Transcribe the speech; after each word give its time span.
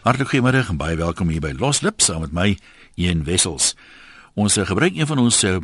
Hartlik 0.00 0.30
goeiemôre 0.30 0.62
en 0.64 0.78
baie 0.80 0.96
welkom 0.96 1.28
hier 1.28 1.42
by 1.44 1.50
Loslip 1.60 2.00
saam 2.00 2.22
met 2.24 2.32
my 2.32 2.44
Ian 2.96 3.26
Wessels. 3.26 3.74
Ons 4.32 4.54
eh, 4.56 4.64
gebruik 4.64 4.96
een 4.96 5.04
van 5.10 5.20
ons 5.20 5.42
eh, 5.44 5.58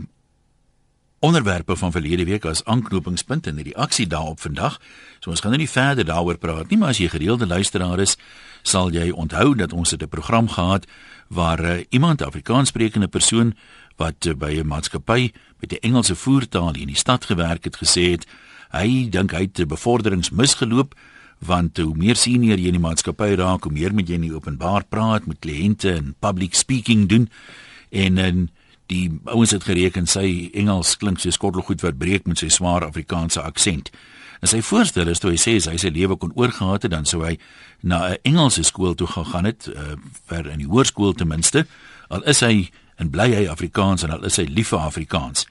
onderwerpe 1.25 1.73
van 1.81 1.95
verlede 1.95 2.27
week 2.29 2.45
as 2.45 2.61
aanknopingspunt 2.69 3.49
in 3.49 3.57
hierdie 3.57 3.77
aksie 3.81 4.05
daarop 4.05 4.45
vandag. 4.45 4.77
So 5.25 5.33
ons 5.33 5.41
gaan 5.41 5.57
nou 5.57 5.63
nie 5.63 5.71
verder 5.73 6.05
daaroor 6.05 6.37
praat 6.37 6.69
nie, 6.69 6.77
maar 6.77 6.93
as 6.93 7.01
jy 7.01 7.09
gereelde 7.15 7.49
luisteraar 7.49 8.05
is, 8.05 8.19
sal 8.61 8.93
jy 8.93 9.09
onthou 9.09 9.55
dat 9.57 9.73
ons 9.73 9.97
het 9.97 10.05
'n 10.05 10.13
program 10.13 10.53
gehad 10.53 10.85
waar 11.33 11.65
uh, 11.65 11.85
iemand 11.89 12.23
Afrikaanssprekende 12.23 13.09
persoon 13.09 13.57
wat 13.97 14.27
uh, 14.27 14.35
by 14.35 14.61
'n 14.61 14.67
maatskappy 14.67 15.33
met 15.61 15.73
'n 15.73 15.81
Engelse 15.81 16.15
voertaal 16.15 16.77
in 16.77 16.93
die 16.93 17.01
stad 17.01 17.25
gewerk 17.25 17.65
het 17.65 17.77
gesê 17.81 18.13
het 18.13 18.27
hy 18.71 19.09
dink 19.09 19.33
hy 19.33 19.49
het 19.49 19.69
bevorderings 19.69 20.31
misgeloop 20.31 20.95
want 21.39 21.77
hoe 21.77 21.95
meer 21.95 22.17
senior 22.17 22.59
jy 22.59 22.71
in 22.73 22.79
die 22.79 22.83
maatskappy 22.83 23.35
raak, 23.37 23.65
hoe 23.65 23.73
meer 23.73 23.95
moet 23.95 24.09
jy 24.09 24.15
in 24.15 24.29
die 24.29 24.35
openbaar 24.35 24.87
praat 24.89 25.27
met 25.27 25.41
kliënte 25.45 25.93
en 25.93 26.15
public 26.21 26.55
speaking 26.55 27.09
doen. 27.09 27.29
En 27.91 28.19
en 28.19 28.49
die 28.87 29.11
ouens 29.25 29.51
het 29.51 29.65
gereken 29.67 30.07
sy 30.07 30.51
Engels 30.55 30.97
klink 30.97 31.21
so 31.21 31.31
skottelgoed 31.31 31.83
wat 31.83 31.99
breek 31.99 32.27
met 32.27 32.39
sy 32.39 32.49
swaar 32.49 32.87
Afrikaanse 32.87 33.43
aksent. 33.43 33.91
En 34.41 34.49
sy 34.49 34.61
voorstel 34.63 35.09
is 35.09 35.19
toe 35.23 35.33
hy 35.33 35.41
sê 35.41 35.57
hy 35.59 35.79
sy 35.81 35.91
lewe 35.91 36.17
kon 36.21 36.35
oorgehad 36.37 36.87
het 36.87 36.93
dan 36.93 37.09
sou 37.09 37.25
hy 37.25 37.37
na 37.83 38.13
'n 38.13 38.19
Engelse 38.23 38.63
skool 38.63 38.95
toe 38.95 39.07
gegaan 39.07 39.45
het, 39.45 39.69
uh, 39.69 39.97
vir 40.29 40.51
in 40.51 40.59
die 40.59 40.69
hoërskool 40.69 41.15
ten 41.15 41.29
minste, 41.29 41.67
al 42.09 42.23
is 42.23 42.41
hy 42.41 42.71
en 42.99 43.11
bly 43.11 43.35
hy 43.35 43.49
Afrikaans 43.49 44.03
en 44.03 44.11
al 44.11 44.25
is 44.25 44.37
hy 44.37 44.45
lief 44.45 44.69
vir 44.69 44.79
Afrikaans. 44.79 45.47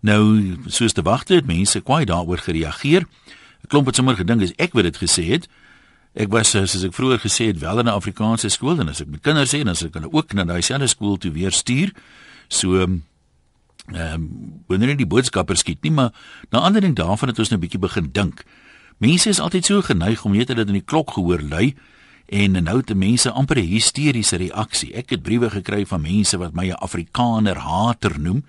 Nou 0.00 0.56
soos 0.66 0.92
te 0.92 1.02
wagte 1.02 1.34
het 1.34 1.46
mense 1.46 1.80
kwai 1.80 2.04
daaroor 2.04 2.38
gereageer. 2.38 3.06
Klomp 3.66 3.86
het 3.86 3.96
sommer 3.96 4.16
gedink 4.16 4.42
as 4.42 4.52
ek 4.56 4.72
wat 4.72 4.84
dit 4.88 4.96
gesê 4.96 5.24
het. 5.30 5.48
Ek 6.16 6.32
was 6.32 6.50
soos 6.50 6.84
ek 6.84 6.94
vroeër 6.96 7.20
gesê 7.20 7.50
het 7.52 7.58
wel 7.60 7.78
in 7.78 7.86
'n 7.86 7.98
Afrikaanse 7.98 8.48
skool 8.48 8.80
en 8.80 8.88
as 8.88 9.00
ek 9.00 9.08
my 9.08 9.18
kinders 9.18 9.54
sê 9.54 9.58
dan 9.58 9.68
as 9.68 9.82
ek 9.82 9.94
hulle 9.94 10.12
ook 10.12 10.32
na 10.32 10.44
daai 10.44 10.62
selfde 10.62 10.86
skool 10.86 11.16
toe 11.16 11.30
weer 11.30 11.52
stuur. 11.52 11.92
So 12.48 12.80
ehm 12.80 13.02
um, 13.94 14.62
wanneer 14.66 14.96
die 14.96 15.06
boodskappers 15.06 15.60
skiet 15.60 15.82
nie 15.82 15.92
maar 15.92 16.10
na 16.50 16.58
ander 16.58 16.80
ding 16.80 16.96
daarvan 16.96 17.28
het 17.28 17.38
ons 17.38 17.50
nou 17.50 17.58
'n 17.58 17.60
bietjie 17.60 17.80
begin 17.80 18.08
dink. 18.12 18.44
Mense 18.98 19.28
is 19.28 19.40
altyd 19.40 19.64
so 19.64 19.82
geneig 19.82 20.24
om 20.24 20.32
net 20.32 20.48
hulle 20.48 20.66
in 20.66 20.72
die 20.72 20.84
klok 20.84 21.10
gehoor 21.10 21.42
lui 21.42 21.74
en 22.26 22.64
nou 22.64 22.82
te 22.82 22.94
mense 22.94 23.30
amper 23.30 23.58
'n 23.58 23.68
hysteriese 23.68 24.36
reaksie. 24.36 24.94
Ek 24.94 25.10
het 25.10 25.22
briewe 25.22 25.50
gekry 25.50 25.86
van 25.86 26.00
mense 26.00 26.36
wat 26.38 26.54
my 26.54 26.68
'n 26.68 26.80
Afrikaner 26.80 27.58
hater 27.58 28.20
noem. 28.20 28.44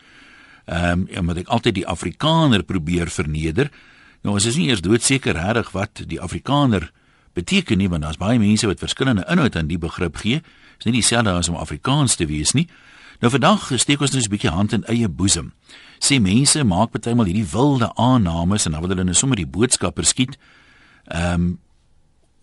Ehm 0.65 1.07
um, 1.09 1.19
omdat 1.19 1.37
ek 1.37 1.47
altyd 1.47 1.75
die 1.75 1.87
Afrikaner 1.87 2.63
probeer 2.63 3.07
verneder. 3.07 3.69
Nou 4.21 4.35
is 4.35 4.55
nie 4.55 4.67
eers 4.67 4.81
doodseker 4.81 5.33
regtig 5.33 5.71
wat 5.71 6.01
die 6.07 6.21
Afrikaner 6.21 6.91
beteken 7.33 7.77
nie 7.77 7.89
want 7.89 8.01
daar's 8.01 8.17
baie 8.17 8.39
mense 8.39 8.67
wat 8.67 8.79
verskillende 8.79 9.25
inhoud 9.29 9.55
aan 9.55 9.67
die 9.67 9.77
begrip 9.77 10.15
gee. 10.23 10.41
Dit 10.41 10.85
is 10.85 10.85
nie 10.85 10.99
dieselfde 10.99 11.31
as 11.31 11.49
om 11.49 11.55
Afrikaans 11.55 12.15
te 12.15 12.25
wees 12.25 12.53
nie. 12.53 12.67
Nou 13.21 13.31
vandag 13.33 13.71
steek 13.75 14.01
ons 14.01 14.11
net 14.11 14.25
'n 14.25 14.29
bietjie 14.29 14.53
hand 14.53 14.73
in 14.73 14.83
eie 14.85 15.09
boesem. 15.09 15.53
Sê 15.99 16.21
mense 16.21 16.63
maak 16.63 16.91
partymal 16.91 17.25
hierdie 17.25 17.51
wilde 17.51 17.91
aannames 17.95 18.65
en 18.65 18.71
dan 18.71 18.81
wil 18.81 18.89
hulle 18.89 19.03
net 19.03 19.15
sommer 19.17 19.37
die 19.37 19.47
boodskapper 19.47 20.05
skiet. 20.05 20.37
Ehm 21.07 21.33
um, 21.33 21.59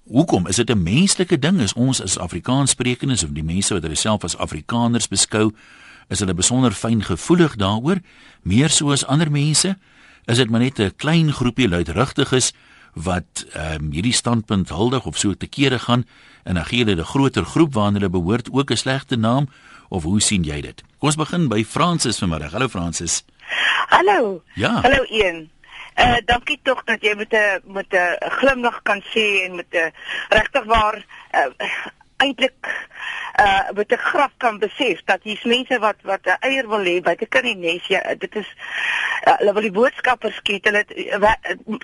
Hoekom 0.05 0.47
is 0.47 0.57
dit 0.57 0.71
'n 0.71 0.83
menslike 0.83 1.39
ding 1.39 1.61
is 1.61 1.73
ons 1.73 2.03
as 2.03 2.19
Afrikaanssprekendes 2.19 3.25
of 3.25 3.31
die 3.33 3.45
mense 3.45 3.75
wat 3.75 3.83
hulle 3.83 3.95
self 3.95 4.25
as 4.25 4.37
Afrikaners 4.37 5.09
beskou, 5.09 5.53
is 6.09 6.19
hulle 6.19 6.35
besonder 6.35 6.73
fyn 6.73 7.03
gevoelig 7.03 7.57
daaroor, 7.57 8.01
meer 8.43 8.69
so 8.69 8.91
as 8.91 9.07
ander 9.07 9.31
mense? 9.31 9.79
Is 10.27 10.37
dit 10.37 10.51
maar 10.51 10.61
net 10.61 10.79
'n 10.79 10.97
klein 10.97 11.33
groepie 11.33 11.69
luidrugtiges 11.69 12.53
wat 12.95 13.47
ehm 13.53 13.85
um, 13.85 13.93
hierdie 13.93 14.13
standpunt 14.13 14.69
huldig 14.69 15.07
of 15.07 15.19
so 15.19 15.35
te 15.35 15.47
kere 15.47 15.79
gaan 15.79 16.07
en 16.45 16.55
dan 16.55 16.65
gee 16.65 16.85
hulle 16.85 17.01
'n 17.01 17.05
groter 17.05 17.45
groep 17.45 17.75
waarna 17.75 17.99
hulle 17.99 18.11
behoort 18.11 18.49
ook 18.53 18.71
'n 18.71 18.77
slegte 18.77 19.17
naam 19.17 19.49
of 19.89 20.03
hoe 20.03 20.21
sien 20.21 20.43
jy 20.43 20.61
dit? 20.61 20.83
Kom 20.99 21.09
ons 21.09 21.17
begin 21.17 21.49
by 21.49 21.65
Francis 21.65 22.19
vanmiddag. 22.19 22.53
Hallo 22.53 22.69
Francis. 22.69 23.25
Hallo. 23.89 24.43
Ja. 24.55 24.81
Hallo 24.81 25.05
Ian. 25.05 25.51
Eh 25.95 26.09
uh, 26.09 26.17
dankie 26.25 26.59
tog 26.63 26.85
dat 26.85 27.03
jy 27.03 27.15
met 27.15 27.33
'n 27.33 27.73
met 27.73 27.87
'n 27.91 28.31
glimlag 28.31 28.83
kan 28.83 29.03
sê 29.03 29.45
en 29.47 29.55
met 29.55 29.71
'n 29.71 29.93
regtig 30.29 30.65
waar 30.65 31.05
uh, 31.35 31.69
eintlik 32.17 32.89
uh 33.41 33.71
met 33.75 33.93
'n 33.93 33.97
graf 33.97 34.31
kan 34.37 34.59
besef 34.59 35.03
dat 35.05 35.23
hier's 35.23 35.45
mense 35.45 35.79
wat 35.79 35.97
wat 36.03 36.21
'n 36.23 36.37
eier 36.41 36.69
wil 36.69 36.85
hê 36.85 37.01
buite 37.01 37.27
kan 37.27 37.43
die 37.43 37.57
nes 37.57 37.87
ja 37.87 38.15
dit 38.15 38.37
is 38.37 38.49
uh, 39.27 39.37
hulle 39.39 39.53
wil 39.53 39.63
die 39.63 39.79
boodskappers 39.79 40.37
skiet 40.37 40.65
hulle 40.65 40.85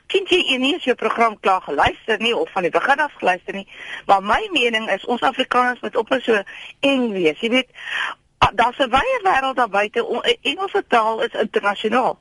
ken 0.07 0.25
jy 0.29 0.57
nie 0.59 0.75
as 0.77 0.85
jou 0.85 0.95
program 0.95 1.41
klaar 1.41 1.63
geluister 1.63 2.19
nie 2.19 2.37
of 2.37 2.51
van 2.51 2.63
die 2.63 2.71
begin 2.71 2.99
af 2.99 3.13
geluister 3.13 3.55
nie 3.55 3.69
maar 4.07 4.23
my 4.23 4.49
mening 4.53 4.91
is 4.91 5.05
ons 5.05 5.23
Afrikaners 5.23 5.81
moet 5.81 5.97
op 5.97 6.17
so 6.21 6.43
eng 6.81 7.13
wees 7.13 7.41
jy 7.41 7.51
weet 7.51 7.71
Daar's 8.55 8.79
'n 8.79 8.91
wye 8.91 9.21
wêreld 9.23 9.57
daar 9.57 9.69
buite. 9.69 10.23
Engelse 10.43 10.85
taal 10.89 11.23
is 11.23 11.41
internasionaal. 11.41 12.19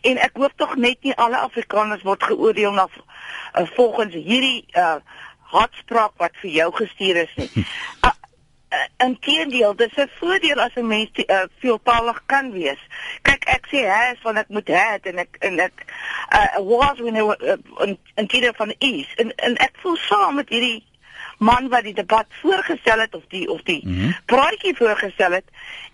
En 0.00 0.16
ek 0.16 0.30
hoop 0.32 0.52
tog 0.56 0.76
net 0.76 0.96
nie 1.00 1.16
alle 1.16 1.36
Afrikaners 1.36 2.02
word 2.02 2.22
geoordeel 2.22 2.72
na 2.72 2.88
uh, 2.88 3.66
volgens 3.74 4.14
hierdie 4.14 4.66
uh 4.72 4.94
hartspraak 5.52 6.18
wat 6.22 6.36
vir 6.42 6.50
jou 6.50 6.68
gestuur 6.80 7.22
is 7.22 7.32
nie. 7.40 7.50
Uh, 8.02 8.10
uh, 8.76 8.86
Inteendeel, 9.06 9.74
dis 9.76 9.96
'n 9.96 10.10
voordeel 10.18 10.60
as 10.60 10.76
'n 10.76 10.86
mens 10.86 11.10
uh, 11.24 11.44
veeltalig 11.64 12.22
kan 12.26 12.52
wees. 12.52 12.80
Kyk, 13.22 13.44
ek 13.56 13.66
sê 13.72 13.84
hè, 13.88 14.14
want 14.22 14.38
ek 14.38 14.48
moet 14.48 14.68
hè 14.68 14.96
en 15.10 15.18
ek 15.18 15.36
en 15.40 15.60
ek 15.60 15.84
uh, 16.32 16.60
was 16.60 17.00
when 17.00 17.16
I 17.16 17.24
uh, 17.24 17.94
in 18.14 18.26
tiere 18.26 18.52
van 18.56 18.74
is 18.78 19.08
en 19.16 19.34
en 19.36 19.56
ek 19.56 19.76
voel 19.82 19.96
saam 19.96 20.40
met 20.40 20.48
hierdie 20.48 20.80
man 21.42 21.68
wat 21.68 21.82
die 21.82 21.94
debat 21.94 22.26
voorgestel 22.40 22.98
het 23.02 23.14
of 23.14 23.22
die 23.28 23.48
of 23.50 23.62
die 23.62 23.80
mm 23.84 23.98
-hmm. 23.98 24.16
praatjie 24.26 24.76
voorgestel 24.76 25.32
het 25.32 25.48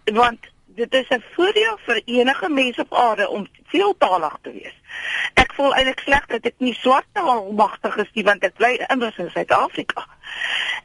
want 0.04 0.46
dit 0.78 0.94
is 0.94 1.08
'n 1.08 1.24
voordeel 1.34 1.78
vir 1.86 2.02
enige 2.04 2.48
mens 2.48 2.78
op 2.78 2.94
aarde 2.94 3.28
om 3.28 3.48
veeltalig 3.64 4.36
te 4.42 4.52
wees. 4.52 4.76
Ek 5.34 5.52
voel 5.52 5.74
eintlik 5.74 6.00
sleg 6.00 6.26
dat 6.26 6.44
ek 6.44 6.54
nie 6.58 6.74
swart 6.74 7.06
taal 7.12 7.52
magtig 7.52 7.96
is 7.96 8.10
nie 8.12 8.24
want 8.24 8.44
ek 8.44 8.54
bly 8.54 8.72
immers 8.88 9.16
in 9.16 9.30
Suid-Afrika. 9.30 10.06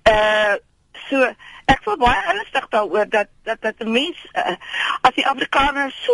Uh 0.09 0.56
so 1.09 1.34
ek 1.66 1.81
voel 1.84 1.98
baie 1.98 2.22
ernstig 2.34 2.68
daaroor 2.70 3.09
dat 3.09 3.28
dat 3.44 3.62
dat 3.62 3.76
'n 3.80 3.92
mens 3.92 4.18
uh, 4.34 4.56
as 5.02 5.14
die 5.14 5.28
Afrikaner 5.28 5.92
so 5.92 6.14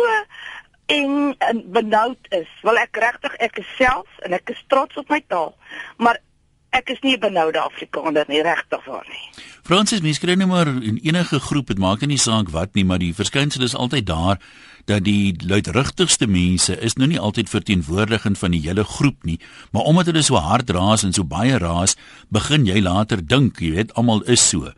en 0.86 1.36
benoud 1.64 2.18
is. 2.28 2.48
Wil 2.62 2.76
ek 2.76 2.96
regtig 2.96 3.34
ek 3.34 3.58
is 3.58 3.76
self 3.76 4.08
en 4.18 4.32
ek 4.32 4.50
is 4.50 4.64
trots 4.66 4.96
op 4.96 5.08
my 5.08 5.22
taal. 5.26 5.56
Maar 5.96 6.18
ek 6.70 6.90
is 6.90 7.00
nie 7.02 7.16
'n 7.16 7.20
benoude 7.20 7.60
Afrikaner 7.60 8.24
nie 8.28 8.42
regtig 8.42 8.84
waar 8.84 9.06
nie. 9.08 9.44
Fransis, 9.62 10.00
mens 10.00 10.18
kry 10.18 10.34
net 10.34 10.48
maar 10.48 10.66
in 10.66 10.98
enige 11.02 11.40
groep, 11.40 11.66
dit 11.66 11.78
maak 11.78 12.00
nie 12.00 12.18
saak 12.18 12.50
wat 12.50 12.74
nie, 12.74 12.84
maar 12.84 12.98
die 12.98 13.14
verskynsel 13.14 13.62
is 13.62 13.74
altyd 13.74 14.06
daar 14.06 14.38
dat 14.84 15.04
die 15.04 15.34
luidrugtigste 15.46 16.26
mense 16.26 16.80
is 16.80 16.96
nou 16.96 17.06
nie 17.08 17.20
altyd 17.20 17.48
verteenwoordigend 17.48 18.38
van 18.38 18.50
die 18.50 18.60
hele 18.60 18.84
groep 18.84 19.24
nie, 19.24 19.38
maar 19.72 19.82
omdat 19.82 20.06
hulle 20.06 20.22
so 20.22 20.36
hard 20.36 20.70
raas 20.70 21.02
en 21.02 21.12
so 21.12 21.24
baie 21.24 21.58
raas, 21.58 21.96
begin 22.28 22.66
jy 22.66 22.80
later 22.80 23.26
dink, 23.26 23.60
jy 23.60 23.70
weet, 23.70 23.94
almal 23.94 24.22
is 24.22 24.48
so. 24.48 24.72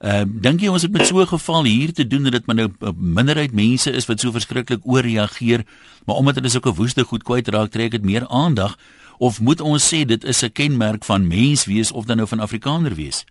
Ehm 0.00 0.28
uh, 0.28 0.40
dink 0.42 0.60
jy 0.60 0.68
ons 0.68 0.82
het 0.82 0.92
met 0.92 1.06
so 1.06 1.20
'n 1.20 1.26
geval 1.26 1.64
hier 1.64 1.92
te 1.92 2.06
doen 2.06 2.22
dat 2.22 2.32
dit 2.32 2.46
maar 2.46 2.56
nou 2.56 2.68
'n 2.68 2.94
minderheid 2.98 3.52
mense 3.52 3.90
is 3.90 4.06
wat 4.06 4.20
so 4.20 4.30
verskriklik 4.30 4.80
ooreageer, 4.84 5.64
maar 6.04 6.16
omdat 6.16 6.34
hulle 6.34 6.48
sulke 6.48 6.74
woeste 6.74 7.04
goed 7.04 7.22
kwyt 7.22 7.48
raak, 7.48 7.70
trek 7.70 7.90
dit 7.90 8.04
meer 8.04 8.28
aandag 8.28 8.76
of 9.18 9.40
moet 9.40 9.60
ons 9.60 9.94
sê 9.94 10.04
dit 10.04 10.24
is 10.24 10.42
'n 10.42 10.52
kenmerk 10.52 11.04
van 11.04 11.26
mens 11.26 11.64
wees 11.64 11.92
of 11.92 12.04
dan 12.04 12.16
nou 12.16 12.28
van 12.28 12.40
Afrikaner 12.40 12.94
wees? 12.94 13.24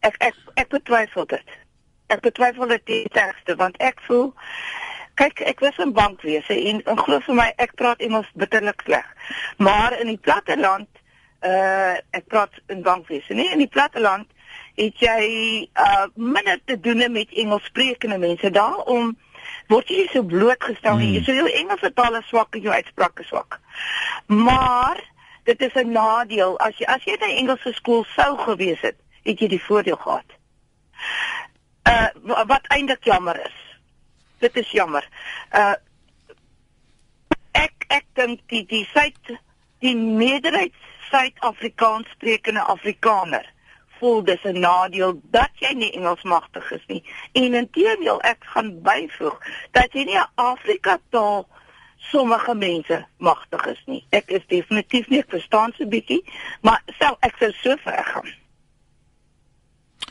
Ek 0.00 0.14
ek 0.18 0.34
ek 0.54 0.68
betwyfel 0.68 1.26
dit. 1.26 1.48
Ek 2.06 2.20
betwyfel 2.20 2.66
dit 2.66 2.86
die 2.86 3.08
tekste 3.12 3.54
want 3.56 3.76
ek 3.76 4.00
voel 4.06 4.34
kyk 5.14 5.40
ek 5.40 5.60
was 5.60 5.78
in 5.78 5.92
bankwese 5.92 6.54
en, 6.54 6.80
en 6.84 6.98
glo 6.98 7.20
vir 7.20 7.34
my 7.34 7.48
ek 7.56 7.74
praat 7.80 8.00
Engels 8.00 8.28
bitterlik 8.40 8.82
sleg. 8.86 9.06
Maar 9.56 9.98
in 10.00 10.06
die 10.06 10.20
platte 10.20 10.56
land 10.56 10.88
uh 11.40 11.96
ek 12.16 12.26
praat 12.28 12.52
in 12.68 12.82
bankwese, 12.82 13.34
nee 13.34 13.52
in 13.52 13.62
die 13.64 13.72
platte 13.72 14.00
land 14.00 14.28
het 14.80 14.96
jy 15.00 15.68
uh 15.76 16.06
minder 16.14 16.60
te 16.64 16.80
doen 16.80 17.04
met 17.12 17.32
Engelssprekende 17.32 18.18
mense 18.18 18.50
daar 18.50 18.80
om 18.84 19.16
word 19.70 19.90
jy 19.90 20.06
so 20.10 20.22
blootgestel 20.26 20.98
nie. 20.98 21.12
Hmm. 21.16 21.24
So 21.24 21.36
jou 21.36 21.48
Engelse 21.60 21.92
taal 21.94 22.18
is 22.18 22.28
swak 22.30 22.56
en 22.58 22.66
jou 22.66 22.74
uitspraak 22.74 23.22
is 23.22 23.30
swak. 23.30 23.60
Maar 24.26 25.00
dit 25.48 25.62
is 25.62 25.74
'n 25.74 25.92
nadeel 25.92 26.58
as 26.58 26.78
jy 26.78 26.86
as 26.86 27.04
jy 27.04 27.16
by 27.18 27.30
Engelse 27.42 27.72
skool 27.72 28.04
sou 28.16 28.36
gewees 28.38 28.80
het, 28.80 28.98
het 29.24 29.38
jy 29.40 29.48
die 29.48 29.62
voordeel 29.62 29.96
gehad. 29.96 30.28
Uh 31.88 32.08
wat 32.46 32.66
eintlik 32.68 33.04
jammer 33.04 33.40
is. 33.46 33.58
Dit 34.38 34.56
is 34.56 34.70
jammer. 34.70 35.08
Uh 35.52 35.74
ek 37.52 37.84
ek 37.88 38.06
dink 38.14 38.40
die 38.46 38.66
die 38.66 38.88
Suid 38.92 39.38
die 39.80 39.96
meerderheid 39.96 40.74
Suid-Afrikaans 41.10 42.08
sprekende 42.10 42.60
Afrikaner 42.60 43.46
voel 44.00 44.24
dis 44.24 44.44
'n 44.44 44.60
nadeel 44.60 45.20
dat 45.30 45.50
jy 45.60 45.72
nie 45.76 45.92
Engels 45.92 46.22
magtig 46.22 46.70
is 46.70 46.84
nie. 46.86 47.02
En 47.32 47.54
inteendeel, 47.54 48.20
ek 48.20 48.44
gaan 48.52 48.82
byvoeg 48.82 49.38
dat 49.70 49.92
jy 49.92 50.04
nie 50.04 50.18
'n 50.18 50.30
Afrika 50.34 50.98
taal 51.10 51.46
sommige 51.96 52.54
mense 52.54 53.06
magtig 53.18 53.66
is 53.66 53.82
nie. 53.86 54.04
Ek 54.10 54.30
is 54.30 54.46
definitief 54.46 55.08
nie 55.08 55.24
verstaan 55.28 55.72
so 55.76 55.86
bietjie, 55.86 56.24
maar 56.60 56.82
sou 56.98 57.16
ek 57.20 57.34
sou 57.38 57.52
so 57.52 57.76
ver 57.84 58.04
gaan. 58.04 58.28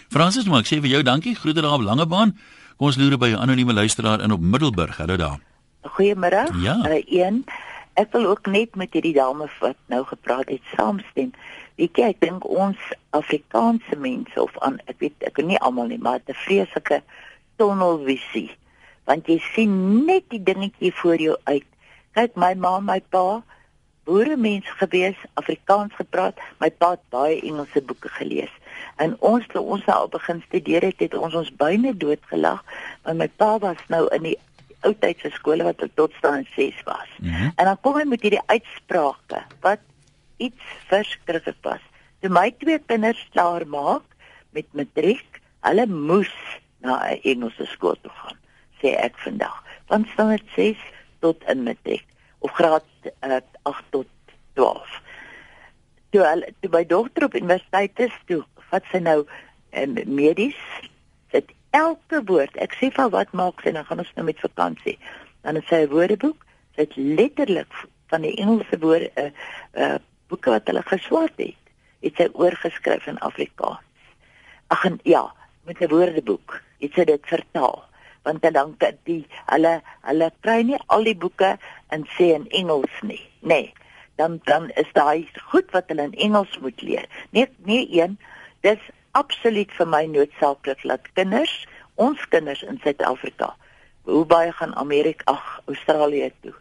Fransis, 0.10 0.46
maar 0.46 0.60
ek 0.60 0.70
sê 0.70 0.80
vir 0.82 0.90
jou 0.90 1.04
dankie. 1.04 1.36
Groete 1.36 1.62
daar 1.62 1.78
op 1.78 1.86
Langebaan. 1.86 2.38
Kom 2.78 2.88
ons 2.88 2.98
loer 2.98 3.18
by 3.18 3.30
'n 3.30 3.42
anonieme 3.42 3.74
luisteraar 3.74 4.22
in 4.22 4.32
op 4.32 4.40
Middelburg. 4.40 4.98
Hallo 4.98 5.16
daar. 5.16 5.40
Goeiemôre. 5.82 6.48
Ja. 6.62 6.76
Uh, 6.86 7.02
een, 7.06 7.46
ek 7.94 8.12
wil 8.12 8.26
ook 8.26 8.46
net 8.46 8.76
met 8.76 8.94
hierdie 8.94 9.14
dame 9.14 9.50
wat 9.60 9.76
nou 9.88 10.06
gepraat 10.06 10.50
het 10.50 10.62
saamstem. 10.76 11.32
Weet 11.80 11.96
jy, 11.96 12.08
ek 12.12 12.20
dink 12.20 12.44
ons 12.44 12.80
Afrikaanse 13.16 13.96
mense 14.04 14.36
of 14.42 14.56
aan 14.66 14.82
ek 14.92 14.98
weet 15.00 15.28
ek 15.30 15.40
nie 15.48 15.60
almal 15.64 15.88
nie, 15.88 16.02
maar 16.02 16.20
'n 16.20 16.36
vreeslike 16.46 17.02
tunnelvisie. 17.56 18.52
Want 19.08 19.28
jy 19.32 19.40
sien 19.54 20.06
net 20.06 20.28
die 20.30 20.44
dingetjie 20.44 20.92
voor 20.94 21.16
jou 21.16 21.38
uit. 21.44 21.66
Kyk, 22.14 22.36
my 22.36 22.54
ma, 22.54 22.80
my 22.80 23.00
pa, 23.00 23.42
boere 24.04 24.36
mense 24.36 24.72
gewees, 24.82 25.16
Afrikaans 25.40 25.96
gepraat, 25.96 26.38
my 26.60 26.70
pa 26.70 26.92
het 26.98 27.06
baie 27.10 27.42
Engelse 27.42 27.82
boeke 27.82 28.10
gelees. 28.10 28.52
En 28.98 29.16
ons 29.20 29.46
toe 29.48 29.62
ons 29.62 29.86
nou 29.86 29.98
al 29.98 30.12
begin 30.12 30.44
studeer 30.48 30.82
het, 30.82 31.00
het 31.00 31.14
ons 31.16 31.34
ons 31.34 31.56
byne 31.56 31.94
doodgelag, 31.98 32.64
want 33.04 33.18
my 33.18 33.28
pa 33.28 33.58
was 33.64 33.80
nou 33.88 34.08
in 34.16 34.24
die 34.24 34.38
oudtydse 34.88 35.32
skole 35.36 35.64
wat 35.64 35.84
tot 35.96 36.12
staan 36.18 36.48
6 36.56 36.84
was. 36.84 37.08
Mm 37.20 37.30
-hmm. 37.30 37.52
En 37.56 37.66
dan 37.66 37.78
kom 37.82 37.96
hy 37.96 38.04
met 38.04 38.22
hierdie 38.22 38.46
uitsprake 38.46 39.44
wat 39.62 39.80
iets 40.40 40.64
verskriklik 40.90 41.60
was. 41.68 41.84
Toe 42.20 42.32
my 42.32 42.50
twee 42.60 42.80
kinders 42.80 43.22
klaar 43.32 43.66
maak 43.68 44.04
met 44.56 44.68
matriek, 44.74 45.42
hulle 45.68 45.86
moes 45.88 46.34
na 46.84 47.00
'n 47.12 47.20
Engelse 47.24 47.66
skool 47.66 47.98
toe 48.02 48.12
gaan, 48.12 48.38
sê 48.82 48.96
ek 48.96 49.16
vandag. 49.26 49.64
Van 49.88 50.06
standaard 50.14 50.48
6 50.56 50.78
tot 51.20 51.44
in 51.52 51.64
matriek 51.64 52.06
of 52.40 52.52
graad 52.52 52.86
uh, 53.24 53.40
8 53.64 53.84
tot 53.90 54.08
12. 54.54 55.02
Toe 56.10 56.24
hulle 56.26 56.54
toe 56.60 56.72
my 56.72 56.86
dogter 56.86 57.24
op 57.24 57.36
universiteit 57.36 58.00
is, 58.00 58.16
toe 58.26 58.44
wat 58.72 58.84
sy 58.92 59.02
nou 59.04 59.24
um, 59.72 59.98
medies 60.06 60.60
sit 61.32 61.52
elke 61.76 62.22
woord. 62.26 62.56
Ek 62.58 62.76
sê 62.80 62.90
vir 62.94 63.10
wat 63.14 63.34
maak 63.38 63.62
sy 63.62 63.74
dan 63.76 63.86
gaan 63.86 64.04
ons 64.04 64.14
nou 64.16 64.26
met 64.26 64.40
vakansie. 64.40 64.98
Dan 65.44 65.60
het 65.60 65.68
sy 65.70 65.84
'n 65.86 65.94
woordeboek. 65.94 66.46
Sy 66.76 66.88
het 66.88 66.96
letterlik 66.96 67.74
van 68.10 68.22
die 68.22 68.36
Engelse 68.42 68.80
woorde 68.80 69.12
'n 69.16 69.22
uh, 69.26 69.32
uh, 69.84 70.00
boeke 70.30 70.54
wat 70.54 70.70
hulle 70.72 70.86
geswat 70.86 71.36
het, 71.42 71.58
het 72.06 72.16
sy 72.16 72.30
oorgeskryf 72.34 73.08
in 73.12 73.20
Afrikaans. 73.26 73.86
Ag 74.70 74.86
ja, 75.04 75.26
met 75.66 75.82
'n 75.82 75.90
woordeboek. 75.90 76.62
Het 76.80 76.94
sy 76.94 77.04
dit 77.04 77.26
vertaal 77.28 77.90
want 78.30 78.54
dan 78.54 78.76
kan 78.78 78.98
die 79.08 79.24
hulle 79.50 79.80
hulle 80.08 80.32
kry 80.46 80.62
nie 80.68 80.80
al 80.88 81.06
die 81.08 81.18
boeke 81.18 81.56
en 81.96 82.06
sê 82.16 82.34
in 82.36 82.48
Engels 82.62 83.02
nie. 83.02 83.22
Nee. 83.40 83.74
Dan 84.20 84.40
dan 84.44 84.70
is 84.70 84.90
daai 84.94 85.28
goed 85.52 85.72
wat 85.72 85.88
hulle 85.88 86.10
in 86.12 86.18
Engels 86.28 86.58
moet 86.60 86.82
leer. 86.82 87.08
Nee, 87.30 87.48
nee 87.66 87.88
een, 88.02 88.18
dis 88.62 88.82
absoluut 89.18 89.72
vir 89.78 89.88
my 89.88 90.04
noodsaaklik 90.12 90.84
dat 90.84 91.08
kinders, 91.14 91.56
ons 91.96 92.28
kinders 92.30 92.62
in 92.64 92.80
Suid-Afrika, 92.84 93.54
hoe 94.04 94.26
baie 94.26 94.52
gaan 94.52 94.76
Amerika, 94.76 95.24
ag, 95.32 95.62
Australië 95.72 96.32
toe, 96.44 96.54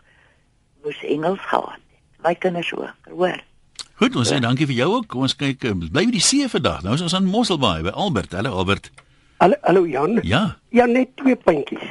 moes 0.84 1.02
Engels 1.04 1.42
gehad 1.50 1.74
het. 1.74 1.84
My 2.22 2.34
kinders 2.34 2.72
ook, 2.74 3.10
hoor. 3.10 3.42
Goed, 3.98 4.14
ons 4.14 4.28
sê 4.30 4.36
dankie 4.38 4.66
vir 4.70 4.76
jou 4.78 4.86
ook. 4.92 5.08
Kom 5.10 5.24
ons 5.26 5.34
kyk, 5.34 5.64
eh, 5.66 5.74
bly 5.74 6.04
by 6.06 6.12
die 6.14 6.22
see 6.22 6.46
vandag. 6.48 6.84
Nou 6.84 6.92
is 6.94 7.02
ons 7.02 7.14
aan 7.14 7.24
Mosselbaai 7.26 7.82
by 7.82 7.90
Albert. 7.90 8.32
Hallo 8.32 8.52
Albert. 8.54 8.90
Hallo, 9.38 9.56
hallo 9.62 9.86
Jan. 9.86 10.20
Ja. 10.22 10.56
Ja, 10.70 10.86
net 10.86 11.16
twee 11.16 11.34
puntjies. 11.36 11.82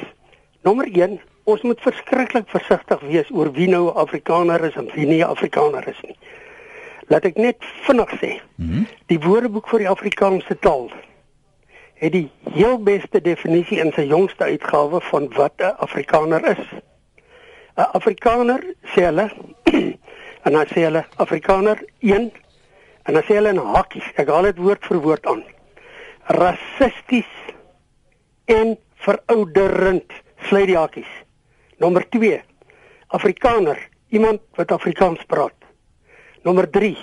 Nommer 0.63 0.87
1, 0.87 1.19
ons 1.43 1.61
moet 1.61 1.81
verskriklik 1.81 2.47
versigtig 2.47 3.01
wees 3.01 3.29
oor 3.31 3.51
wie 3.51 3.67
nou 3.67 3.91
'n 3.91 3.95
Afrikaner 3.95 4.63
is 4.63 4.75
en 4.75 4.89
wie 4.95 5.05
nie 5.05 5.19
'n 5.19 5.27
Afrikaner 5.27 5.87
is 5.87 5.99
nie. 6.03 6.15
Laat 7.07 7.25
ek 7.25 7.35
net 7.35 7.57
vinnig 7.59 8.09
sê. 8.21 8.39
Mm 8.55 8.71
-hmm. 8.71 8.87
Die 9.05 9.19
Woordeboek 9.19 9.67
vir 9.67 9.79
die 9.79 9.89
Afrikaanse 9.89 10.59
taal 10.59 10.91
het 11.93 12.11
die 12.11 12.29
heel 12.53 12.83
beste 12.83 13.21
definisie 13.21 13.79
in 13.79 13.91
sy 13.91 14.01
jongste 14.01 14.43
uitgawe 14.43 15.01
van 15.01 15.29
wat 15.33 15.53
'n 15.57 15.75
Afrikaner 15.77 16.57
is. 16.57 16.65
'n 17.75 17.89
Afrikaner 17.91 18.63
sê 18.83 19.01
hulle 19.01 19.31
en 20.47 20.55
dan 20.55 20.67
sê 20.71 20.85
hulle 20.87 21.03
Afrikaner 21.19 21.81
1 21.99 22.31
en 23.03 23.13
dan 23.13 23.23
sê 23.27 23.35
hulle 23.35 23.51
in 23.51 23.59
hakkies. 23.59 24.05
Ek 24.15 24.29
haal 24.31 24.47
dit 24.47 24.61
woord 24.63 24.85
vir 24.87 24.99
woord 25.03 25.27
aan. 25.27 25.43
Rassisties 26.39 27.33
en 28.51 28.77
verouderend 29.03 30.15
sluit 30.47 30.69
die 30.71 30.79
hakkies. 30.79 31.11
Nommer 31.83 32.07
2. 32.15 32.39
Afrikaner, 33.15 33.79
iemand 34.15 34.41
wat 34.55 34.71
Afrikaans 34.71 35.27
praat. 35.27 35.55
Nommer 36.47 36.69
3. 36.71 36.95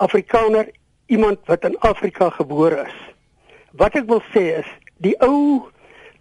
Afrikaner, 0.00 0.72
iemand 1.12 1.44
wat 1.52 1.68
in 1.68 1.76
Afrika 1.84 2.30
gebore 2.40 2.86
is. 2.86 2.98
Wat 3.76 3.96
ek 3.96 4.08
wil 4.08 4.24
sê 4.32 4.48
is 4.62 4.74
die 5.04 5.14
ou 5.24 5.68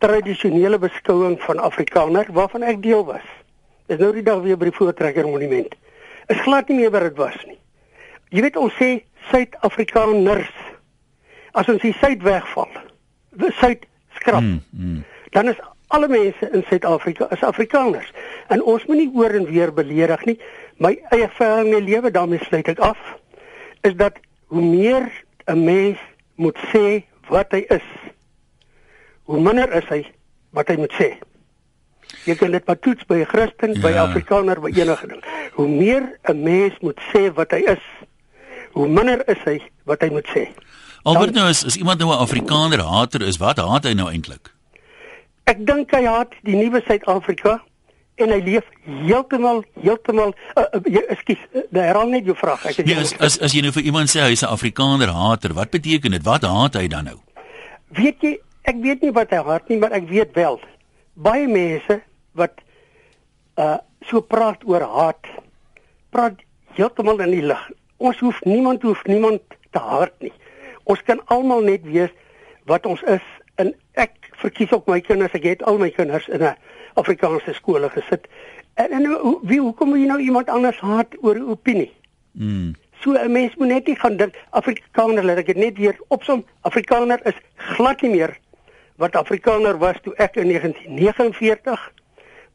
tradisionele 0.03 0.77
beskouing 0.80 1.39
van 1.47 1.63
Afrikaner 1.63 2.27
waarvan 2.35 2.68
ek 2.68 2.83
deel 2.83 3.07
was. 3.07 3.27
Is 3.88 4.00
nou 4.03 4.12
die 4.12 4.27
dag 4.27 4.44
weer 4.44 4.59
by 4.59 4.68
die 4.68 4.75
Voortrekker 4.75 5.27
Monument. 5.27 5.71
Is 6.27 6.41
glad 6.44 6.68
nie 6.68 6.77
meer 6.77 6.91
wat 6.91 7.01
dit 7.01 7.18
was 7.18 7.38
nie. 7.45 7.59
Jy 8.29 8.41
weet 8.41 8.57
ons 8.59 8.74
sê 8.75 9.03
Suid-Afrikaners. 9.31 10.51
As 11.57 11.69
ons 11.71 11.81
die 11.81 11.94
suid 12.00 12.21
wegval, 12.24 12.69
die 13.39 13.51
suid 13.59 13.85
skrap, 14.19 14.41
Mm, 14.41 14.62
mm. 14.71 15.03
dan 15.31 15.47
is 15.50 15.59
alle 15.88 16.07
mense 16.07 16.50
in 16.51 16.63
Suid-Afrika 16.68 17.27
is 17.31 17.44
Afrikaners. 17.44 18.12
En 18.47 18.62
ons 18.63 18.85
moet 18.85 18.97
nie 18.97 19.12
oor 19.15 19.29
en 19.29 19.45
weer 19.45 19.74
beledig 19.74 20.25
nie. 20.25 20.39
My 20.77 20.94
eie 21.09 21.24
ervaring 21.24 21.74
in 21.75 21.88
lewe 21.88 22.12
daarmee 22.12 22.44
sluit 22.44 22.68
ek 22.68 22.80
af 22.80 23.00
is 23.88 23.95
dat 23.95 24.19
hoe 24.47 24.62
meer 24.62 25.07
'n 25.47 25.63
mens 25.63 25.97
moet 26.35 26.57
sê 26.73 27.03
wat 27.30 27.51
hy 27.51 27.65
is, 27.69 27.88
hoe 29.23 29.39
minder 29.39 29.71
is 29.73 29.88
hy 29.89 30.06
wat 30.51 30.68
hy 30.68 30.75
moet 30.75 30.94
sê. 30.94 31.18
Jy 32.25 32.36
kan 32.36 32.51
dit 32.51 32.68
maar 32.68 32.80
toets 32.80 33.06
by 33.07 33.15
'n 33.24 33.25
Christen, 33.25 33.74
ja. 33.74 33.81
by 33.81 33.92
'n 33.92 33.94
Ja. 33.94 34.04
Afrikaner, 34.04 34.59
by 34.62 34.71
enige 34.75 35.07
ding. 35.07 35.24
Hoe 35.54 35.68
meer 35.68 36.19
'n 36.30 36.44
mens 36.44 36.74
moet 36.81 37.00
sê 37.13 37.33
wat 37.33 37.51
hy 37.51 37.62
is, 37.65 37.83
hoe 38.71 38.88
minder 38.88 39.24
is 39.27 39.42
hy 39.45 39.62
wat 39.86 40.01
hy 40.01 40.09
moet 40.09 40.27
sê. 40.36 40.48
Albert 41.04 41.33
nou 41.33 41.50
is, 41.50 41.63
is 41.63 41.75
iemand 41.75 42.00
nou 42.00 42.09
'n 42.12 42.19
Afrikaner 42.19 42.81
hater 42.83 43.21
is, 43.21 43.38
wat 43.38 43.57
haat 43.57 43.83
hy 43.83 43.94
nou 43.94 44.12
eintlik? 44.12 44.51
Ek 45.45 45.65
dink 45.65 45.92
hy 45.92 46.04
haat 46.04 46.33
die 46.44 46.56
nuwe 46.56 46.81
Suid-Afrika 46.83 47.62
en 48.15 48.30
hy 48.30 48.39
leef 48.44 48.65
heeltemal 48.83 49.63
heeltemal 49.81 50.33
uh, 50.57 50.63
uh, 50.74 51.01
ekskuus, 51.13 51.39
uh, 51.54 51.62
herhaal 51.71 52.09
net 52.09 52.25
jou 52.25 52.36
vraag. 52.36 52.65
Ek 52.65 52.75
het 52.81 52.86
Nee, 52.86 52.95
jou 52.95 53.04
as 53.04 53.13
as 53.19 53.39
as 53.39 53.54
jy 53.54 53.62
nou 53.62 53.71
vir 53.71 53.83
iemand 53.83 54.09
sê 54.09 54.25
hy's 54.25 54.44
'n 54.44 54.51
Afrikaner 54.51 55.07
hater, 55.13 55.54
wat 55.54 55.69
beteken 55.69 56.12
dit? 56.12 56.24
Wat 56.24 56.44
haat 56.44 56.74
hy 56.75 56.88
dan 56.88 57.06
nou? 57.06 57.19
Weet 57.94 58.21
jy, 58.21 58.39
ek 58.63 58.75
weet 58.81 59.02
nie 59.02 59.11
wat 59.11 59.30
hy 59.30 59.37
haat 59.37 59.69
nie, 59.69 59.78
maar 59.78 59.92
ek 59.92 60.09
weet 60.09 60.33
wel 60.35 60.59
baie 61.18 61.47
mense 61.50 62.02
wat 62.38 62.62
uh 63.57 63.78
so 64.07 64.21
praat 64.21 64.62
oor 64.64 64.83
haat, 64.86 65.26
praat 66.16 66.40
heeltemal 66.78 67.19
in 67.26 67.33
die 67.33 67.44
lug. 67.44 67.64
Ons 67.97 68.21
hoef 68.24 68.38
niemand 68.45 68.86
hoef 68.86 69.02
niemand 69.09 69.42
te 69.76 69.81
haat 69.81 70.14
nie. 70.24 70.31
Ons 70.88 71.02
kan 71.04 71.19
almal 71.33 71.66
net 71.66 71.83
wees 71.83 72.14
wat 72.69 72.86
ons 72.86 73.02
is 73.09 73.26
en 73.59 73.74
ek 74.00 74.30
verkies 74.38 74.71
ook 74.71 74.88
my 74.88 75.02
kinders, 75.02 75.33
ek 75.36 75.50
het 75.50 75.66
al 75.68 75.81
my 75.81 75.90
kinders 75.90 76.30
in 76.30 76.45
'n 76.45 76.56
Afrikaanse 76.95 77.54
skole 77.54 77.90
gesit. 77.90 78.28
En, 78.76 78.92
en 78.92 79.06
hoe 79.06 79.40
wie 79.44 79.59
hoekom 79.59 79.90
moet 79.90 80.00
jy 80.00 80.07
nou 80.07 80.19
iemand 80.21 80.50
anders 80.50 80.80
haat 80.80 81.18
oor 81.21 81.36
'n 81.36 81.50
opinie? 81.50 81.92
Mm. 82.31 82.76
So 83.02 83.12
'n 83.12 83.31
mens 83.31 83.56
moet 83.56 83.68
net 83.68 83.88
nie 83.88 83.95
gaan 83.95 84.18
dink 84.18 84.36
Afrikaner, 84.50 85.24
laat 85.26 85.38
ek 85.38 85.45
dit 85.45 85.57
net 85.57 85.78
weer 85.78 85.97
opsom. 86.07 86.45
Afrikaner 86.62 87.19
is 87.26 87.36
glad 87.56 88.02
nie 88.02 88.12
meer 88.12 88.38
wat 88.97 89.16
Afrikaner 89.16 89.77
was 89.77 89.97
toe 90.01 90.13
ek 90.18 90.39
in 90.42 90.49
1949 90.49 91.81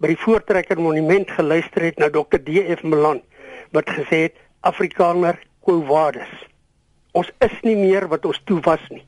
by 0.03 0.11
die 0.11 0.19
Voortrekker 0.19 0.81
Monument 0.83 1.31
geluister 1.31 1.85
het 1.87 2.01
na 2.03 2.09
Dr. 2.11 2.41
D.F. 2.43 2.83
Malan 2.83 3.23
wat 3.71 3.91
gesê 3.95 4.27
het 4.27 4.41
Afrikaner 4.67 5.39
quo 5.63 5.85
vadis. 5.87 6.31
Ons 7.15 7.31
is 7.47 7.55
nie 7.63 7.77
meer 7.79 8.09
wat 8.11 8.27
ons 8.27 8.41
toe 8.49 8.59
was 8.67 8.83
nie. 8.91 9.05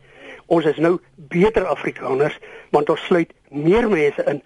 Ons 0.46 0.68
is 0.70 0.78
nou 0.78 0.98
beter 1.32 1.66
Afrikaners 1.66 2.38
want 2.74 2.90
ons 2.92 3.06
sluit 3.08 3.32
meer 3.50 3.90
mense 3.90 4.22
in. 4.30 4.42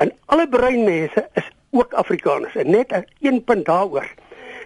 En 0.00 0.12
alle 0.32 0.48
bruin 0.48 0.84
mense 0.84 1.26
is 1.36 1.48
ook 1.76 1.92
Afrikaners. 1.92 2.56
En 2.56 2.70
net 2.70 2.94
een 3.20 3.44
punt 3.44 3.66
daaroor. 3.68 4.08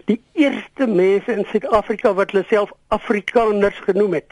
Die 0.05 0.21
eerste 0.33 0.87
mense 0.87 1.33
in 1.33 1.47
Suid-Afrika 1.49 2.13
wat 2.13 2.31
hulle 2.31 2.45
self 2.47 2.71
Afrikaners 2.93 3.79
genoem 3.83 4.21
het, 4.21 4.31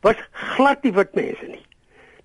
was 0.00 0.16
glad 0.56 0.86
nie 0.86 0.94
wit 0.96 1.12
mense 1.18 1.48
nie. 1.50 1.64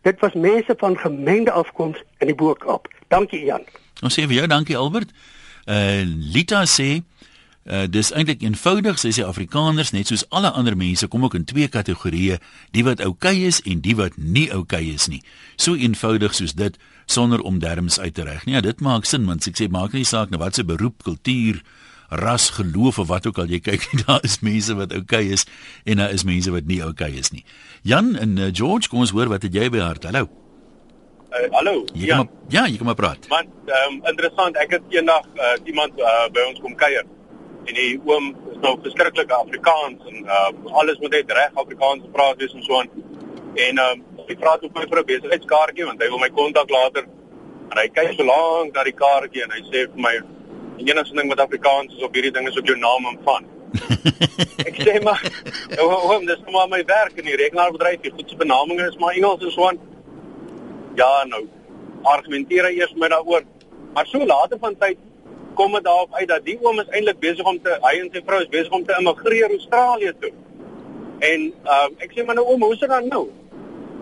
Dit 0.05 0.19
was 0.19 0.33
mense 0.33 0.73
van 0.77 0.97
gemengde 0.97 1.51
afkoms 1.51 1.97
in 2.17 2.27
die 2.27 2.35
Boek-Kaap. 2.35 2.87
Dankie 3.07 3.41
Jan. 3.45 3.63
Ons 4.05 4.13
sê 4.13 4.27
vir 4.29 4.35
jou 4.37 4.47
dankie 4.47 4.77
Albert. 4.77 5.09
Uh 5.65 6.03
Lita 6.05 6.61
sê 6.69 7.01
uh 7.65 7.87
dis 7.89 8.11
eintlik 8.13 8.43
eenvoudig, 8.45 8.99
sy 9.01 9.09
sê 9.17 9.25
Afrikaners 9.25 9.95
net 9.95 10.11
soos 10.11 10.27
alle 10.29 10.51
ander 10.53 10.77
mense 10.77 11.09
kom 11.09 11.25
ook 11.25 11.39
in 11.39 11.47
twee 11.49 11.65
kategorieë, 11.73 12.37
die 12.77 12.83
wat 12.85 13.01
oukei 13.01 13.33
okay 13.33 13.49
is 13.49 13.63
en 13.65 13.81
die 13.81 13.95
wat 13.97 14.19
nie 14.21 14.45
oukei 14.53 14.83
okay 14.83 14.93
is 14.93 15.09
nie. 15.09 15.23
So 15.57 15.73
eenvoudig 15.73 16.37
soos 16.37 16.53
dit 16.53 16.77
sonder 17.09 17.41
om 17.41 17.57
derms 17.63 17.97
uit 17.97 18.13
te 18.13 18.29
reg. 18.29 18.45
Nee, 18.45 18.59
ja, 18.59 18.61
dit 18.61 18.85
maak 18.85 19.09
sin 19.09 19.25
want 19.25 19.49
ek 19.49 19.57
sê 19.57 19.71
maak 19.73 19.97
nie 19.97 20.05
saak 20.05 20.29
nou 20.29 20.43
wat 20.43 20.61
se 20.61 20.67
beroep, 20.69 21.01
kultuur 21.01 21.63
ras, 22.09 22.49
geloof 22.49 22.99
of 22.99 23.07
wat 23.07 23.27
ook 23.27 23.37
al 23.37 23.51
jy 23.51 23.59
kyk, 23.59 23.89
daar 24.05 24.23
is 24.23 24.39
mense 24.45 24.75
wat 24.75 24.93
oukei 24.93 25.25
okay 25.25 25.33
is 25.33 25.45
en 25.83 25.97
daar 25.97 26.11
is 26.11 26.23
mense 26.23 26.51
wat 26.51 26.65
nie 26.65 26.81
oukei 26.83 27.11
okay 27.11 27.19
is 27.19 27.31
nie. 27.31 27.45
Jan 27.81 28.15
en 28.15 28.37
uh, 28.37 28.49
George, 28.51 28.89
kom 28.89 28.99
ons 28.99 29.13
hoor 29.15 29.29
wat 29.29 29.43
het 29.47 29.53
jy 29.53 29.69
by 29.69 29.83
hart? 29.83 30.07
Hallo. 30.09 30.29
Uh, 31.31 31.49
hallo. 31.51 31.83
Jy 31.93 32.07
ja. 32.07 32.17
Kom, 32.21 32.29
ja, 32.49 32.65
jy 32.67 32.77
kom 32.77 32.89
maar 32.91 32.99
praat. 32.99 33.27
Man, 33.29 33.51
ehm 33.67 33.97
um, 33.97 33.99
interessant. 34.11 34.57
Ek 34.61 34.77
het 34.77 34.89
eendag 34.93 35.27
uh, 35.35 35.55
iemand 35.65 35.99
uh, 35.99 36.25
by 36.33 36.47
ons 36.51 36.61
kom 36.63 36.75
kuier 36.79 37.05
en 37.65 37.73
die 37.73 37.95
oom 38.05 38.29
is 38.51 38.59
nou 38.61 38.75
verskriklik 38.83 39.31
Afrikaans 39.33 40.05
en 40.11 40.27
uh, 40.29 40.49
alles 40.81 40.99
moet 41.01 41.17
net 41.17 41.31
reg 41.33 41.57
Afrikaans 41.57 42.05
praat 42.13 42.37
wees 42.41 42.53
en 42.53 42.63
so 42.65 42.77
aan. 42.79 42.91
En 43.67 43.81
um, 43.81 44.03
hy 44.27 44.37
vra 44.41 44.55
toe 44.61 44.69
vir 44.73 44.85
'n 44.85 45.05
besigheidskaartjie 45.11 45.85
want 45.89 46.01
hy 46.01 46.09
wil 46.13 46.21
my 46.21 46.29
kontak 46.29 46.69
later 46.69 47.05
en 47.71 47.77
hy 47.81 47.87
kyk 47.97 48.13
so 48.17 48.25
lank 48.29 48.73
na 48.75 48.83
die 48.85 48.97
kaartjie 49.01 49.43
en 49.45 49.53
hy 49.55 49.61
sê 49.69 49.85
vir 49.89 50.01
my 50.07 50.15
die 50.77 50.87
enigste 50.91 51.15
ding 51.15 51.29
wat 51.31 51.43
Afrikaans 51.43 51.95
is 51.95 52.03
op 52.03 52.15
hierdie 52.15 52.33
ding 52.35 52.47
is 52.49 52.59
op 52.59 52.69
jou 52.69 52.77
naam 52.79 53.09
en 53.11 53.19
van. 53.27 53.51
ek 54.69 54.77
sê 54.79 54.95
maar 55.03 55.21
oom, 55.79 56.25
dis 56.27 56.41
nou 56.45 56.55
maar 56.55 56.69
my 56.71 56.81
werk 56.87 57.17
in 57.19 57.27
die 57.29 57.37
rekenaarbedryf. 57.39 58.01
Die 58.03 58.13
goedse 58.15 58.37
benaming 58.39 58.81
is 58.85 58.97
maar 59.01 59.17
Engels 59.17 59.43
en 59.43 59.53
so 59.55 59.67
aan. 59.69 59.81
Ja, 60.99 61.09
nou 61.31 61.43
argumenteer 62.05 62.69
hy 62.69 62.79
eers 62.79 62.93
met 63.01 63.13
daaroor. 63.15 63.43
Maar 63.95 64.07
so 64.11 64.25
later 64.25 64.59
van 64.61 64.77
tyd 64.79 65.01
kom 65.55 65.73
dit 65.77 65.83
daarop 65.83 66.13
uit 66.19 66.27
dat 66.27 66.43
die 66.45 66.57
oom 66.61 66.79
is 66.83 66.91
eintlik 66.91 67.19
besig 67.19 67.47
om 67.47 67.57
te 67.63 67.77
hy 67.81 67.95
en 68.01 68.11
sy 68.11 68.21
vrou 68.27 68.41
is 68.43 68.51
besig 68.51 68.75
om 68.75 68.83
te 68.85 68.95
immigreer 68.99 69.49
Australië 69.55 70.13
toe. 70.19 70.31
En 71.23 71.45
uh, 71.47 71.89
ek 72.03 72.13
sê 72.13 72.25
maar 72.25 72.35
nou 72.35 72.45
oom, 72.51 72.63
hoe 72.67 72.75
dit 72.75 72.91
dan 72.91 73.07
nou? 73.07 73.25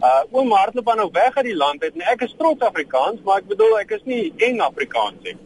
Uh 0.03 0.21
oom 0.35 0.51
hardloop 0.51 0.89
aan 0.89 1.03
nou 1.03 1.09
weg 1.15 1.35
uit 1.37 1.45
die 1.45 1.55
land 1.55 1.83
uit 1.83 1.93
en 1.93 2.07
ek 2.11 2.25
is 2.25 2.33
trots 2.37 2.65
Afrikaans, 2.65 3.21
maar 3.23 3.43
ek 3.43 3.51
bedoel 3.53 3.77
ek 3.79 3.93
is 3.99 4.07
nie 4.09 4.23
eng 4.49 4.59
Afrikaans 4.65 5.21
nie. 5.23 5.37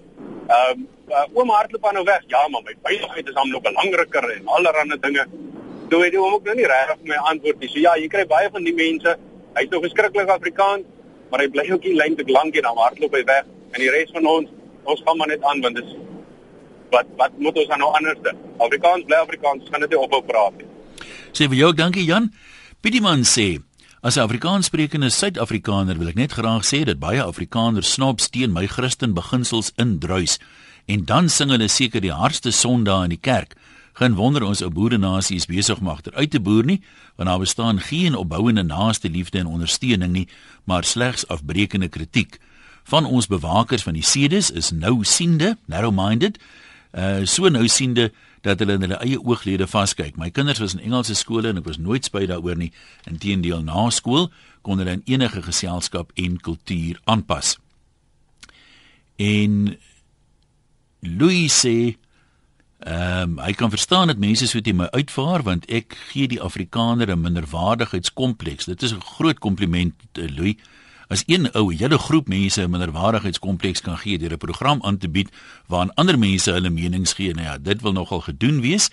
Ehm 0.47 0.71
um, 0.79 0.87
uh, 1.11 1.25
oom 1.33 1.51
hardloop 1.51 1.85
aan 1.87 1.97
nou 1.99 2.05
weg. 2.07 2.23
Ja, 2.31 2.47
maar 2.51 2.63
my 2.65 2.75
veiligheid 2.83 3.27
is 3.27 3.37
hom 3.39 3.49
nog 3.49 3.63
belangriker 3.65 4.29
en 4.35 4.47
allerlei 4.57 4.99
dinge. 5.01 5.25
Toe 5.89 6.03
het 6.03 6.15
hy 6.15 6.19
hom 6.19 6.33
ook 6.37 6.47
nou 6.49 6.55
nie 6.55 6.67
regtig 6.67 7.03
my 7.11 7.19
antwoord 7.31 7.59
nie. 7.63 7.69
So 7.71 7.79
ja, 7.83 7.95
jy 7.99 8.09
kry 8.11 8.25
baie 8.27 8.49
van 8.51 8.67
die 8.67 8.75
mense. 8.75 9.15
Hy's 9.57 9.69
nog 9.73 9.85
geskrikkelik 9.87 10.29
Afrikaans, 10.29 10.87
maar 11.31 11.43
hy 11.43 11.47
bly 11.53 11.65
ook 11.71 11.87
nie 11.87 11.95
lyn 11.97 12.17
te 12.17 12.27
lank 12.31 12.57
en 12.59 12.67
dan 12.67 12.81
hardloop 12.83 13.15
hy 13.15 13.23
weg. 13.29 13.47
En 13.73 13.83
die 13.83 13.91
res 13.93 14.11
van 14.15 14.27
ons, 14.27 14.51
ons 14.83 15.05
gaan 15.05 15.17
maar 15.19 15.31
net 15.31 15.43
aan 15.43 15.63
want 15.63 15.79
dis 15.79 15.95
wat 16.91 17.07
wat 17.19 17.33
moet 17.43 17.57
ons 17.59 17.71
nou 17.75 17.89
anders 17.99 18.19
doen? 18.23 18.43
Afrikaans 18.63 19.07
bly 19.07 19.17
Afrikaans, 19.19 19.71
gaan 19.71 19.83
net 19.83 19.91
nie 19.91 19.99
ophou 19.99 20.21
praat 20.23 20.59
nie. 20.61 20.67
Sê 21.35 21.49
vir 21.51 21.59
jou 21.59 21.71
dankie 21.75 22.05
Jan. 22.07 22.31
Pietie 22.81 23.01
sê 23.27 23.47
As 24.07 24.15
Afrikaanssprekende 24.21 25.09
Suid-Afrikaner 25.09 25.97
wil 25.97 26.11
ek 26.11 26.19
net 26.19 26.35
graag 26.37 26.63
sê 26.63 26.83
dat 26.85 26.99
baie 27.01 27.19
Afrikaners 27.19 27.89
snobs 27.97 28.29
teen 28.29 28.53
my 28.53 28.67
Christen 28.69 29.15
beginsels 29.17 29.73
indruis 29.75 30.37
en 30.87 31.05
dan 31.05 31.29
sing 31.29 31.51
hulle 31.51 31.67
seker 31.67 32.01
die 32.01 32.13
hardste 32.15 32.51
sondae 32.55 33.07
in 33.07 33.15
die 33.15 33.21
kerk. 33.21 33.55
Geen 33.97 34.15
wonder 34.15 34.43
ons 34.45 34.61
ou 34.61 34.69
boerenasie 34.69 35.39
is 35.39 35.47
besig 35.49 35.79
om 35.81 35.89
agter 35.91 36.13
uit 36.13 36.31
te 36.31 36.39
boer 36.39 36.65
nie, 36.65 36.81
want 37.17 37.29
daar 37.29 37.41
bestaan 37.41 37.81
geen 37.81 38.15
opbouende 38.15 38.63
naaste 38.63 39.09
liefde 39.09 39.41
en 39.41 39.49
ondersteuning 39.49 40.13
nie, 40.13 40.27
maar 40.63 40.85
slegs 40.85 41.27
afbreekende 41.27 41.89
kritiek. 41.89 42.37
Van 42.87 43.05
ons 43.05 43.27
bewakers 43.27 43.83
van 43.83 43.97
die 43.97 44.05
sedes 44.05 44.51
is 44.51 44.71
nou 44.71 45.03
siende, 45.03 45.57
narrow-minded, 45.65 46.37
uh 46.93 47.25
so 47.25 47.49
nou 47.49 47.67
siende 47.67 48.11
dat 48.45 48.61
hulle 48.61 48.77
in 48.77 48.85
hulle 48.85 48.99
eie 49.03 49.17
ooglede 49.19 49.67
vaskyk. 49.67 50.15
My 50.15 50.29
kinders 50.31 50.61
was 50.63 50.77
in 50.77 50.85
Engelse 50.85 51.17
skole 51.17 51.49
en 51.49 51.59
ek 51.59 51.67
was 51.67 51.81
nooit 51.81 52.05
spyt 52.07 52.29
daaroor 52.31 52.55
nie. 52.55 52.71
Inteendeel 53.09 53.65
na 53.65 53.89
skool 53.91 54.29
kon 54.61 54.79
hulle 54.79 54.99
in 54.99 55.03
enige 55.09 55.41
geselskap 55.43 56.13
en 56.15 56.37
kultuur 56.37 57.01
aanpas. 57.09 57.57
En 59.17 59.75
Louis 60.99 61.51
sê 61.65 61.97
ehm 62.77 63.37
um, 63.37 63.39
hy 63.41 63.53
kan 63.57 63.69
verstaan 63.73 64.07
dat 64.07 64.19
mense 64.21 64.47
so 64.47 64.61
teen 64.61 64.77
my 64.77 64.85
uitvaar 64.93 65.41
want 65.43 65.65
ek 65.65 65.97
gee 66.11 66.27
die 66.27 66.41
Afrikaner 66.41 67.09
'n 67.09 67.21
minderwaardigheidskompleks. 67.21 68.65
Dit 68.65 68.81
is 68.81 68.93
'n 68.93 69.01
groot 69.01 69.39
kompliment 69.39 69.93
eh, 70.13 70.29
Louis 70.29 70.55
as 71.07 71.23
een 71.25 71.51
ou 71.51 71.73
hele 71.73 71.97
groep 71.97 72.27
mense 72.27 72.61
'n 72.61 72.69
minderwaardigheidskompleks 72.69 73.81
kan 73.81 73.97
gee 73.97 74.17
deur 74.17 74.33
'n 74.33 74.37
program 74.37 74.83
aan 74.83 74.97
te 74.97 75.09
bied 75.09 75.29
waarin 75.67 75.93
ander 75.93 76.19
mense 76.19 76.51
hulle 76.51 76.69
menings 76.69 77.13
gee. 77.13 77.33
Nou 77.33 77.45
ja, 77.45 77.57
dit 77.57 77.81
wil 77.81 77.91
nogal 77.91 78.21
gedoen 78.21 78.61
wees. 78.61 78.89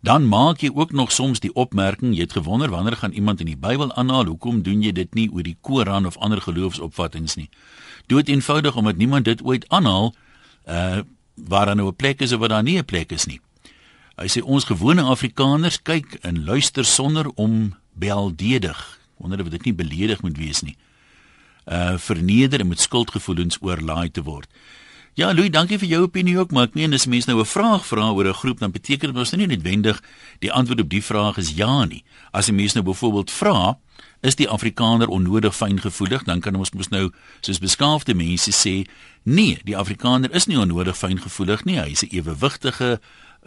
Dan 0.00 0.28
maak 0.28 0.60
jy 0.60 0.70
ook 0.74 0.92
nog 0.92 1.12
soms 1.12 1.40
die 1.40 1.54
opmerking, 1.54 2.14
jy 2.14 2.20
het 2.20 2.32
gewonder 2.32 2.70
wanneer 2.70 2.96
gaan 2.96 3.12
iemand 3.12 3.40
in 3.40 3.46
die 3.46 3.56
Bybel 3.56 3.94
aanhaal, 3.94 4.24
hoekom 4.24 4.62
doen 4.62 4.82
jy 4.82 4.92
dit 4.92 5.14
nie 5.14 5.30
oor 5.32 5.42
die 5.42 5.56
Koran 5.60 6.06
of 6.06 6.16
ander 6.16 6.40
geloofsopvattinge 6.40 7.28
nie? 7.34 7.48
Dood 8.06 8.28
eenvoudig 8.28 8.76
omdat 8.76 8.96
niemand 8.96 9.24
dit 9.24 9.42
ooit 9.42 9.68
aanhaal 9.68 10.14
uh 10.68 10.98
waar 11.46 11.66
daar 11.66 11.76
nou 11.76 11.88
'n 11.88 11.96
plek 11.96 12.20
is 12.20 12.32
of 12.32 12.40
waar 12.40 12.48
daar 12.48 12.62
nie 12.62 12.78
'n 12.78 12.84
plek 12.84 13.12
is 13.12 13.26
nie. 13.26 13.40
Hy 14.16 14.26
sê 14.26 14.42
ons 14.42 14.64
gewone 14.64 15.02
Afrikaners 15.02 15.82
kyk 15.82 16.18
en 16.22 16.44
luister 16.44 16.84
sonder 16.84 17.30
om 17.34 17.74
bealdedig, 17.92 18.98
wonder 19.16 19.40
of 19.40 19.48
dit 19.48 19.64
nie 19.64 19.74
beledig 19.74 20.22
moet 20.22 20.36
wees 20.36 20.62
nie 20.62 20.76
uh 21.68 21.98
verneder 22.00 22.60
en 22.60 22.68
met 22.68 22.80
skuldgevoelens 22.80 23.58
oorlaai 23.60 24.10
te 24.10 24.22
word. 24.22 24.48
Ja, 25.14 25.32
Louis, 25.32 25.50
dankie 25.50 25.78
vir 25.78 25.88
jou 25.88 26.02
opinie 26.04 26.36
ook, 26.38 26.52
maar 26.54 26.68
ek 26.68 26.76
meen 26.78 26.94
as 26.94 27.06
mense 27.06 27.28
nou 27.30 27.40
'n 27.40 27.46
vraag 27.46 27.86
vra 27.86 28.10
oor 28.12 28.28
'n 28.28 28.34
groep, 28.34 28.58
dan 28.58 28.70
beteken 28.70 29.08
dit 29.08 29.14
mos 29.14 29.32
nie 29.32 29.46
noodwendig 29.46 30.02
die 30.38 30.52
antwoord 30.52 30.80
op 30.80 30.88
die 30.88 31.02
vraag 31.02 31.38
is 31.38 31.50
ja 31.56 31.84
nie. 31.84 32.04
As 32.32 32.48
'n 32.48 32.54
mens 32.54 32.74
nou 32.74 32.84
byvoorbeeld 32.84 33.30
vra, 33.30 33.78
is 34.20 34.34
die 34.34 34.48
Afrikaner 34.48 35.08
onnodig 35.08 35.56
fyngevoelig, 35.56 36.24
dan 36.24 36.40
kan 36.40 36.54
ons 36.54 36.70
mos 36.70 36.88
nou 36.88 37.10
soos 37.40 37.58
beskaafde 37.58 38.14
mense 38.14 38.50
sê, 38.50 38.86
nee, 39.22 39.58
die 39.64 39.76
Afrikaner 39.76 40.34
is 40.34 40.46
nie 40.46 40.58
onnodig 40.58 40.98
fyngevoelig 40.98 41.64
nie, 41.64 41.78
hy 41.78 41.90
is 41.90 42.02
'n 42.02 42.14
ewewigtige 42.16 43.00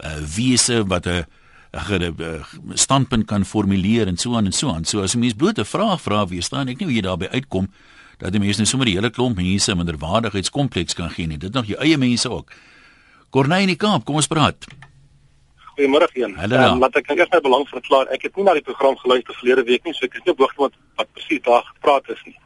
uh, 0.04 0.16
wese 0.36 0.84
wat 0.86 1.06
'n 1.06 1.24
'n 1.72 2.44
standpunt 2.74 3.26
kan 3.26 3.44
formuleer 3.44 4.06
en 4.06 4.16
so 4.16 4.36
aan 4.36 4.44
en 4.44 4.52
so 4.52 4.70
aan. 4.70 4.84
So 4.84 5.02
as 5.02 5.14
'n 5.14 5.18
mens 5.18 5.34
bloot 5.34 5.58
'n 5.58 5.64
vraag 5.64 6.00
vra, 6.00 6.26
wie 6.26 6.42
staan 6.42 6.68
ek 6.68 6.78
nie 6.78 6.86
hoe 6.86 6.94
jy 6.94 7.00
daarbey 7.00 7.28
uitkom 7.28 7.68
dat 8.22 8.32
die 8.34 8.40
mense 8.40 8.62
net 8.62 8.70
sommer 8.70 8.86
die 8.86 8.94
hele 8.94 9.10
klomp 9.10 9.40
mense 9.40 9.74
minderwaardigheidskompleks 9.74 10.94
kan 10.98 11.10
gee 11.10 11.26
nie. 11.26 11.40
Dit 11.42 11.56
nog 11.56 11.66
jou 11.66 11.78
eie 11.82 11.98
mense 11.98 12.30
ook. 12.30 12.52
Corneille 13.34 13.66
in 13.66 13.74
die 13.74 13.80
Kaap, 13.80 14.04
kom 14.06 14.20
ons 14.20 14.30
praat. 14.30 14.68
Goeiemôre 15.72 16.06
een. 16.14 16.36
Um, 16.52 16.82
wat 16.84 16.98
ek 17.00 17.10
eers 17.14 17.32
my 17.32 17.40
belang 17.40 17.64
verklaar, 17.70 18.10
ek 18.14 18.28
het 18.28 18.36
nie 18.36 18.44
na 18.46 18.54
die 18.58 18.64
program 18.66 18.96
geluister 19.00 19.34
verlede 19.40 19.64
week 19.70 19.88
nie, 19.88 19.94
so 19.96 20.04
ek 20.06 20.18
is 20.20 20.26
nie 20.26 20.34
behoort 20.36 20.58
wat 20.60 20.78
wat 21.00 21.08
presies 21.16 21.42
daar 21.46 21.64
gepraat 21.70 22.10
is 22.12 22.20
nie. 22.28 22.36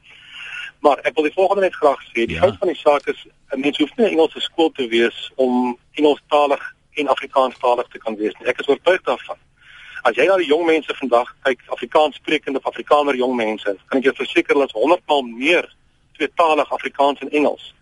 Maar 0.86 1.02
ek 1.08 1.16
wil 1.16 1.26
die 1.26 1.34
volgende 1.34 1.66
net 1.66 1.74
graag 1.74 2.00
sê, 2.12 2.24
die 2.30 2.36
ja. 2.36 2.44
feit 2.44 2.60
van 2.62 2.70
die 2.70 2.78
saak 2.78 3.08
is 3.10 3.26
'n 3.52 3.60
mens 3.60 3.78
hoef 3.82 3.90
nie 3.96 4.06
'n 4.06 4.12
Engelse 4.14 4.40
skool 4.40 4.70
te 4.70 4.86
wees 4.88 5.18
om 5.34 5.76
Engelstalig 5.98 6.62
en 6.94 7.08
Afrikaanstalig 7.08 7.88
te 7.90 7.98
kan 7.98 8.16
wees 8.16 8.34
nie. 8.38 8.48
Ek 8.48 8.60
is 8.60 8.68
oortuig 8.68 9.02
daarvan. 9.02 9.36
As 10.06 10.14
jy 10.14 10.28
na 10.28 10.36
die 10.38 10.46
jong 10.46 10.62
mense 10.68 10.94
vandag 10.94 11.32
kyk, 11.42 11.64
Afrikaans 11.74 12.18
sprekende 12.20 12.60
of 12.62 12.68
Afrikaner 12.70 13.16
jong 13.18 13.34
mense, 13.34 13.72
kan 13.90 13.98
ek 13.98 14.06
jou 14.06 14.14
verseker 14.14 14.54
dat 14.54 14.74
100 14.76 15.02
maal 15.10 15.24
meer 15.26 15.66
tweetalig 16.14 16.70
Afrikaans 16.72 17.24
en 17.26 17.32
Engels 17.34 17.72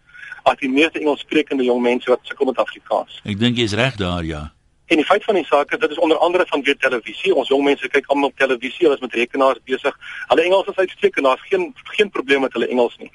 as 0.45 0.59
die 0.61 0.69
meeste 0.69 1.01
Engels 1.01 1.21
sprekende 1.25 1.65
jong 1.65 1.83
mense 1.85 2.11
wat 2.11 2.21
sukkel 2.29 2.51
met 2.51 2.61
Afrikaans. 2.61 3.21
Ek 3.25 3.39
dink 3.41 3.61
jy 3.61 3.65
is 3.69 3.77
reg 3.77 3.97
daar, 4.01 4.25
ja. 4.25 4.43
En 4.87 4.97
die 4.97 5.05
feit 5.05 5.25
van 5.25 5.35
die 5.35 5.45
saak 5.49 5.71
is 5.73 5.79
dit 5.79 5.91
is 5.91 5.99
onder 5.99 6.19
andere 6.19 6.45
van 6.47 6.63
weer 6.63 6.77
televisie. 6.77 7.35
Ons 7.35 7.49
jong 7.49 7.63
mense 7.65 7.89
kyk 7.89 8.07
almal 8.13 8.33
televisie, 8.37 8.85
hulle 8.85 8.99
is 8.99 9.01
met 9.01 9.15
rekenaars 9.17 9.63
besig. 9.65 9.95
Hulle 10.29 10.43
Engels 10.43 10.67
is 10.69 10.77
uitstekend. 10.77 11.25
Daar's 11.25 11.47
geen 11.49 11.71
geen 11.97 12.11
probleem 12.11 12.41
met 12.45 12.53
hulle 12.53 12.69
Engels 12.69 12.97
nie. 13.01 13.09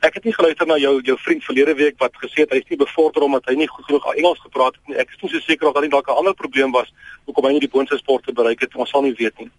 Ek 0.00 0.18
het 0.18 0.24
nie 0.24 0.34
geluister 0.34 0.66
na 0.66 0.80
jou 0.82 0.96
jou 1.06 1.16
vriend 1.18 1.44
verlede 1.44 1.74
week 1.78 1.98
wat 2.02 2.18
gesê 2.24 2.42
het 2.42 2.50
hy 2.50 2.58
is 2.64 2.70
nie 2.70 2.78
bevorder 2.80 3.22
omdat 3.22 3.46
hy 3.46 3.54
nie 3.54 3.68
goed 3.70 3.86
genoeg 3.86 4.08
Engels 4.14 4.42
gepraat 4.42 4.74
het 4.74 4.90
nie. 4.90 4.96
Ek 4.98 5.14
is 5.14 5.22
nie 5.22 5.30
so 5.30 5.44
seker 5.46 5.68
of 5.68 5.76
daar 5.76 5.86
nie 5.86 5.94
dalk 5.94 6.10
'n 6.10 6.18
ander 6.24 6.34
probleem 6.34 6.74
was 6.74 6.90
hoekom 7.24 7.46
hy 7.46 7.52
nie 7.52 7.66
die 7.66 7.74
boonste 7.76 7.98
sporte 7.98 8.32
bereik 8.32 8.60
het. 8.60 8.74
Ons 8.74 8.90
sal 8.90 9.02
nie 9.02 9.14
weet 9.14 9.38
nie. 9.38 9.50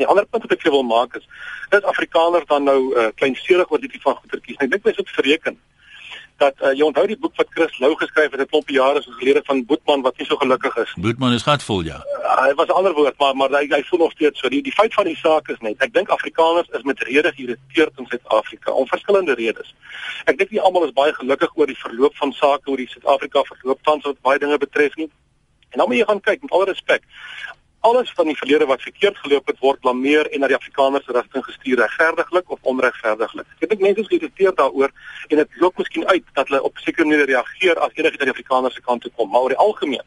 Die 0.00 0.06
ander 0.06 0.24
punt 0.24 0.48
wat 0.48 0.52
ek 0.52 0.64
wil 0.64 0.82
maak 0.82 1.16
is, 1.16 1.28
is 1.70 1.84
Afrikaners 1.84 2.48
dan 2.48 2.64
nou 2.64 2.96
uh, 2.96 3.10
kleinserig 3.14 3.70
oor 3.70 3.80
die 3.80 3.88
tipe 3.88 4.08
van 4.08 4.16
goedertjies. 4.16 4.56
Ek 4.58 4.70
dink 4.70 4.84
mense 4.84 5.00
moet 5.04 5.16
verreken 5.20 5.60
dat 6.42 6.60
uh, 6.60 6.72
jy 6.78 6.84
onthou 6.86 7.04
die 7.10 7.18
boek 7.22 7.36
wat 7.40 7.50
Chris 7.54 7.78
Lou 7.82 7.92
geskryf 8.00 8.34
het 8.34 8.40
'n 8.40 8.50
klompie 8.52 8.76
jare 8.76 9.02
gelede 9.02 9.42
van 9.48 9.64
Boetman 9.66 10.02
wat 10.06 10.18
nie 10.18 10.26
so 10.26 10.36
gelukkig 10.36 10.76
is. 10.84 10.92
Boetman 10.96 11.36
is 11.38 11.46
gatvol 11.48 11.82
ja. 11.86 11.98
Uh, 12.02 12.36
hy 12.44 12.54
was 12.60 12.68
'n 12.68 12.78
ander 12.80 12.94
woord 12.98 13.18
maar 13.18 13.36
maar 13.36 13.50
hy, 13.58 13.64
hy 13.76 13.82
voel 13.88 14.02
nog 14.04 14.12
steeds 14.12 14.40
so. 14.40 14.48
Die 14.48 14.62
die 14.62 14.76
feit 14.80 14.94
van 14.94 15.04
die 15.04 15.16
saak 15.16 15.48
is 15.48 15.60
net 15.60 15.82
ek 15.86 15.94
dink 15.94 16.08
Afrikaners 16.08 16.68
is 16.78 16.82
met 16.82 17.02
rede 17.10 17.32
geïrriteerd 17.36 17.98
in 17.98 18.06
Suid-Afrika 18.06 18.70
om 18.72 18.86
verskillende 18.86 19.34
redes. 19.34 19.74
Ek 20.24 20.38
dink 20.38 20.50
nie 20.50 20.60
almal 20.60 20.84
is 20.84 20.98
baie 21.00 21.12
gelukkig 21.12 21.56
oor 21.56 21.66
die 21.66 21.82
verloop 21.84 22.16
van 22.16 22.32
sake 22.32 22.70
oor 22.70 22.76
die 22.76 22.88
Suid-Afrika 22.94 23.42
verloop 23.42 23.82
tans 23.82 24.04
wat 24.04 24.20
baie 24.20 24.38
dinge 24.38 24.58
betref 24.58 24.96
nie. 24.96 25.10
En 25.72 25.78
dan 25.78 25.88
moet 25.88 25.98
jy 25.98 26.04
gaan 26.04 26.20
kyk 26.20 26.42
met 26.42 26.50
alle 26.52 26.64
respek 26.64 27.02
alles 27.88 28.12
van 28.16 28.30
die 28.30 28.36
verlede 28.38 28.66
wat 28.70 28.82
verkeerd 28.82 29.18
geloop 29.24 29.46
het 29.50 29.58
word 29.64 29.80
blameer 29.80 30.28
en 30.30 30.40
na 30.40 30.48
die 30.50 30.56
Afrikaners 30.56 31.06
rigting 31.06 31.44
gestuur 31.44 31.82
regverdiglik 31.82 32.50
of 32.50 32.58
onregverdiglik. 32.72 33.46
Ek 33.58 33.68
dink 33.72 33.82
mense 33.82 34.04
is 34.04 34.10
geïrriteerd 34.10 34.56
daaroor 34.60 34.94
en 35.28 35.42
dit 35.42 35.60
loop 35.62 35.78
miskien 35.82 36.06
uit 36.06 36.24
dat 36.32 36.48
hulle 36.48 36.62
op 36.62 36.78
sekere 36.84 37.06
maniere 37.08 37.28
reageer 37.32 37.80
as 37.82 37.94
uit 37.98 38.18
die 38.18 38.30
Afrikaners 38.30 38.78
se 38.78 38.84
kant 38.86 39.02
toe 39.02 39.12
kom, 39.16 39.30
maar 39.30 39.46
oor 39.46 39.54
die 39.56 39.62
algemeen 39.66 40.06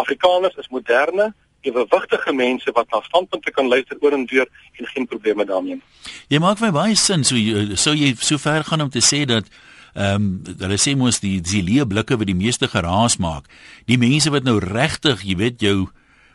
Afrikaners 0.00 0.56
is 0.56 0.68
moderne 0.68 1.32
ewewigtige 1.60 2.32
mense 2.32 2.72
wat 2.72 2.88
na 2.90 3.02
standpunte 3.04 3.52
kan 3.52 3.68
luister 3.68 3.96
oor 4.00 4.16
en 4.16 4.24
deur 4.26 4.48
en 4.78 4.86
geen 4.86 5.06
probleme 5.06 5.44
daarmee 5.44 5.76
nie. 5.76 5.84
Jy 6.32 6.40
maak 6.40 6.62
my 6.64 6.70
baie 6.72 6.96
sin 6.96 7.24
so 7.24 7.36
jy, 7.36 7.76
so 7.76 7.92
jy 7.92 8.14
so 8.16 8.40
ver 8.40 8.64
gaan 8.64 8.88
om 8.88 8.92
te 8.92 9.04
sê 9.04 9.26
dat 9.28 9.50
Ehm 9.90 10.14
um, 10.46 10.56
hulle 10.60 10.76
sê 10.78 10.92
mos 10.94 11.18
die 11.18 11.40
die 11.42 11.64
leë 11.66 11.82
blikke 11.90 12.14
wat 12.14 12.28
die 12.28 12.38
meeste 12.38 12.68
geraas 12.70 13.16
maak. 13.18 13.48
Die 13.90 13.98
mense 13.98 14.30
wat 14.30 14.44
nou 14.46 14.60
regtig, 14.62 15.24
jy 15.26 15.34
weet, 15.34 15.56
jou 15.58 15.88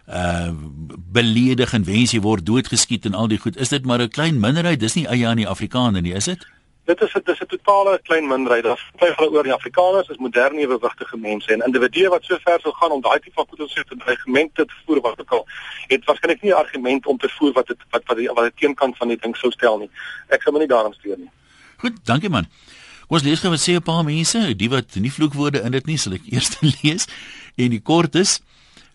uh 0.07 0.51
beledig 1.15 1.74
en 1.74 1.83
wens 1.83 2.12
jy 2.12 2.19
word 2.21 2.45
doodgeskiet 2.45 3.05
en 3.05 3.13
al 3.13 3.27
die 3.27 3.39
goed. 3.39 3.57
Is 3.57 3.69
dit 3.69 3.85
maar 3.85 4.01
'n 4.01 4.09
klein 4.09 4.39
minderheid? 4.39 4.79
Dis 4.79 4.93
nie 4.93 5.07
eie 5.07 5.27
aan 5.27 5.38
die 5.38 5.47
Afrikaner 5.47 6.01
nie, 6.01 6.13
is 6.13 6.25
dit? 6.25 6.45
Dit 6.85 7.01
is 7.01 7.13
dit 7.13 7.27
is 7.27 7.39
'n 7.39 7.45
totale 7.45 8.00
klein 8.03 8.27
minderheid. 8.27 8.63
Daar 8.63 8.91
vlei 8.97 9.13
hulle 9.15 9.31
oor 9.31 9.43
die 9.43 9.53
Afrikaners 9.53 10.07
is 10.07 10.17
moderne 10.17 10.59
ewewigtige 10.59 11.17
mense 11.17 11.51
en 11.53 11.65
individue 11.65 12.09
wat 12.09 12.24
so 12.24 12.38
ver 12.43 12.59
sou 12.62 12.74
gaan 12.74 12.91
om 12.91 13.01
daai 13.01 13.19
tipe 13.19 13.35
van 13.35 13.45
goed 13.50 13.57
te 13.57 13.67
sê 13.74 13.83
te 13.83 13.95
argumente 14.05 14.65
te 14.65 14.74
voer 14.85 15.01
wat 15.01 15.19
ook 15.19 15.31
al 15.31 15.47
het 15.88 16.05
waarskynlik 16.05 16.41
nie 16.41 16.51
'n 16.51 16.62
argument 16.63 17.05
om 17.05 17.17
te 17.17 17.29
voer 17.29 17.53
wat 17.53 17.67
dit 17.67 17.77
wat 17.89 18.03
wat 18.05 18.17
die 18.17 18.27
wat 18.27 18.43
die 18.43 18.59
teenkant 18.67 18.97
van 18.97 19.07
die 19.07 19.17
ding 19.17 19.35
sou 19.35 19.51
stel 19.51 19.77
nie. 19.77 19.89
Ek 20.27 20.41
sou 20.41 20.53
my 20.53 20.59
nie 20.59 20.67
daarom 20.67 20.93
steur 20.93 21.17
nie. 21.17 21.31
Goed, 21.77 22.05
dankie 22.05 22.29
man. 22.29 22.45
Ons 23.07 23.24
lees 23.24 23.39
gou 23.39 23.50
wat 23.50 23.62
sê 23.62 23.74
'n 23.74 23.81
paar 23.81 24.03
mense, 24.03 24.55
die 24.55 24.69
wat 24.69 24.95
nie 24.95 25.12
vloekwoorde 25.12 25.62
in 25.62 25.71
dit 25.71 25.85
nie, 25.85 25.97
sal 25.97 26.13
ek 26.13 26.25
eers 26.33 26.59
lees. 26.62 27.07
En 27.55 27.69
die 27.69 27.81
kort 27.81 28.15
is 28.15 28.41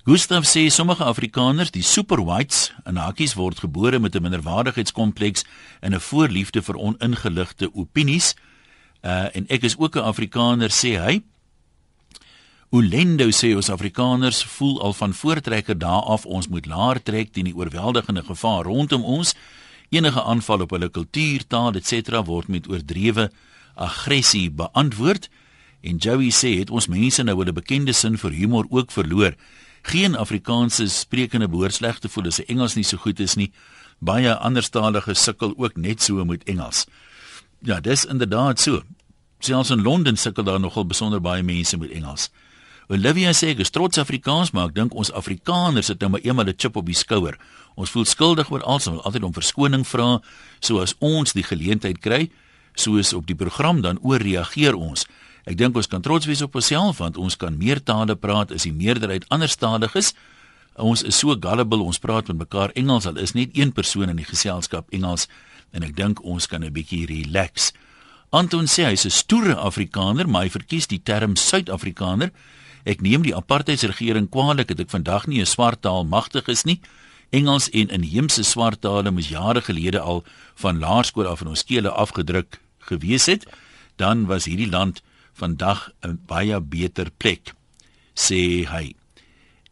Gustav 0.05 0.47
sê 0.49 0.71
sommige 0.71 1.05
Afrikaners, 1.05 1.69
die 1.71 1.83
super 1.85 2.23
whites, 2.25 2.71
in 2.89 2.97
hakies 2.97 3.35
word 3.37 3.59
gebore 3.61 3.99
met 4.01 4.17
'n 4.17 4.23
minderwaardigheidskompleks 4.23 5.45
en 5.81 5.93
'n 5.93 6.01
voorliefde 6.01 6.63
vir 6.63 6.77
oningeligte 6.77 7.69
opinies. 7.75 8.35
Uh 9.05 9.29
en 9.37 9.45
ek 9.49 9.63
is 9.63 9.77
ook 9.77 9.97
'n 9.97 10.09
Afrikaner 10.09 10.71
sê 10.71 10.97
hy. 10.97 11.23
Ulendo 12.71 13.29
sê 13.29 13.55
ons 13.55 13.71
Afrikaners 13.71 14.45
voel 14.45 14.81
al 14.81 14.93
van 14.93 15.13
voortrekker 15.13 15.79
daar 15.79 16.03
af 16.03 16.25
ons 16.25 16.49
moet 16.49 16.67
laer 16.67 17.03
trek 17.03 17.33
teen 17.33 17.45
die 17.45 17.57
oorweldigende 17.57 18.23
gevaar 18.23 18.65
rondom 18.65 19.05
ons. 19.05 19.35
Enige 19.91 20.23
aanval 20.23 20.61
op 20.61 20.71
hulle 20.71 20.89
kultuur, 20.89 21.47
taal, 21.47 21.75
etc 21.75 22.25
word 22.25 22.49
met 22.49 22.69
oordrewe 22.69 23.31
aggressie 23.75 24.51
beantwoord. 24.51 25.29
En 25.81 25.97
Joey 25.97 26.31
sê 26.31 26.59
het 26.59 26.71
ons 26.71 26.87
mense 26.87 27.23
nou 27.23 27.37
hulle 27.37 27.53
bekende 27.53 27.93
sin 27.93 28.19
vir 28.19 28.31
humor 28.31 28.67
ook 28.71 28.93
verloor. 28.93 29.35
Geen 29.83 30.17
Afrikaanse 30.17 30.89
sprekende 30.89 31.49
behoort 31.49 31.75
sleg 31.75 31.99
te 31.99 32.09
voel 32.09 32.29
as 32.31 32.41
sy 32.41 32.45
Engels 32.49 32.77
nie 32.77 32.85
so 32.85 33.01
goed 33.01 33.21
is 33.21 33.37
nie. 33.37 33.51
Baie 34.01 34.35
anderstalige 34.35 35.15
sukkel 35.15 35.55
ook 35.57 35.77
net 35.77 36.03
so 36.03 36.25
met 36.25 36.45
Engels. 36.45 36.87
Ja, 37.65 37.81
dis 37.81 38.05
inderdaad 38.05 38.61
so. 38.61 38.83
Selfs 39.41 39.71
in 39.71 39.83
Londen 39.83 40.17
sukkel 40.17 40.45
daar 40.45 40.61
nogal 40.61 40.87
besonder 40.87 41.21
baie 41.21 41.43
mense 41.43 41.77
met 41.77 41.91
Engels. 41.91 42.31
Olivia 42.91 43.31
sê 43.31 43.53
ek 43.53 43.61
is 43.63 43.71
trots 43.71 44.01
Afrikaans, 44.03 44.51
maar 44.51 44.69
ek 44.69 44.75
dink 44.75 44.95
ons 44.99 45.13
Afrikaners 45.15 45.93
het 45.93 46.01
nou 46.03 46.11
maar 46.11 46.25
eenmal 46.25 46.49
'n 46.51 46.59
chip 46.59 46.77
op 46.77 46.87
die 46.87 46.95
skouer. 46.95 47.39
Ons 47.77 47.91
voel 47.91 48.05
skuldig 48.05 48.51
oor 48.51 48.63
alles 48.63 48.87
en 48.87 48.93
wil 48.93 49.03
altyd 49.03 49.23
om 49.23 49.33
verskoning 49.33 49.87
vra, 49.87 50.21
soos 50.61 50.95
ons 50.99 51.33
die 51.33 51.43
geleentheid 51.43 52.01
kry, 52.01 52.31
soos 52.75 53.13
op 53.13 53.27
die 53.27 53.37
program 53.37 53.81
dan 53.81 53.99
ooreageer 54.03 54.75
ons. 54.75 55.07
Ek 55.45 55.57
dink 55.57 55.77
ons 55.77 55.87
kan 55.87 56.03
trots 56.03 56.27
wees 56.27 56.43
op 56.43 56.55
onsself 56.55 56.99
want 56.99 57.17
ons 57.17 57.37
kan 57.37 57.57
meer 57.57 57.81
tale 57.83 58.17
praat 58.17 58.53
as 58.53 58.67
die 58.69 58.73
meerderheid 58.73 59.25
anderstaliges. 59.29 60.15
Ons 60.77 61.03
is 61.03 61.19
so 61.19 61.35
gullible, 61.37 61.83
ons 61.83 61.99
praat 61.99 62.29
met 62.29 62.39
mekaar 62.45 62.71
Engels 62.75 63.07
al 63.07 63.19
is 63.19 63.35
net 63.35 63.57
een 63.57 63.73
persoon 63.73 64.09
in 64.09 64.17
die 64.17 64.29
geselskap 64.29 64.89
Engels 64.91 65.29
en 65.73 65.83
ek 65.83 65.97
dink 65.97 66.25
ons 66.25 66.47
kan 66.47 66.65
'n 66.65 66.73
bietjie 66.73 67.07
relax. 67.07 67.73
Anton 68.31 68.67
sê 68.67 68.85
hy's 68.85 69.05
'n 69.05 69.11
stoere 69.11 69.57
Afrikaner, 69.57 70.29
maar 70.29 70.43
hy 70.43 70.51
verkies 70.51 70.87
die 70.87 71.03
term 71.03 71.37
Suid-Afrikaner. 71.37 72.31
Ek 72.85 73.01
neem 73.01 73.23
die 73.23 73.35
apartheidsregering 73.35 74.29
kwaadlik 74.31 74.69
dat 74.69 74.81
ek 74.81 74.91
vandag 74.91 75.27
nie 75.27 75.41
'n 75.41 75.47
swart 75.47 75.83
taal 75.83 76.05
magtig 76.05 76.49
is 76.49 76.65
nie. 76.65 76.81
Engels 77.31 77.69
en 77.71 77.89
inheemse 77.89 78.43
swart 78.43 78.81
tale 78.81 79.11
moes 79.11 79.29
jare 79.29 79.61
gelede 79.61 80.01
al 80.01 80.25
van 80.55 80.79
laerskool 80.79 81.27
af 81.27 81.41
in 81.41 81.49
ons 81.49 81.61
skole 81.61 81.91
afgedruk 81.91 82.61
gewees 82.79 83.27
het. 83.27 83.47
Dan 83.97 84.27
was 84.27 84.45
hierdie 84.45 84.71
land 84.71 85.03
vandag 85.41 85.91
'n 86.05 86.21
baie 86.29 86.61
beter 86.61 87.09
plek 87.19 87.55
sê 88.15 88.67
hy 88.69 88.95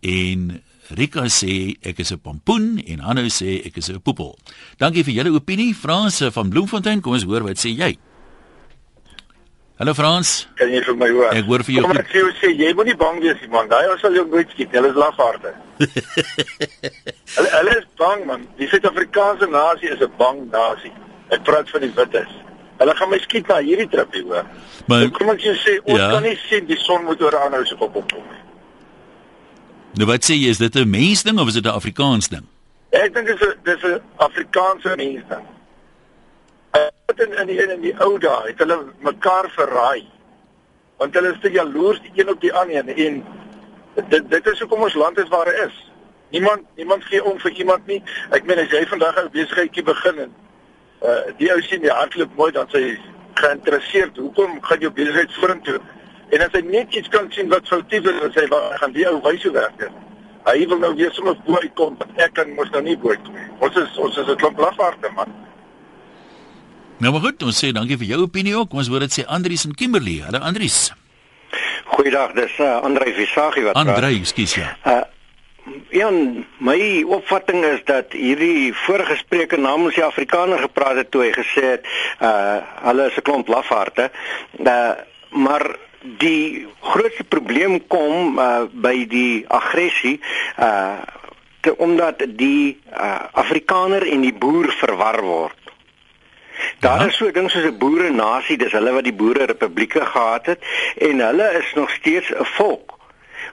en 0.02 0.62
Rika 0.90 1.28
sê 1.28 1.76
ek 1.84 2.00
is 2.00 2.12
'n 2.12 2.18
pompoen 2.24 2.80
en 2.80 3.00
Hanno 3.00 3.22
sê 3.28 3.60
ek 3.66 3.76
is 3.76 3.90
'n 3.90 4.00
poepel. 4.00 4.38
Dankie 4.78 5.04
vir 5.04 5.14
julle 5.14 5.34
opinie. 5.36 5.74
Frans 5.74 6.22
van 6.32 6.48
Bloemfontein, 6.48 7.00
kom 7.00 7.12
ons 7.12 7.24
hoor 7.24 7.42
wat 7.42 7.58
sê 7.58 7.76
jy. 7.76 7.98
Hallo 9.78 9.94
Frans. 9.94 10.48
Kan 10.56 10.70
jy 10.70 10.80
vir 10.82 10.96
my 10.96 11.08
hoor? 11.10 11.30
Ek 11.34 11.44
hoor 11.44 11.62
vir 11.62 11.74
jou. 11.74 11.82
Kom 11.86 11.96
ek 11.96 12.08
sê, 12.08 12.22
sê 12.40 12.48
jy 12.56 12.72
moenie 12.74 12.96
bang 12.96 13.20
wees 13.20 13.38
nie 13.40 13.48
man. 13.48 13.68
Daai 13.68 13.86
ons 13.92 14.00
sal 14.00 14.14
jou 14.14 14.26
nooit 14.26 14.48
skiet. 14.50 14.72
Hulle 14.72 14.88
is 14.88 14.96
lafaarde. 14.96 15.52
hulle 17.36 17.50
hulle 17.52 17.76
is 17.78 17.86
bang 17.96 18.26
man. 18.26 18.48
Die 18.58 18.66
Suid-Afrikaanse 18.66 19.46
nasie 19.46 19.92
is 19.92 20.00
'n 20.00 20.10
bang 20.18 20.50
nasie. 20.50 20.92
Ek 21.30 21.44
praat 21.44 21.70
van 21.70 21.80
die 21.80 21.92
wites. 21.94 22.47
Hulle 22.78 22.94
gaan 22.94 23.10
my 23.10 23.18
skiet 23.18 23.48
na 23.50 23.58
hierdie 23.58 23.88
trip 23.90 24.12
hier 24.14 24.24
hoor. 24.24 24.44
Maar 24.86 25.06
so, 25.06 25.14
kom 25.16 25.32
ek 25.32 25.40
jou 25.42 25.54
sê 25.58 25.78
ons 25.82 25.98
ja. 25.98 26.10
kan 26.12 26.22
nie 26.22 26.36
sien 26.46 26.66
die 26.68 26.78
son 26.78 27.04
moet 27.08 27.22
oor 27.22 27.34
aanhou 27.40 27.64
se 27.66 27.76
kop 27.80 27.96
opkom 27.98 28.22
nie. 28.22 28.44
Nou 29.98 30.06
wat 30.06 30.26
sê 30.26 30.36
jy 30.38 30.52
is 30.54 30.62
dit 30.62 30.76
'n 30.76 30.90
mensding 30.90 31.40
of 31.40 31.48
is 31.48 31.58
dit 31.58 31.66
'n 31.66 31.74
Afrikaans 31.80 32.28
ding? 32.28 32.46
Ek 32.90 33.14
dink 33.14 33.26
dit 33.26 33.40
is 33.40 33.48
'n 33.48 33.58
dis 33.64 33.82
'n 33.82 34.00
Afrikaanse 34.16 34.96
mensding. 34.96 35.46
Dit 37.06 37.20
in 37.26 37.32
in 37.40 37.46
die 37.46 37.58
in 37.58 37.80
die 37.80 37.94
ou 37.98 38.18
dae 38.18 38.46
het 38.46 38.58
hulle 38.58 38.78
mekaar 39.00 39.50
verraai. 39.50 40.06
Want 40.98 41.14
hulle 41.14 41.32
is 41.32 41.40
te 41.40 41.50
jaloers 41.50 42.00
die 42.00 42.12
een 42.14 42.30
op 42.30 42.40
die 42.40 42.52
ander 42.52 42.88
en 42.88 43.24
dit 44.08 44.30
dit 44.30 44.46
is 44.46 44.60
hoekom 44.60 44.82
ons 44.82 44.94
land 44.94 45.18
is 45.18 45.28
waar 45.28 45.44
dit 45.44 45.58
is. 45.66 45.90
Niemand 46.30 46.62
niemand 46.76 47.04
gee 47.04 47.24
om 47.24 47.38
vir 47.38 47.50
iemand 47.50 47.86
nie. 47.86 48.02
Ek 48.30 48.44
meen 48.44 48.58
as 48.58 48.70
jy 48.70 48.86
vandag 48.86 49.16
'n 49.16 49.30
besigheidjie 49.32 49.82
begin 49.82 50.18
en 50.18 50.34
uh 51.02 51.20
die 51.38 51.52
ou 51.52 51.60
sien 51.62 51.80
die 51.80 51.94
hardloop 51.94 52.34
mooi 52.36 52.50
dan 52.52 52.66
sê 52.72 52.82
hy 52.82 52.98
geïnteresseerd. 53.38 54.16
Hoekom 54.16 54.58
gaan 54.62 54.80
jou 54.80 54.90
besigheid 54.90 55.32
vorentoe? 55.40 55.80
En 56.30 56.42
as 56.44 56.52
hy 56.52 56.60
net 56.60 56.94
iets 56.94 57.08
kan 57.08 57.30
sien 57.32 57.48
wat 57.48 57.68
foutief 57.68 58.04
is 58.04 58.20
dan 58.20 58.32
sê 58.32 58.46
hy 58.46 58.62
gaan 58.82 58.92
die 58.92 59.08
ou 59.08 59.20
wys 59.22 59.42
hoe 59.42 59.52
werk 59.52 59.78
dit 59.78 60.04
hy 60.48 60.64
wil 60.68 60.80
nou 60.80 60.94
weer 60.96 61.12
sommer 61.16 61.36
bo 61.46 61.58
uitkom 61.62 61.96
want 61.98 62.22
ek 62.24 62.34
kan 62.38 62.54
mos 62.56 62.70
nou 62.74 62.82
nie 62.84 62.96
bo 63.00 63.12
uitkom 63.12 63.36
ons 63.64 63.76
is 63.82 63.98
ons 64.04 64.16
is 64.22 64.28
'n 64.28 64.38
klomp 64.40 64.58
lafaarde 64.58 65.10
man. 65.16 65.34
Nou 66.98 67.12
maar 67.12 67.20
goed 67.20 67.42
ons 67.42 67.58
sê 67.64 67.72
dankie 67.72 67.98
vir 67.98 68.06
jou 68.06 68.22
opinie 68.22 68.56
ook. 68.56 68.72
Ons 68.72 68.88
hoor 68.88 69.00
dit 69.00 69.12
sê 69.12 69.22
Andrius 69.26 69.64
en 69.64 69.74
Kimberley. 69.74 70.22
Hallo 70.22 70.38
Andrius 70.38 70.92
Goeiedag, 71.84 72.32
dis 72.32 72.58
uh, 72.58 72.82
Andrei 72.82 73.12
Visagie 73.12 73.64
wat 73.64 73.74
Andrei, 73.74 74.24
skus 74.24 74.54
ja. 74.54 74.76
Uh, 74.84 75.02
Ja, 75.90 76.10
my 76.58 77.02
opvatting 77.02 77.64
is 77.64 77.80
dat 77.84 78.12
hierdie 78.12 78.74
vorige 78.74 79.16
spreker 79.16 79.60
namens 79.60 79.94
die 79.94 80.04
Afrikaner 80.04 80.58
gepraat 80.58 80.96
het 81.00 81.10
toe 81.10 81.22
hy 81.26 81.32
gesê 81.32 81.64
het 81.76 81.86
uh 82.20 82.58
hulle 82.88 83.06
is 83.10 83.16
'n 83.16 83.22
klomp 83.22 83.48
lafaarde. 83.48 84.10
Uh 84.58 84.92
maar 85.30 85.76
die 86.00 86.66
grootste 86.80 87.24
probleem 87.24 87.86
kom 87.86 88.38
uh 88.38 88.64
by 88.72 89.06
die 89.06 89.44
aggressie 89.48 90.20
uh 90.58 91.00
te, 91.60 91.76
omdat 91.76 92.24
die 92.26 92.80
uh 92.92 93.24
Afrikaner 93.32 94.06
en 94.06 94.20
die 94.20 94.34
boer 94.34 94.72
verwar 94.72 95.22
word. 95.22 95.58
Daar 96.78 97.00
ja. 97.00 97.06
is 97.06 97.16
so 97.16 97.30
ding 97.30 97.50
soos 97.50 97.64
'n 97.64 97.78
boere 97.78 98.10
nasie, 98.10 98.56
dis 98.56 98.72
hulle 98.72 98.92
wat 98.92 99.04
die 99.04 99.14
boere 99.14 99.44
republieke 99.44 100.04
gehad 100.04 100.46
het 100.46 100.60
en 100.96 101.18
hulle 101.18 101.50
is 101.58 101.72
nog 101.74 101.90
steeds 101.90 102.30
'n 102.30 102.44
volk. 102.44 102.97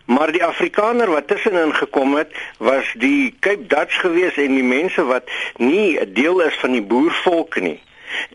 Maar 0.05 0.31
die 0.31 0.43
Afrikaner 0.43 1.09
wat 1.09 1.27
tussenin 1.27 1.73
gekom 1.75 2.15
het, 2.15 2.35
was 2.57 2.93
die 2.97 3.35
Cape 3.39 3.67
Dutch 3.67 3.99
gewees 3.99 4.37
en 4.37 4.53
die 4.53 4.63
mense 4.63 5.03
wat 5.03 5.29
nie 5.57 5.99
'n 5.99 6.13
deel 6.13 6.41
is 6.41 6.55
van 6.55 6.71
die 6.71 6.83
boervolk 6.83 7.59
nie. 7.59 7.81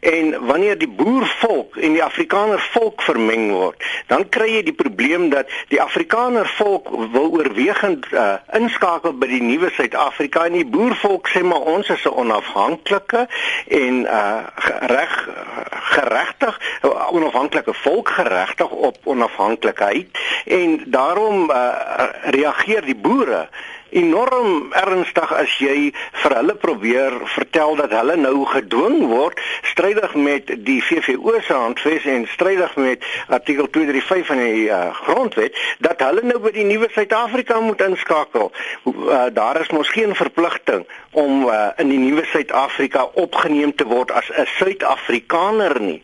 En 0.00 0.46
wanneer 0.46 0.78
die 0.78 0.88
boervolk 0.88 1.76
en 1.76 1.92
die 1.92 2.04
Afrikaner 2.04 2.60
volk 2.72 3.02
vermeng 3.02 3.50
word, 3.52 3.84
dan 4.06 4.28
kry 4.28 4.48
jy 4.54 4.62
die 4.70 4.76
probleem 4.76 5.28
dat 5.30 5.50
die 5.68 5.80
Afrikaner 5.82 6.48
volk 6.56 6.88
wil 7.12 7.30
oorwegend 7.30 8.06
uh, 8.12 8.40
inskakel 8.56 9.16
by 9.18 9.28
die 9.30 9.42
nuwe 9.42 9.70
Suid-Afrika 9.76 10.46
en 10.48 10.58
die 10.58 10.66
boervolk 10.66 11.28
sê 11.32 11.42
maar 11.46 11.68
ons 11.74 11.88
is 11.88 12.04
'n 12.04 12.16
onafhanklike 12.24 13.26
en 13.68 14.04
uh, 14.04 14.46
reg 14.90 15.28
geregtig 15.90 16.60
onafhanklike 17.10 17.74
volk 17.74 18.08
geregtig 18.08 18.70
op 18.70 18.96
onafhanklikheid 19.04 20.08
en 20.44 20.80
daarom 20.86 21.50
uh, 21.50 21.56
reageer 22.22 22.84
die 22.84 22.96
boere 22.96 23.48
enorm 23.90 24.72
ernstig 24.72 25.32
as 25.32 25.56
jy 25.58 25.90
vir 26.22 26.36
hulle 26.36 26.54
probeer 26.54 27.16
vertel 27.34 27.76
dat 27.80 27.94
hulle 27.94 28.16
nou 28.16 28.44
gedwing 28.46 29.06
word 29.10 29.40
strydig 29.72 30.14
met 30.14 30.52
die 30.66 30.80
VVO 30.84 31.40
se 31.46 31.54
handves 31.54 32.04
en 32.04 32.26
strydig 32.30 32.76
met 32.76 33.04
artikel 33.28 33.70
235 33.70 34.26
van 34.30 34.42
die 34.44 34.68
uh, 34.68 34.94
grondwet 35.02 35.56
dat 35.78 36.02
hulle 36.04 36.22
nou 36.22 36.38
by 36.42 36.52
die 36.54 36.66
nuwe 36.68 36.88
Suid-Afrika 36.94 37.60
moet 37.60 37.82
inskakel. 37.84 38.50
Uh, 38.84 39.26
daar 39.34 39.60
is 39.60 39.70
mos 39.74 39.88
geen 39.88 40.14
verpligting 40.14 40.86
om 41.10 41.46
uh, 41.48 41.70
in 41.82 41.90
die 41.90 41.98
nuwe 41.98 42.24
Suid-Afrika 42.30 43.08
opgeneem 43.14 43.74
te 43.74 43.86
word 43.90 44.10
as 44.10 44.30
'n 44.30 44.46
Suid-Afrikaner 44.58 45.80
nie. 45.80 46.02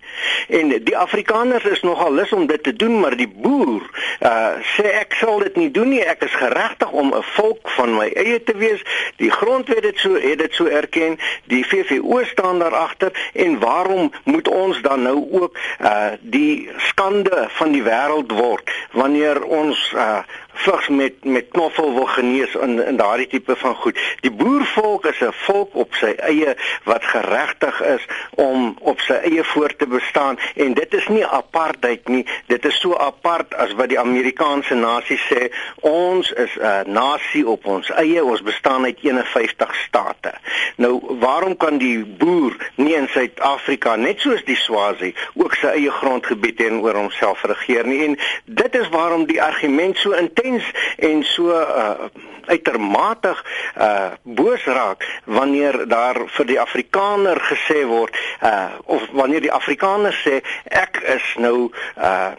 En 0.48 0.68
die 0.68 0.96
Afrikaners 0.96 1.64
is 1.64 1.82
nogal 1.82 2.12
lus 2.12 2.32
om 2.32 2.46
dit 2.46 2.62
te 2.62 2.76
doen, 2.76 3.00
maar 3.00 3.16
die 3.16 3.28
boer 3.28 3.82
uh, 4.20 4.58
sê 4.74 4.90
ek 5.02 5.14
sal 5.20 5.38
dit 5.46 5.56
nie 5.56 5.70
doen 5.70 5.88
nie. 5.88 6.02
Ek 6.02 6.22
is 6.22 6.34
geregtig 6.34 6.90
om 6.90 7.14
'n 7.14 7.22
volk 7.22 7.68
van 7.76 7.94
my 7.96 8.08
eie 8.14 8.42
te 8.42 8.56
wees. 8.56 8.82
Die 9.16 9.30
grondwet 9.30 9.84
het 9.84 9.98
so 9.98 10.14
het 10.14 10.38
dit 10.38 10.54
so 10.54 10.66
erken. 10.66 11.18
Die 11.52 11.64
VVO 11.66 12.24
staan 12.24 12.58
daar 12.58 12.74
agter 12.74 13.12
en 13.32 13.58
waarom 13.58 14.12
moet 14.24 14.48
ons 14.48 14.80
dan 14.82 15.02
nou 15.02 15.18
ook 15.30 15.58
uh 15.80 16.16
die 16.20 16.70
skande 16.76 17.46
van 17.58 17.72
die 17.72 17.82
wêreld 17.82 18.32
word 18.32 18.72
wanneer 18.92 19.42
ons 19.44 19.92
uh 19.94 20.18
vigs 20.56 20.88
met 20.88 21.24
met 21.24 21.48
knoffel 21.48 21.92
wil 21.94 22.06
genees 22.06 22.54
in 22.54 22.86
in 22.86 22.96
daardie 22.96 23.26
tipe 23.26 23.56
van 23.56 23.74
goed. 23.74 23.98
Die 24.20 24.30
boervolk 24.30 25.06
is 25.06 25.20
'n 25.20 25.32
volk 25.32 25.74
op 25.74 25.94
sy 25.94 26.14
eie 26.16 26.56
wat 26.84 27.04
geregtig 27.04 27.82
is 27.82 28.06
om 28.34 28.76
op 28.80 29.00
sy 29.00 29.12
eie 29.12 29.44
voort 29.44 29.78
te 29.78 29.86
bestaan 29.86 30.38
en 30.54 30.74
dit 30.74 30.94
is 30.94 31.08
nie 31.08 31.26
apartheid 31.26 32.08
nie. 32.08 32.26
Dit 32.46 32.64
is 32.64 32.80
so 32.80 32.96
apart 32.96 33.54
as 33.54 33.72
wat 33.72 33.88
die 33.88 34.00
Amerikaanse 34.00 34.74
nasie 34.74 35.20
sê 35.30 35.52
ons 35.80 36.32
is 36.32 36.56
'n 36.58 36.92
nasie 36.92 37.46
op 37.48 37.64
ons 37.66 37.90
eie. 38.00 38.24
Ons 38.24 38.42
bestaan 38.46 38.84
uit 38.84 39.02
51 39.04 39.74
state. 39.86 40.32
Nou, 40.76 41.00
waarom 41.20 41.56
kan 41.56 41.78
die 41.78 42.04
boer 42.04 42.56
nie 42.76 42.94
in 42.96 43.08
Suid-Afrika 43.12 43.96
net 43.96 44.20
soos 44.20 44.44
die 44.44 44.58
Swazi 44.58 45.14
ook 45.34 45.54
sy 45.60 45.74
eie 45.76 45.90
grondgebied 45.90 46.60
en 46.66 46.80
oor 46.84 46.98
homself 46.98 47.44
regeer 47.48 47.86
nie? 47.86 48.02
En 48.04 48.18
dit 48.44 48.80
is 48.80 48.88
waarom 48.94 49.26
die 49.26 49.42
argument 49.42 49.98
so 49.98 50.16
intens 50.16 50.64
en 50.96 51.22
so 51.24 51.52
uh, 51.52 52.10
uitermatig 52.46 53.44
uh 53.76 54.10
boos 54.22 54.64
raak 54.64 55.06
wanneer 55.24 55.88
daar 55.88 56.22
vir 56.26 56.46
die 56.46 56.60
Afrikaner 56.60 57.40
gesê 57.50 57.84
word 57.86 58.16
uh 58.42 58.78
of 58.84 59.02
wanneer 59.12 59.42
die 59.42 59.52
Afrikaner 59.52 60.14
sê 60.24 60.40
ek 60.70 61.02
is 61.16 61.32
nou 61.42 61.70
uh 61.96 62.32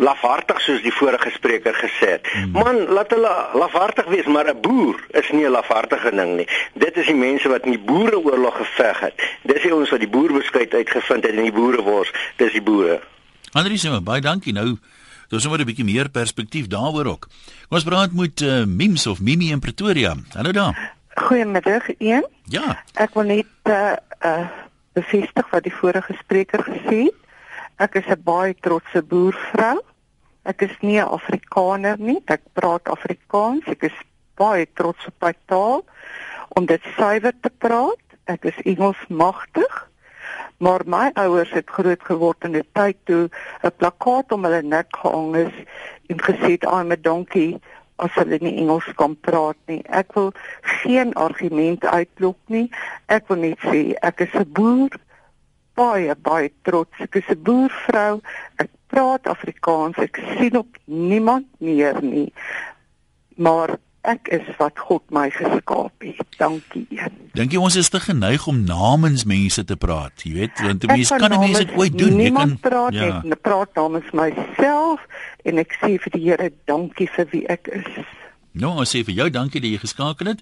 lafhartig 0.00 0.60
soos 0.64 0.82
die 0.82 0.94
vorige 0.96 1.30
spreker 1.34 1.76
gesê 1.76 2.14
het. 2.16 2.28
Hmm. 2.32 2.54
Man, 2.56 2.78
laat 2.96 3.12
hulle 3.12 3.32
lafhartig 3.60 4.08
wees, 4.12 4.26
maar 4.26 4.48
'n 4.48 4.60
boer 4.60 4.96
is 5.20 5.30
nie 5.30 5.44
'n 5.46 5.52
lafhartige 5.52 6.10
ding 6.10 6.36
nie. 6.36 6.48
Dit 6.74 6.96
is 6.96 7.06
die 7.06 7.14
mense 7.14 7.48
wat 7.48 7.64
in 7.64 7.76
die 7.76 7.84
boereoorlog 7.92 8.56
geveg 8.56 9.00
het. 9.00 9.14
Dis 9.42 9.62
die 9.62 9.74
ons 9.74 9.90
wat 9.90 10.00
die 10.00 10.08
boerbeskuit 10.08 10.74
uitgevind 10.74 11.22
het 11.24 11.34
in 11.34 11.42
die 11.42 11.52
boerewors. 11.52 12.12
Dis 12.36 12.52
die 12.52 12.62
boere. 12.62 13.00
Andries, 13.52 13.88
baie 14.02 14.20
dankie. 14.20 14.52
Nou 14.52 14.78
Dis 15.30 15.42
sommer 15.42 15.60
'n 15.60 15.64
bietjie 15.64 15.84
meer 15.84 16.08
perspektief 16.08 16.66
daaroor 16.66 17.06
ook. 17.06 17.28
Kom 17.68 17.78
ons 17.78 17.84
praat 17.84 18.12
met 18.12 18.40
uh, 18.40 18.64
Mims 18.64 19.06
of 19.06 19.20
Mimi 19.20 19.50
in 19.50 19.60
Pretoria. 19.60 20.16
Hallo 20.34 20.52
daar. 20.52 20.94
Goeiemiddag, 21.14 21.86
een. 21.98 22.26
Ja. 22.44 22.82
Ek 22.94 23.14
wil 23.14 23.22
net 23.22 23.46
uh, 23.64 23.94
uh 24.26 24.48
bevestig 24.92 25.46
wat 25.50 25.62
die 25.62 25.74
vorige 25.74 26.16
spreker 26.18 26.64
gesê 26.66 27.06
het. 27.06 27.14
Ek 27.76 27.94
is 27.94 28.10
'n 28.10 28.22
baie 28.24 28.56
trotse 28.60 29.02
boervrou. 29.02 29.78
Ek 30.42 30.62
is 30.62 30.76
nie 30.80 31.00
'n 31.00 31.08
Afrikaner 31.08 31.98
nie. 31.98 32.22
Ek 32.26 32.40
praat 32.52 32.88
Afrikaans. 32.88 33.66
Ek 33.66 33.82
is 33.82 33.98
baie 34.36 34.66
trots 34.74 35.06
op 35.06 35.14
my 35.20 35.34
taal 35.46 35.84
om 36.48 36.66
dit 36.66 36.82
suiwer 36.96 37.34
te 37.40 37.50
praat. 37.50 38.02
Ek 38.24 38.44
is 38.44 38.62
Engels 38.64 39.04
magtig 39.08 39.90
maar 40.60 40.82
my 40.84 41.10
ouers 41.16 41.50
het 41.56 41.70
groot 41.72 42.02
geword 42.04 42.44
in 42.44 42.56
'n 42.56 42.68
tyd 42.72 42.96
toe 43.04 43.28
'n 43.64 43.76
plakkaat 43.76 44.32
om 44.32 44.44
hulle 44.44 44.62
nek 44.62 44.86
gehang 44.90 45.36
is 45.36 45.54
en 46.06 46.18
gesê 46.20 46.50
het 46.56 46.66
aan 46.66 46.92
'n 46.92 47.02
donkie 47.02 47.60
as 47.96 48.14
hulle 48.14 48.38
nie 48.40 48.56
Engels 48.56 48.88
kan 48.94 49.16
praat 49.20 49.56
nie. 49.66 49.82
Ek 49.88 50.12
wil 50.12 50.32
geen 50.60 51.14
argument 51.14 51.84
uitlok 51.84 52.36
nie. 52.46 52.70
Ek 53.06 53.28
wil 53.28 53.36
net 53.36 53.58
sê 53.58 53.94
ek 54.00 54.20
is 54.20 54.34
'n 54.34 54.52
boer 54.52 54.90
baie 55.74 56.14
baie 56.14 56.52
trots. 56.62 57.00
Ek 57.00 57.14
is 57.14 57.28
'n 57.28 57.42
boervrou. 57.42 58.20
Ek 58.56 58.68
praat 58.90 59.28
Afrikaans. 59.30 60.00
Ek 60.02 60.20
sien 60.36 60.58
op 60.60 60.80
niemand 60.84 61.46
neer 61.58 62.02
nie. 62.04 62.28
Maar 63.40 63.76
ek 64.08 64.30
is 64.32 64.46
wat 64.58 64.78
God 64.80 65.02
my 65.12 65.28
geskaap 65.32 66.04
het. 66.04 66.36
Dankie. 66.40 66.86
Dink 67.36 67.52
jy 67.52 67.60
ons 67.60 67.76
is 67.76 67.90
te 67.92 68.00
geneig 68.00 68.46
om 68.48 68.62
namens 68.64 69.26
mense 69.28 69.64
te 69.64 69.76
praat? 69.76 70.24
Jy 70.24 70.32
weet, 70.38 70.62
want 70.64 70.86
mense 70.88 71.18
kan 71.20 71.36
mense 71.36 71.64
dit 71.64 71.74
ooit 71.76 71.98
doen. 71.98 72.16
Jy 72.20 72.32
kan 72.36 72.56
praat 72.62 72.96
ja. 72.96 73.10
ek 73.20 73.42
praat 73.44 73.76
namens 73.78 74.08
myself 74.16 75.04
en 75.44 75.60
ek 75.62 75.76
sê 75.82 75.96
vir 76.00 76.16
die 76.16 76.24
Here 76.30 76.50
dankie 76.70 77.08
vir 77.12 77.28
wie 77.34 77.44
ek 77.52 77.70
is. 77.76 78.16
Nou, 78.52 78.72
ons 78.82 78.90
sê 78.90 79.04
vir 79.06 79.14
jou 79.14 79.28
dankie 79.30 79.60
dat 79.62 79.70
jy 79.70 79.78
geskakel 79.78 80.32
het. 80.32 80.40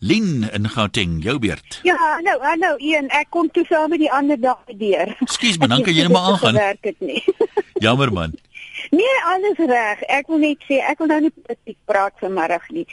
Lin 0.00 0.46
in 0.48 0.68
Gauteng, 0.72 1.18
jou 1.20 1.36
beurt. 1.38 1.80
Ja, 1.84 1.96
hallo, 2.00 2.38
hallo 2.40 2.76
Ian, 2.80 3.10
ek 3.12 3.28
kom 3.34 3.50
toe 3.52 3.66
saam 3.68 3.90
met 3.92 4.00
die 4.00 4.08
ander 4.08 4.40
dag 4.40 4.62
deur. 4.80 5.12
Ekskuus 5.26 5.58
man, 5.60 5.74
dan 5.74 5.84
kan 5.84 5.92
jy 5.92 6.06
net 6.06 6.14
maar 6.14 6.30
aangaan. 6.30 6.56
Werk 6.56 6.80
dit 6.88 7.00
nie. 7.04 7.20
Jammer 7.84 8.12
man. 8.12 8.32
Nee, 8.90 9.18
alles 9.28 9.60
reg. 9.68 10.00
Ek 10.08 10.32
wil 10.32 10.40
net 10.40 10.64
sê 10.64 10.80
ek 10.88 11.04
wil 11.04 11.12
nou 11.12 11.20
nie 11.26 11.32
politiek 11.36 11.76
praat 11.84 12.16
vanmiddag 12.22 12.64
nie. 12.72 12.86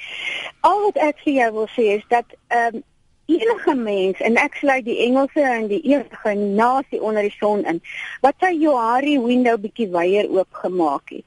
Al 0.67 0.83
wat 0.89 0.99
ek 1.07 1.23
vir 1.23 1.33
jou 1.37 1.49
wil 1.61 1.71
sê 1.77 1.89
is 1.95 2.05
dat 2.11 2.35
ehm 2.51 2.81
um, 2.81 2.85
enige 3.27 3.73
mens 3.75 4.19
en 4.23 4.37
ek 4.39 4.53
sluit 4.55 4.85
die 4.85 5.01
Engelse 5.03 5.43
en 5.43 5.65
die 5.67 5.81
enige 5.83 6.33
nasie 6.35 7.01
onder 7.03 7.25
die 7.27 7.33
son 7.35 7.65
in 7.67 7.81
wat 8.23 8.37
sy 8.39 8.53
Johari 8.55 9.17
window 9.19 9.57
bietjie 9.59 9.89
wyer 9.91 10.29
oopgemaak 10.31 11.11
het. 11.11 11.26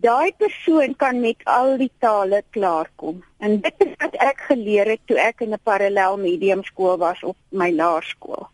Daai 0.00 0.32
persoon 0.36 0.94
kan 0.96 1.20
met 1.20 1.42
al 1.44 1.74
die 1.76 1.90
tale 1.98 2.42
klaarkom. 2.56 3.18
En 3.38 3.58
dit 3.60 3.82
is 3.84 3.90
wat 4.00 4.14
ek 4.24 4.38
geleer 4.48 4.88
het 4.88 5.02
toe 5.04 5.18
ek 5.20 5.42
in 5.44 5.52
'n 5.52 5.60
parallel 5.62 6.16
medium 6.16 6.62
skool 6.64 6.96
was 6.96 7.20
op 7.22 7.36
my 7.48 7.68
laerskool. 7.72 8.48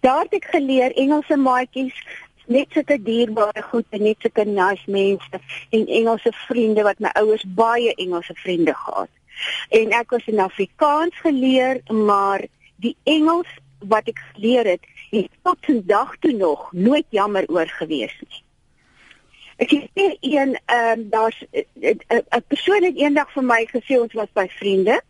Daar 0.00 0.22
het 0.22 0.32
ek 0.32 0.48
geleer 0.54 0.96
Engelse 0.96 1.36
maatjies 1.36 1.98
net 2.46 2.72
sulke 2.72 2.96
dierbare 3.02 3.62
goed 3.62 3.84
en 3.90 4.02
net 4.02 4.16
sulke 4.20 4.44
nice 4.44 4.90
mense 4.90 5.40
en 5.70 5.86
Engelse 5.86 6.32
vriende 6.48 6.82
wat 6.82 6.98
my 6.98 7.12
ouers 7.20 7.44
baie 7.44 7.94
Engelse 7.94 8.34
vriende 8.34 8.74
gehad. 8.74 9.12
En 9.68 9.92
ek 9.92 10.10
was 10.10 10.26
in 10.26 10.40
Afrikaans 10.40 11.14
geleer, 11.20 11.80
maar 11.92 12.44
die 12.76 12.96
Engels 13.04 13.48
wat 13.78 14.08
ek 14.08 14.24
geleer 14.32 14.64
het, 14.64 14.84
het 15.10 15.28
tot 15.42 15.58
vandag 15.60 16.16
toe 16.18 16.32
nog 16.32 16.72
nooit 16.72 17.06
jammer 17.10 17.44
oor 17.48 17.68
gewees 17.68 18.16
nie. 18.20 18.42
Ek 19.58 19.70
sê 19.74 20.16
een 20.20 20.58
ehm 20.66 20.98
um, 20.98 21.08
daar's 21.10 21.38
'n 21.52 22.44
persoon 22.46 22.82
het 22.84 22.96
eendag 22.96 23.32
vir 23.32 23.44
my 23.44 23.66
gesê 23.72 23.98
ons 24.00 24.12
was 24.12 24.30
by 24.32 24.46
vriende 24.48 25.02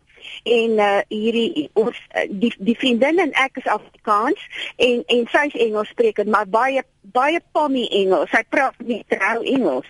en 0.43 0.77
uh 0.79 0.99
hierdie 1.07 1.69
ons 1.73 1.97
uh, 2.15 2.25
die 2.29 2.53
die 2.57 2.77
vriendin 2.77 3.19
en 3.19 3.33
ek 3.45 3.61
is 3.61 3.71
Afrikaans 3.71 4.47
en 4.77 5.03
en 5.07 5.27
sy 5.33 5.45
is 5.51 5.59
Engels 5.67 5.93
sprekend 5.95 6.31
maar 6.33 6.49
baie 6.49 6.85
baie 7.13 7.39
pommy 7.53 7.85
Engels. 8.01 8.29
Sy 8.33 8.41
praat 8.49 8.77
nie 8.85 9.01
trou 9.09 9.39
Engels. 9.47 9.87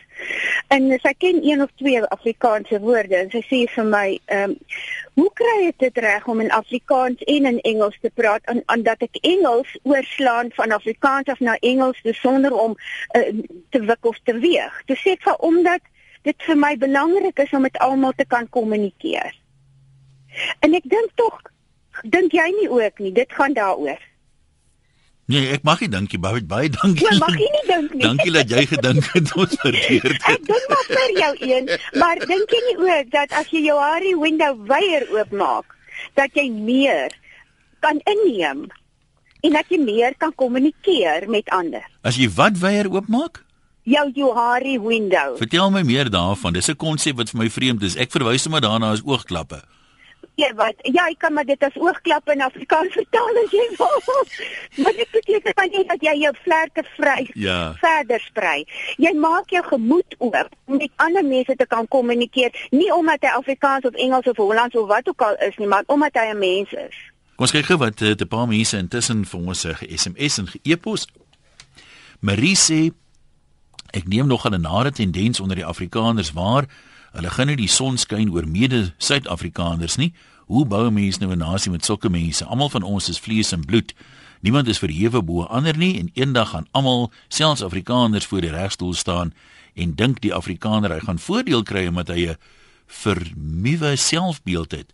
En 0.73 0.87
sy 1.01 1.13
ken 1.17 1.39
een 1.43 1.61
of 1.63 1.71
twee 1.81 2.01
Afrikaanse 2.15 2.79
woorde 2.83 3.17
en 3.17 3.31
sy 3.33 3.41
sê 3.47 3.61
vir 3.73 3.87
my 3.87 4.07
ehm 4.27 4.55
um, 4.55 4.57
hoe 5.19 5.31
kry 5.35 5.55
jy 5.65 5.71
dit 5.83 5.97
reg 5.99 6.27
om 6.31 6.39
in 6.39 6.51
Afrikaans 6.55 7.23
en 7.33 7.47
in 7.49 7.57
Engels 7.67 7.97
te 8.01 8.11
praat? 8.15 8.45
En 8.51 8.61
en 8.71 8.83
dat 8.87 9.01
ek 9.03 9.19
Engels 9.27 9.73
oorslaan 9.83 10.51
van 10.55 10.71
Afrikaans 10.71 11.31
af 11.33 11.41
na 11.43 11.57
Engels 11.71 11.99
sonder 12.21 12.55
om 12.55 12.77
uh, 13.17 13.25
te 13.75 13.83
wik 13.83 14.05
of 14.05 14.19
te 14.23 14.37
weeg. 14.39 14.83
Toe 14.87 14.95
sê 15.01 15.17
ek 15.17 15.25
vir 15.27 15.43
omdat 15.51 15.83
dit 16.27 16.47
vir 16.47 16.59
my 16.59 16.75
belangrik 16.77 17.39
is 17.43 17.53
om 17.55 17.67
met 17.67 17.77
almal 17.83 18.15
te 18.15 18.27
kan 18.27 18.47
kommunikeer 18.49 19.38
En 20.59 20.73
ek 20.73 20.85
dink 20.89 21.11
tog 21.15 21.39
dink 22.03 22.31
jy 22.35 22.47
nie 22.61 22.69
ook 22.69 22.99
nie, 22.99 23.11
dit 23.11 23.31
gaan 23.33 23.53
daaroor. 23.53 23.99
Nee, 25.29 25.45
ek 25.53 25.65
mag 25.67 25.81
nie 25.83 25.91
dink 25.93 26.13
jy 26.15 26.17
baie 26.21 26.41
baie 26.41 26.69
dankie. 26.73 27.05
Jy 27.05 27.17
mag 27.21 27.35
nie 27.37 27.63
dink 27.67 27.91
nie. 27.93 28.01
Dankie 28.01 28.31
dat 28.33 28.49
jy 28.49 28.63
gedink 28.71 29.09
het 29.13 29.33
ons 29.37 29.53
verkeerd 29.61 30.15
het. 30.15 30.23
Ek 30.31 30.47
dink 30.47 30.71
maar 30.71 30.87
vir 30.89 31.11
jou 31.19 31.33
een, 31.51 31.69
maar 32.01 32.23
dink 32.23 32.55
jy 32.55 32.61
nie 32.65 32.77
ook 32.87 33.11
dat 33.13 33.35
as 33.37 33.51
jy 33.53 33.61
jou 33.67 33.77
Harry 33.77 34.15
window 34.17 34.55
weier 34.71 35.05
oopmaak, 35.13 35.75
dat 36.17 36.33
jy 36.33 36.47
meer 36.49 37.13
kan 37.85 38.01
inneem 38.09 38.65
en 39.45 39.55
dat 39.55 39.69
jy 39.69 39.77
meer 39.83 40.17
kan 40.17 40.33
kommunikeer 40.35 41.29
met 41.29 41.53
ander. 41.53 41.85
As 42.01 42.17
jy 42.17 42.25
wat 42.33 42.57
weier 42.63 42.89
oopmaak? 42.89 43.43
Jou 43.89 44.09
Johari 44.13 44.79
window. 44.81 45.37
Vertel 45.37 45.69
my 45.73 45.85
meer 45.85 46.09
daarvan. 46.09 46.53
Dis 46.53 46.69
'n 46.69 46.75
konsep 46.75 47.21
wat 47.21 47.29
vir 47.29 47.39
my 47.45 47.49
vreemd 47.49 47.83
is. 47.83 47.95
Ek 47.95 48.11
verwys 48.11 48.43
hom 48.49 48.57
maar 48.57 48.65
daarna 48.65 48.91
as 48.97 49.05
oogklappe 49.05 49.61
jy 50.39 50.49
wat? 50.59 50.79
Ja 50.95 51.07
ek 51.11 51.19
kan 51.23 51.33
maar 51.35 51.47
dit 51.47 51.63
as 51.63 51.75
oogklap 51.79 52.29
in 52.33 52.41
Afrikaans 52.45 52.95
vertaal 52.97 53.41
as 53.43 53.53
jy 53.55 53.67
wil. 53.77 53.97
Maar 54.83 54.95
dit 54.95 55.11
beteken 55.11 55.55
van 55.55 55.71
jy 55.73 55.83
dat 55.89 56.03
jy 56.05 56.15
jou 56.23 56.33
vlerke 56.43 56.83
vry 56.95 57.27
ja. 57.33 57.59
verder 57.81 58.21
sprei. 58.23 58.65
Jy 58.97 59.13
maak 59.19 59.51
jou 59.53 59.63
gemoed 59.67 60.15
oop 60.17 60.55
om 60.65 60.77
met 60.77 60.91
ander 60.95 61.25
mense 61.25 61.55
te 61.55 61.67
kan 61.67 61.87
kommunikeer. 61.87 62.55
Nie 62.71 62.91
omdat 62.95 63.27
hy 63.27 63.35
Afrikaans 63.39 63.85
of 63.85 63.97
Engels 63.99 64.29
of 64.31 64.37
Hollands 64.37 64.75
of 64.75 64.87
wat 64.87 65.09
ook 65.09 65.21
al 65.21 65.39
is 65.49 65.57
nie 65.57 65.67
maar 65.67 65.83
omdat 65.87 66.15
hy 66.15 66.31
'n 66.33 66.39
mens 66.39 66.71
is. 66.71 66.97
Kom 67.35 67.47
ons 67.47 67.51
kyk 67.51 67.65
gou 67.65 67.77
wat 67.77 68.01
eh, 68.01 68.15
'n 68.15 68.27
paar 68.27 68.47
mense 68.47 68.77
intussen 68.77 69.25
vir 69.25 69.39
ons 69.39 69.65
sê 69.65 69.75
SMS 69.95 70.37
en 70.37 70.47
e-pos 70.63 71.07
Marie 72.19 72.55
sê 72.55 72.91
ek 73.95 74.07
neem 74.07 74.27
nog 74.27 74.45
'n 74.45 74.61
nare 74.61 74.91
tendens 74.91 75.39
onder 75.39 75.55
die 75.55 75.65
Afrikaners 75.65 76.31
waar 76.31 76.65
Hulle 77.11 77.29
gaan 77.29 77.47
nie 77.47 77.55
die 77.55 77.67
son 77.67 77.97
skyn 77.97 78.29
oor 78.29 78.47
mede 78.47 78.93
Suid-Afrikaners 78.97 79.97
nie. 79.97 80.13
Hoe 80.49 80.65
bou 80.65 80.87
'n 80.87 80.93
mens 80.93 81.17
nou 81.17 81.31
'n 81.31 81.37
nasie 81.37 81.71
met 81.71 81.85
sulke 81.85 82.09
mense? 82.09 82.45
Almal 82.45 82.69
van 82.69 82.83
ons 82.83 83.09
is 83.09 83.19
vlees 83.19 83.51
en 83.51 83.65
bloed. 83.65 83.93
Niemand 84.41 84.67
is 84.67 84.79
verhewe 84.79 85.21
bo 85.23 85.43
ander 85.43 85.77
nie 85.77 85.99
en 85.99 86.09
eendag 86.13 86.49
gaan 86.49 86.67
almal, 86.71 87.11
selfs 87.27 87.61
Afrikaners 87.61 88.25
voor 88.25 88.41
die 88.41 88.51
regstoel 88.51 88.93
staan 88.93 89.33
en 89.73 89.95
dink 89.95 90.21
die 90.21 90.33
Afrikaner 90.33 90.91
hy 90.91 90.99
gaan 90.99 91.19
voordeel 91.19 91.63
kry 91.63 91.87
omdat 91.87 92.07
hy 92.07 92.29
'n 92.29 92.37
vernuwe 92.87 93.95
selfbeeld 93.95 94.71
het. 94.71 94.93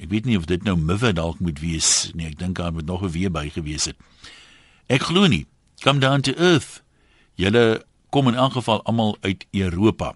Ek 0.00 0.08
weet 0.08 0.24
nie 0.24 0.36
of 0.36 0.44
dit 0.44 0.62
nou 0.64 0.76
miwe 0.76 1.12
dalk 1.12 1.40
moet 1.40 1.60
wees 1.60 2.10
nie. 2.14 2.26
Ek 2.26 2.38
dink 2.38 2.56
daar 2.56 2.72
moet 2.72 2.86
nog 2.86 3.02
'n 3.02 3.10
weer 3.10 3.30
by 3.30 3.48
gewees 3.48 3.84
het. 3.84 3.96
Ek 4.86 5.02
glo 5.02 5.26
nie. 5.26 5.46
Come 5.82 5.98
down 5.98 6.20
to 6.20 6.32
earth. 6.32 6.82
Julle 7.34 7.84
kom 8.10 8.28
in 8.28 8.34
elk 8.34 8.52
geval 8.52 8.82
almal 8.82 9.16
uit 9.20 9.46
Europa. 9.50 10.14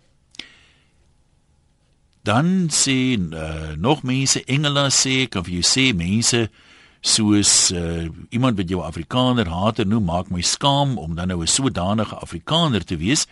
Dan 2.25 2.71
sê 2.73 3.17
uh, 3.21 3.75
nog 3.77 4.03
mense 4.03 4.41
Engela 4.49 4.89
sê 4.89 5.27
kan 5.29 5.45
vir 5.45 5.59
jou 5.59 5.67
sê 5.69 5.91
mense 5.93 6.47
soos 7.05 7.53
uh, 7.77 8.09
iemand 8.33 8.57
wat 8.57 8.71
jou 8.73 8.81
Afrikaner 8.81 9.51
hater 9.53 9.85
noem 9.85 10.07
maak 10.09 10.31
my 10.33 10.41
skaam 10.41 10.97
om 10.97 11.13
dan 11.15 11.29
nou 11.29 11.43
'n 11.43 11.47
sodanige 11.47 12.17
Afrikaner 12.17 12.85
te 12.85 12.97
wees. 12.97 13.27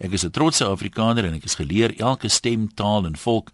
Ek 0.00 0.12
is 0.12 0.24
'n 0.24 0.30
trotse 0.30 0.64
Afrikaner 0.64 1.24
en 1.24 1.34
ek 1.34 1.44
is 1.44 1.60
geleer 1.60 1.92
elke 2.00 2.28
stem, 2.28 2.72
taal 2.74 3.04
en 3.06 3.16
volk 3.16 3.52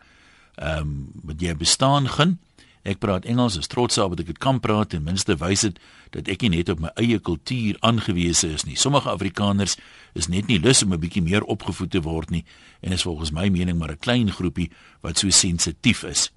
ehm 0.54 0.78
um, 0.78 1.10
wat 1.24 1.40
jy 1.40 1.54
bestaan 1.54 2.08
gaan. 2.08 2.38
Ek 2.84 2.98
praat 3.00 3.24
Engels, 3.24 3.56
is 3.56 3.70
trots 3.72 3.96
op 3.98 4.12
dat 4.12 4.20
ek 4.26 4.34
dit 4.34 4.38
kan 4.44 4.58
praat 4.60 4.92
en 4.92 5.06
minste 5.06 5.38
wys 5.40 5.62
dit 5.64 5.78
dat 6.12 6.28
ek 6.28 6.44
nie 6.44 6.58
net 6.58 6.68
op 6.68 6.82
my 6.84 6.90
eie 7.00 7.16
kultuur 7.18 7.78
aangewese 7.80 8.50
is 8.52 8.66
nie. 8.68 8.76
Sommige 8.76 9.08
Afrikaners 9.08 9.78
is 10.12 10.28
net 10.28 10.50
nie 10.52 10.60
lus 10.60 10.82
om 10.84 10.92
'n 10.92 11.00
bietjie 11.00 11.22
meer 11.24 11.44
opgevoed 11.48 11.90
te 11.90 12.02
word 12.04 12.30
nie 12.30 12.44
en 12.82 12.92
is 12.92 13.02
volgens 13.02 13.32
my 13.32 13.48
mening 13.48 13.78
maar 13.78 13.90
'n 13.90 13.98
klein 13.98 14.30
groepie 14.30 14.70
wat 15.00 15.18
so 15.18 15.30
sensitief 15.30 16.04
is. 16.04 16.30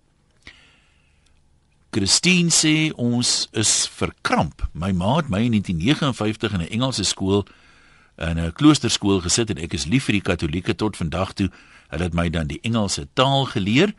Christine 1.92 2.50
sê 2.50 2.94
ons 2.96 3.48
is 3.52 3.88
verkramp. 3.88 4.68
My 4.74 4.92
ma 4.92 5.16
het 5.18 5.30
my 5.30 5.42
in 5.42 5.52
1959 5.52 6.54
in 6.54 6.62
'n 6.62 6.72
Engelse 6.72 7.04
skool 7.04 7.46
in 8.18 8.40
'n 8.40 8.54
kloosterskool 8.54 9.22
gesit 9.22 9.50
en 9.50 9.58
ek 9.58 9.74
is 9.74 9.86
lief 9.86 10.06
vir 10.06 10.14
die 10.14 10.22
Katolieke 10.22 10.76
tot 10.76 10.98
vandag 10.98 11.34
toe. 11.34 11.50
Hulle 11.90 12.04
het 12.04 12.14
my 12.14 12.30
dan 12.30 12.48
die 12.48 12.60
Engelse 12.62 13.08
taal 13.14 13.46
geleer. 13.46 13.94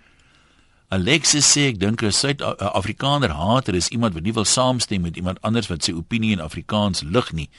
Alexis 0.89 1.45
sê 1.45 1.69
ek 1.69 1.81
dink 1.81 2.03
'n 2.03 2.13
Suid-Afrikaner 2.13 3.33
hater 3.37 3.75
is 3.75 3.89
iemand 3.89 4.15
wat 4.15 4.23
nie 4.23 4.33
wil 4.33 4.45
saamstem 4.45 5.03
met 5.03 5.17
iemand 5.17 5.41
anders 5.43 5.69
wat 5.69 5.85
sy 5.85 5.93
opinie 5.93 6.33
in 6.33 6.41
Afrikaans 6.41 7.03
lig 7.03 7.33
nie. 7.33 7.51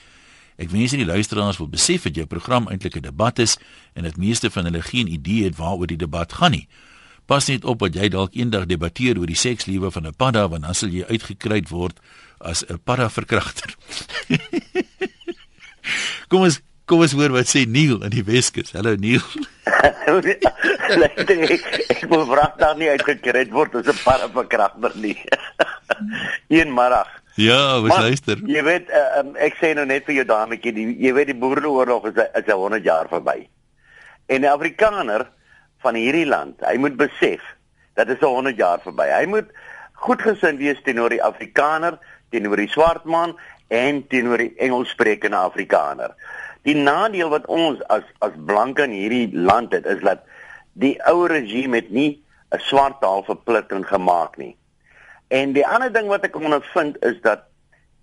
Ek 0.58 0.70
wens 0.70 0.92
die 0.92 1.06
luisteraars 1.06 1.58
wil 1.58 1.70
besef 1.70 2.04
dat 2.04 2.16
jou 2.16 2.26
program 2.26 2.68
eintlik 2.68 2.96
'n 2.98 3.02
debat 3.02 3.40
is 3.40 3.58
en 3.94 4.04
dat 4.04 4.18
meeste 4.18 4.50
van 4.50 4.66
hulle 4.66 4.82
geen 4.82 5.08
idee 5.08 5.44
het 5.44 5.56
waaroor 5.56 5.88
die 5.88 5.98
debat 5.98 6.34
gaan 6.34 6.52
nie. 6.52 6.68
Pas 7.26 7.46
net 7.48 7.66
op 7.66 7.80
dat 7.80 7.94
jy 7.94 8.10
dalk 8.10 8.34
eendag 8.34 8.66
debatteer 8.66 9.20
oor 9.20 9.28
die 9.28 9.36
sekslewe 9.36 9.92
van 9.92 10.08
'n 10.08 10.16
padda 10.16 10.50
want 10.50 10.64
dan 10.64 10.74
sal 10.74 10.90
jy 10.90 11.06
uitgekry 11.06 11.64
word 11.70 12.00
as 12.40 12.66
'n 12.66 12.80
padda 12.84 13.10
verkragter. 13.10 13.76
kom 16.30 16.42
ons 16.42 16.62
kom 16.90 17.04
ons 17.06 17.14
hoor 17.14 17.34
wat 17.36 17.50
sê 17.50 17.66
Neil 17.70 18.02
in 18.06 18.14
die 18.14 18.26
Weskus. 18.26 18.74
Hallo 18.74 18.96
Neil. 18.98 19.22
Luister 20.10 21.44
ek, 21.46 21.66
ek 21.94 22.04
wil 22.10 22.26
vraag 22.32 22.56
daar 22.58 22.78
nie 22.80 22.90
uitgekry 22.90 23.46
word 23.54 23.78
as 23.78 23.90
'n 23.92 24.00
padda 24.02 24.30
verkragter 24.34 24.96
nie. 24.98 25.18
Eenmiddag. 26.58 27.12
Ja, 27.38 27.80
wat 27.86 28.02
luister. 28.02 28.42
Jy 28.42 28.64
weet 28.66 28.90
uh, 28.90 29.22
um, 29.22 29.36
ek 29.38 29.60
sê 29.62 29.76
nou 29.78 29.86
net 29.86 30.08
vir 30.10 30.18
jou 30.20 30.26
dametjie, 30.28 30.74
die, 30.74 30.88
jy 31.00 31.14
weet 31.14 31.30
die 31.30 31.38
boereoorlog 31.38 32.10
is 32.10 32.18
is 32.42 32.50
100 32.50 32.84
jaar 32.84 33.08
verby. 33.12 33.46
En 34.28 34.42
die 34.42 34.50
Afrikaner 34.52 35.28
van 35.86 35.96
hierdie 35.96 36.26
land. 36.28 36.58
Hy 36.66 36.76
moet 36.82 36.98
besef 36.98 37.46
dat 37.96 38.10
dit 38.10 38.18
is 38.18 38.26
100 38.26 38.58
jaar 38.58 38.82
verby. 38.84 39.08
Hy 39.14 39.26
moet 39.30 39.54
goedgesind 39.94 40.60
wees 40.60 40.82
teenoor 40.84 41.14
die 41.14 41.24
Afrikaner, 41.24 42.00
teenoor 42.34 42.58
die 42.58 42.72
swart 42.74 43.06
man 43.06 43.38
en 43.70 44.02
teenoor 44.10 44.42
die 44.42 44.54
Engelssprekende 44.58 45.38
Afrikaner. 45.38 46.18
Die 46.68 46.76
nadeel 46.76 47.30
wat 47.30 47.48
ons 47.48 47.82
as 47.88 48.04
as 48.20 48.36
blanke 48.46 48.84
in 48.84 48.96
hierdie 48.96 49.30
land 49.34 49.74
het 49.76 49.86
is 49.86 50.02
dat 50.04 50.26
die 50.80 50.96
ou 51.08 51.28
regime 51.28 51.80
het 51.80 51.90
nie 51.90 52.22
'n 52.52 52.60
swart 52.60 53.02
taal 53.02 53.24
verpligting 53.24 53.88
gemaak 53.88 54.38
nie. 54.38 54.56
En 55.28 55.54
die 55.54 55.68
ander 55.68 55.92
ding 55.94 56.08
wat 56.08 56.24
ek 56.24 56.36
ondervind 56.36 56.98
is 57.06 57.22
dat 57.22 57.44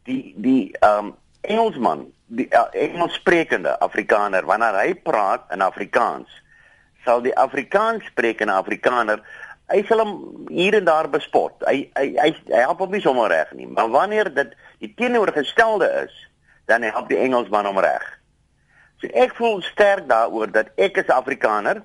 die 0.04 0.34
die 0.36 0.76
ehm 0.80 1.06
um, 1.06 1.14
Engelsman, 1.40 2.12
die 2.26 2.48
uh, 2.50 2.66
Engelssprekende 2.72 3.78
Afrikaner 3.78 4.46
wanneer 4.46 4.74
hy 4.74 4.94
praat 4.94 5.44
in 5.50 5.60
Afrikaans, 5.60 6.42
sal 7.04 7.22
die 7.22 7.36
Afrikaans 7.36 8.04
sprekende 8.04 8.52
Afrikaner 8.52 9.22
hy 9.72 9.82
sal 9.86 10.02
hom 10.02 10.46
hier 10.48 10.74
en 10.78 10.84
daar 10.84 11.08
bespot. 11.10 11.62
Hy 11.66 11.90
hy 11.98 12.06
hy, 12.18 12.30
hy 12.52 12.62
help 12.62 12.78
hom 12.78 12.90
nie 12.90 13.02
sommer 13.02 13.30
reg 13.30 13.52
nie. 13.52 13.66
Maar 13.66 13.90
wanneer 13.90 14.34
dit 14.34 14.54
die 14.78 14.92
teenoorgestelde 14.94 15.88
is, 16.04 16.14
dan 16.66 16.82
help 16.82 17.08
die 17.08 17.18
Engelsman 17.18 17.66
hom 17.66 17.78
reg. 17.78 18.04
So 19.00 19.10
ek 19.12 19.34
voel 19.36 19.60
sterk 19.62 20.08
daaroor 20.08 20.50
dat 20.52 20.72
ek 20.76 20.96
is 21.02 21.12
Afrikaner, 21.12 21.82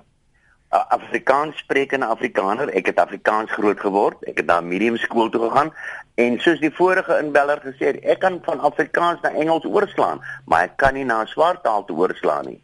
Afrikaans 0.72 1.58
sprekende 1.60 2.06
Afrikaner. 2.06 2.70
Ek 2.72 2.86
het 2.86 2.98
Afrikaans 2.98 3.50
groot 3.52 3.80
geword. 3.80 4.22
Ek 4.24 4.40
het 4.40 4.46
na 4.48 4.60
medium 4.64 4.96
skool 4.96 5.28
toe 5.28 5.42
gegaan 5.44 5.72
en 6.14 6.38
soos 6.40 6.60
die 6.60 6.72
vorige 6.72 7.18
inbeller 7.20 7.60
gesê 7.64 7.92
het, 7.92 8.00
ek 8.04 8.20
kan 8.20 8.38
van 8.44 8.60
Afrikaans 8.60 9.20
na 9.24 9.30
Engels 9.40 9.64
oorslaan, 9.64 10.20
maar 10.44 10.66
ek 10.68 10.76
kan 10.76 10.92
nie 10.94 11.06
na 11.08 11.22
swart 11.30 11.62
taal 11.64 11.86
toe 11.88 11.96
oorslaan 12.04 12.50
nie. 12.50 12.58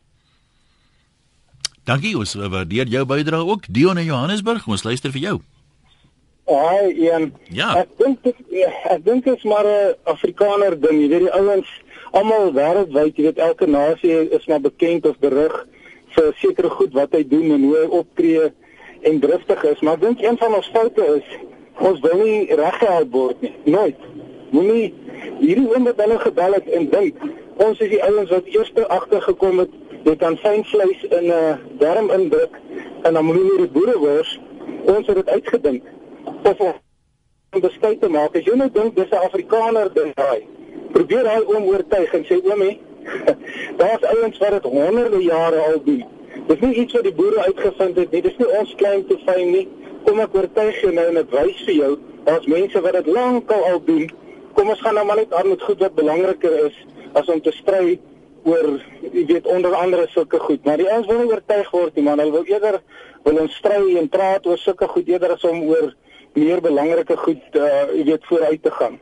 Dankie, 1.89 2.13
ons 2.19 2.35
waardeer 2.37 2.91
jou 2.93 3.05
bydrae 3.09 3.47
ook. 3.49 3.65
Dion 3.73 3.97
in 3.97 4.05
Johannesburg, 4.05 4.67
ons 4.69 4.85
luister 4.85 5.15
vir 5.15 5.25
jou. 5.25 5.37
Haai, 6.49 6.93
Ian. 6.95 7.33
Ja. 7.53 7.75
Ek 7.83 7.89
dink 8.01 8.25
ja, 8.49 8.71
ek 8.95 9.05
dink 9.05 9.25
dit 9.25 9.37
is 9.37 9.45
maar 9.45 9.67
'n 9.67 9.95
Afrikaner 10.05 10.81
ding. 10.81 11.01
Jy 11.01 11.09
weet 11.09 11.27
die 11.27 11.33
ouens 11.33 11.69
almal 12.13 12.53
wêreldwyd, 12.53 13.17
jy 13.17 13.25
weet 13.29 13.39
elke 13.39 13.67
nasie 13.67 14.31
is 14.31 14.47
maar 14.47 14.61
bekend 14.61 15.07
of 15.07 15.19
berig 15.19 15.67
vir 16.17 16.33
sekere 16.41 16.71
goed 16.71 16.93
wat 16.93 17.13
hy 17.13 17.23
doen 17.29 17.51
en 17.53 17.63
hoe 17.63 17.77
hy 17.77 17.87
optree 18.01 18.53
en 19.03 19.21
driftig 19.21 19.65
is, 19.65 19.81
maar 19.81 19.95
ek 19.95 20.01
dink 20.01 20.23
een 20.23 20.39
van 20.39 20.55
ons 20.55 20.71
foute 20.73 21.05
is 21.17 21.27
ons 21.79 22.01
wil 22.01 22.23
nie 22.25 22.55
reggehelp 22.55 23.13
word 23.13 23.43
nie. 23.43 23.53
Nooit. 23.65 24.01
Moenie 24.51 24.95
hierdie 25.39 25.69
oomblik 25.69 26.01
hulle 26.01 26.19
gebel 26.19 26.57
het 26.59 26.67
en 26.79 26.89
dink 26.91 27.29
ons 27.63 27.79
is 27.85 27.93
die 27.93 28.03
ouens 28.03 28.31
wat 28.31 28.49
eers 28.55 28.73
agtergekom 28.89 29.63
het 29.65 29.77
jy 30.07 30.17
kan 30.17 30.37
fyn 30.43 30.65
vleis 30.65 31.05
in 31.11 31.27
'n 31.27 31.31
uh, 31.31 31.55
darm 31.79 32.11
indruk 32.11 32.55
en 33.03 33.15
dan 33.15 33.25
moet 33.25 33.37
jy 33.37 33.57
die 33.63 33.73
boere 33.77 33.99
wors 33.99 34.41
ons 34.87 35.07
het 35.07 35.17
dit 35.17 35.29
uitgedink 35.29 35.83
of 36.43 36.61
om 36.61 37.61
besluit 37.61 38.01
te 38.01 38.09
maak. 38.09 38.37
As 38.37 38.45
jy 38.45 38.57
nou 38.57 38.69
dink 38.71 38.97
dis 38.97 39.11
'n 39.11 39.25
Afrikaner 39.25 39.93
ding 39.95 40.15
daai 40.15 40.47
probeer 40.93 41.27
hy 41.29 41.41
om 41.57 41.67
oortuig 41.69 42.15
en 42.15 42.25
sê 42.25 42.39
oomie 42.45 42.79
daar's 43.81 44.05
ouens 44.13 44.39
wat 44.39 44.51
dit 44.51 44.63
honderde 44.73 45.23
jare 45.23 45.61
al 45.71 45.83
doen. 45.85 46.05
Dis 46.49 46.61
nie 46.61 46.75
iets 46.83 46.97
wat 46.97 47.05
die 47.05 47.15
boere 47.15 47.45
uitgevind 47.45 47.97
het 47.97 48.13
nie. 48.13 48.23
Dis 48.25 48.37
nie 48.41 48.49
ons 48.59 48.75
klein 48.81 49.05
te 49.09 49.19
fyn 49.25 49.51
nie. 49.53 49.67
Kom 50.07 50.21
ek 50.21 50.37
oortuig 50.37 50.81
jou 50.81 50.93
nou 50.93 51.07
en 51.11 51.21
ek 51.23 51.33
wys 51.35 51.65
vir 51.67 51.75
jou 51.75 51.91
daar's 52.29 52.47
mense 52.47 52.81
wat 52.85 52.99
dit 52.99 53.11
lankal 53.17 53.65
al 53.71 53.81
doen. 53.85 54.07
Kom 54.57 54.71
ons 54.73 54.81
gaan 54.85 54.97
nou 54.99 55.05
maar 55.09 55.21
net 55.21 55.33
aan 55.33 55.49
met 55.49 55.63
goed 55.63 55.81
wat 55.85 55.97
belangriker 55.97 56.55
is 56.67 56.77
as 57.17 57.29
om 57.33 57.41
te 57.41 57.53
stry 57.57 57.99
oor 58.49 58.79
jy 59.03 59.25
weet 59.29 59.47
onder 59.49 59.75
andere 59.75 60.07
sulke 60.13 60.41
goed. 60.41 60.65
Maar 60.65 60.81
die 60.81 60.91
ouens 60.91 61.07
wil 61.07 61.23
nie 61.23 61.33
oortuig 61.33 61.71
word 61.71 61.97
nie, 61.97 62.05
man. 62.05 62.21
Hulle 62.23 62.37
wil 62.39 62.53
eerder 62.53 62.81
wil 63.25 63.41
ons 63.45 63.57
stry 63.61 63.97
en 64.01 64.09
praat 64.13 64.47
oor 64.47 64.61
sulke 64.61 64.89
goed 64.89 65.09
eerder 65.09 65.35
as 65.37 65.45
om 65.49 65.63
oor 65.69 65.93
meer 66.39 66.61
belangrike 66.65 67.17
goed 67.17 67.43
uh 67.55 67.85
weet 68.05 68.25
vooruit 68.31 68.63
te 68.63 68.71
gaan. 68.71 68.99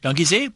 Dankie 0.00 0.26
sê. 0.26 0.48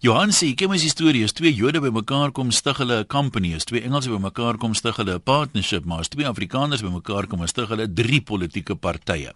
Johan 0.00 0.30
sê, 0.32 0.54
"Kom 0.54 0.70
ons 0.70 0.88
storie, 0.88 1.24
as 1.24 1.32
twee 1.32 1.52
Jode 1.52 1.80
bymekaar 1.80 2.32
kom 2.32 2.50
stig 2.50 2.76
hulle 2.78 3.00
'n 3.00 3.06
company, 3.06 3.54
as 3.54 3.64
twee 3.64 3.82
Engelse 3.82 4.08
bymekaar 4.08 4.56
kom 4.56 4.74
stig 4.74 4.96
hulle 4.96 5.14
'n 5.14 5.22
partnership, 5.22 5.84
maar 5.84 5.98
as 5.98 6.08
twee 6.08 6.26
Afrikaners 6.26 6.82
bymekaar 6.82 7.26
kom 7.26 7.46
stig 7.46 7.68
hulle 7.68 7.92
drie 7.92 8.20
politieke 8.20 8.74
partye." 8.74 9.32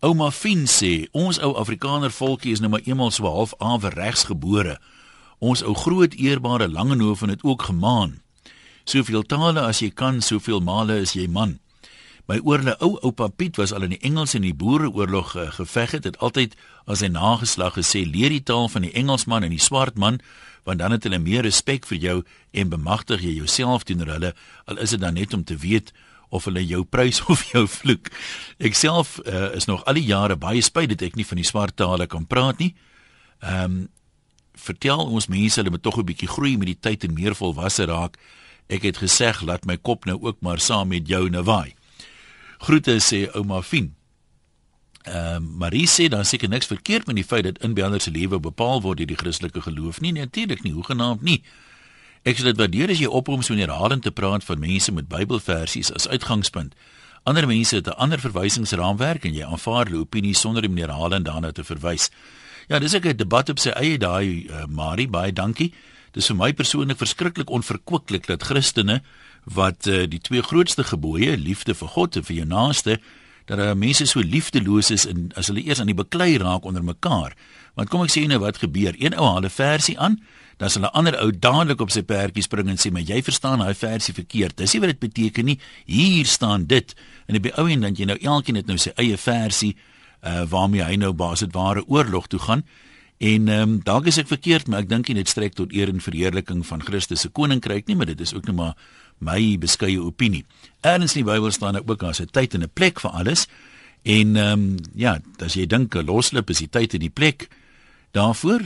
Ouma 0.00 0.30
Fin 0.30 0.66
sê, 0.66 1.06
"Ons 1.12 1.38
ou 1.38 1.54
Afrikaner 1.54 2.10
volkie 2.10 2.52
is 2.52 2.60
nou 2.60 2.70
maar 2.70 2.82
eenmal 2.84 3.10
so 3.10 3.24
half 3.24 3.54
averegs 3.58 4.24
gebore." 4.24 4.78
Ons 5.38 5.62
ou 5.62 5.74
groot 5.74 6.14
eerbare 6.14 6.68
Langehoven 6.68 7.28
het 7.28 7.42
ook 7.42 7.62
gemaan. 7.62 8.20
Soveel 8.84 9.22
tale 9.22 9.60
as 9.60 9.78
jy 9.80 9.90
kan, 9.90 10.20
soveel 10.20 10.60
male 10.60 10.98
is 11.00 11.12
jy 11.12 11.26
man. 11.28 11.58
My 12.30 12.36
oorle 12.46 12.76
ou 12.78 12.92
oupa 13.02 13.26
Piet 13.26 13.56
was 13.58 13.72
al 13.74 13.82
in 13.88 13.96
die 13.96 14.04
Engels 14.06 14.36
en 14.38 14.44
die 14.46 14.54
Boereoorlog 14.54 15.32
uh, 15.34 15.48
geveg 15.56 15.96
het, 15.96 16.04
het 16.06 16.18
altyd 16.22 16.52
as 16.86 17.00
sy 17.02 17.08
nageslag 17.10 17.74
gesê 17.74 18.04
leer 18.06 18.30
die 18.30 18.44
taal 18.46 18.68
van 18.70 18.84
die 18.86 18.92
Engelsman 18.94 19.42
en 19.42 19.50
die 19.50 19.58
swart 19.58 19.96
man, 19.98 20.20
want 20.62 20.78
dan 20.78 20.94
het 20.94 21.08
hulle 21.08 21.18
meer 21.18 21.42
respek 21.42 21.88
vir 21.90 21.98
jou 21.98 22.14
en 22.54 22.70
bemagtig 22.70 23.24
jy 23.26 23.32
jouself 23.40 23.88
teenoor 23.88 24.12
hulle, 24.14 24.30
al 24.70 24.78
is 24.78 24.94
dit 24.94 25.02
dan 25.02 25.18
net 25.18 25.34
om 25.34 25.42
te 25.42 25.56
weet 25.58 25.90
of 26.30 26.46
hulle 26.46 26.62
jou 26.62 26.84
prys 26.86 27.18
of 27.34 27.42
jou 27.50 27.64
vloek. 27.66 28.12
Ek 28.62 28.78
self 28.78 29.16
uh, 29.24 29.50
is 29.58 29.66
nog 29.66 29.82
al 29.90 29.98
die 29.98 30.06
jare 30.06 30.38
baie 30.38 30.62
spyt 30.62 30.94
dat 30.94 31.02
ek 31.08 31.18
nie 31.18 31.26
van 31.26 31.42
die 31.42 31.48
swart 31.50 31.74
tale 31.82 32.06
kan 32.06 32.30
praat 32.30 32.62
nie. 32.62 32.76
Ehm 33.42 33.64
um, 33.64 33.80
vertel 34.60 35.00
ons 35.00 35.30
mense 35.32 35.56
hulle 35.56 35.72
moet 35.72 35.80
tog 35.80 35.96
'n 35.96 36.04
bietjie 36.04 36.28
groei 36.28 36.58
met 36.60 36.68
die 36.68 36.78
tyd 36.78 37.04
en 37.06 37.14
meer 37.16 37.34
volwasse 37.34 37.86
raak. 37.88 38.18
Ek 38.68 38.82
het 38.84 39.00
gesê 39.00 39.32
laat 39.40 39.64
my 39.64 39.78
kop 39.80 40.04
nou 40.04 40.18
ook 40.20 40.42
maar 40.44 40.60
saam 40.60 40.92
met 40.92 41.08
jou 41.08 41.30
nou 41.30 41.42
waai. 41.42 41.79
Groete 42.60 42.98
sê 43.00 43.24
ouma 43.32 43.62
Fien. 43.62 43.94
Ehm 45.08 45.16
uh, 45.16 45.50
Marie 45.64 45.86
sê 45.88 46.08
dan 46.12 46.24
seker 46.24 46.48
niks 46.48 46.68
verkeerd 46.68 47.06
met 47.06 47.16
die 47.16 47.24
feit 47.24 47.44
dat 47.44 47.62
inbellers 47.64 48.04
se 48.04 48.10
lewe 48.12 48.40
bepaal 48.40 48.82
word 48.84 48.98
deur 49.00 49.08
die 49.08 49.16
Christelike 49.16 49.62
geloof 49.64 50.00
nie. 50.00 50.12
Natuurlik 50.12 50.62
nie, 50.62 50.72
hoegenaamd 50.76 51.22
nie. 51.22 51.40
Ek 52.22 52.36
sê 52.36 52.50
dit 52.50 52.58
waardeer 52.60 52.92
as 52.92 53.00
jy 53.00 53.08
ophou 53.08 53.38
om 53.38 53.42
so 53.42 53.56
herhalend 53.56 54.04
te 54.04 54.12
praat 54.12 54.44
van 54.44 54.60
mense 54.60 54.92
met 54.92 55.08
Bybelversies 55.08 55.92
as 55.96 56.08
uitgangspunt. 56.08 56.76
Ander 57.24 57.46
mense 57.48 57.76
het 57.76 57.88
'n 57.88 57.96
ander 57.96 58.20
verwysingsraamwerk 58.20 59.24
en 59.24 59.34
jy 59.34 59.44
aanvaar 59.44 59.86
hulle 59.88 60.04
opinie 60.04 60.34
sonder 60.34 60.68
om 60.68 60.76
herhalend 60.76 61.24
daarna 61.24 61.52
te 61.52 61.64
verwys. 61.64 62.10
Ja, 62.68 62.78
dis 62.78 62.94
ek 62.94 63.06
'n 63.06 63.16
debat 63.16 63.48
op 63.48 63.58
sy 63.58 63.70
eie 63.70 63.98
daai 63.98 64.46
uh, 64.46 64.66
Marie, 64.66 65.08
baie 65.08 65.32
dankie. 65.32 65.72
Dis 66.12 66.26
vir 66.26 66.36
my 66.36 66.52
persoonlik 66.52 66.98
verskriklik 66.98 67.50
onverkwiklik 67.50 68.26
dat 68.26 68.42
Christene 68.42 69.02
wat 69.44 69.86
uh, 69.86 70.06
die 70.06 70.20
twee 70.20 70.42
grootste 70.42 70.84
gebooie, 70.84 71.36
liefde 71.36 71.74
vir 71.74 71.88
God 71.88 72.16
en 72.16 72.24
vir 72.24 72.36
jou 72.36 72.46
naaste, 72.46 73.00
dat 73.50 73.58
daar 73.58 73.76
mense 73.76 74.06
so 74.06 74.20
liefdeloos 74.22 74.90
is 74.90 75.06
en 75.06 75.30
as 75.34 75.48
hulle 75.50 75.64
eers 75.64 75.80
aan 75.80 75.90
die 75.90 75.96
beklei 75.98 76.36
raak 76.38 76.64
onder 76.64 76.84
mekaar. 76.84 77.34
Want 77.74 77.90
kom 77.90 78.04
ek 78.04 78.12
sê 78.14 78.22
nou 78.28 78.38
wat 78.42 78.60
gebeur? 78.62 78.94
Een 78.98 79.16
ou 79.18 79.26
haal 79.26 79.44
'n 79.44 79.50
versie 79.50 79.98
aan, 79.98 80.20
dan 80.58 80.70
sal 80.70 80.82
'n 80.82 80.94
ander 80.94 81.18
ou 81.18 81.30
dadelik 81.32 81.80
op 81.80 81.90
sy 81.90 82.02
perdjie 82.02 82.42
spring 82.42 82.68
en 82.68 82.76
sê, 82.76 82.92
"Maar 82.92 83.02
jy 83.02 83.22
verstaan 83.22 83.58
daai 83.58 83.74
versie 83.74 84.14
verkeerd." 84.14 84.56
Dis 84.56 84.72
nie 84.72 84.80
wat 84.80 84.90
dit 84.90 84.98
beteken 84.98 85.44
nie. 85.44 85.58
Hier 85.86 86.26
staan 86.26 86.66
dit. 86.66 86.94
En 87.26 87.36
op 87.36 87.42
die 87.42 87.54
ou 87.56 87.70
end 87.70 87.82
dan 87.82 87.94
jy 87.94 88.04
nou 88.04 88.18
elkeen 88.18 88.54
het 88.54 88.66
nou 88.66 88.76
sy 88.78 88.90
eie 88.96 89.16
versie 89.16 89.76
uh 90.22 90.44
waarmee 90.48 90.82
hy 90.82 90.96
nou 90.96 91.12
baas 91.12 91.40
dit 91.40 91.52
ware 91.52 91.84
oorlog 91.86 92.26
toe 92.26 92.38
gaan. 92.38 92.64
En 93.20 93.48
ehm 93.48 93.60
um, 93.60 93.72
dalk 93.84 94.06
is 94.08 94.16
ek 94.16 94.30
verkeerd, 94.30 94.68
maar 94.68 94.80
ek 94.80 94.88
dink 94.88 95.10
dit 95.12 95.28
strek 95.28 95.52
tot 95.52 95.74
eer 95.76 95.90
en 95.92 96.00
verheerliking 96.00 96.62
van 96.64 96.80
Christus 96.80 97.20
se 97.20 97.28
koninkryk 97.28 97.84
nie, 97.86 97.96
maar 97.96 98.08
dit 98.08 98.20
is 98.20 98.32
ook 98.32 98.46
net 98.48 98.56
maar 98.56 98.78
my 99.20 99.58
beskeie 99.60 100.00
opinie. 100.00 100.46
Erns 100.80 101.12
in 101.12 101.20
die 101.20 101.28
Bybel 101.28 101.52
staan 101.52 101.76
ook 101.76 102.02
as 102.02 102.20
'n 102.20 102.32
tyd 102.32 102.54
en 102.54 102.62
'n 102.62 102.70
plek 102.72 103.00
vir 103.00 103.10
alles. 103.10 103.46
En 104.02 104.36
ehm 104.36 104.52
um, 104.52 104.76
ja, 104.94 105.20
as 105.44 105.54
jy 105.54 105.66
dink 105.66 105.94
'n 105.94 106.06
loslip 106.06 106.50
is 106.50 106.58
die 106.58 106.68
tyd 106.68 106.94
en 106.94 107.00
die 107.00 107.10
plek 107.12 107.48
daarvoor, 108.12 108.64